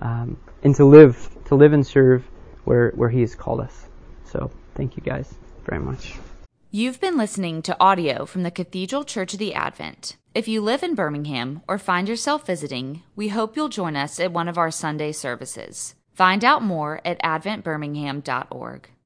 um, 0.00 0.36
and 0.62 0.74
to 0.76 0.84
live, 0.84 1.28
to 1.46 1.54
live 1.54 1.72
and 1.72 1.86
serve 1.86 2.24
where, 2.64 2.90
where 2.90 3.08
He 3.08 3.20
has 3.20 3.34
called 3.34 3.60
us. 3.60 3.86
So 4.24 4.50
thank 4.74 4.96
you 4.96 5.02
guys 5.02 5.34
very 5.64 5.80
much. 5.80 6.14
You've 6.70 7.00
been 7.00 7.16
listening 7.16 7.62
to 7.62 7.76
audio 7.78 8.26
from 8.26 8.42
the 8.42 8.50
Cathedral 8.50 9.04
Church 9.04 9.32
of 9.32 9.38
the 9.38 9.54
Advent. 9.54 10.16
If 10.34 10.48
you 10.48 10.60
live 10.60 10.82
in 10.82 10.96
Birmingham 10.96 11.62
or 11.68 11.78
find 11.78 12.08
yourself 12.08 12.46
visiting, 12.46 13.04
we 13.14 13.28
hope 13.28 13.54
you'll 13.54 13.68
join 13.68 13.94
us 13.94 14.18
at 14.18 14.32
one 14.32 14.48
of 14.48 14.58
our 14.58 14.72
Sunday 14.72 15.12
services. 15.12 15.94
Find 16.14 16.44
out 16.44 16.62
more 16.62 17.00
at 17.04 17.22
adventbirmingham.org. 17.22 18.88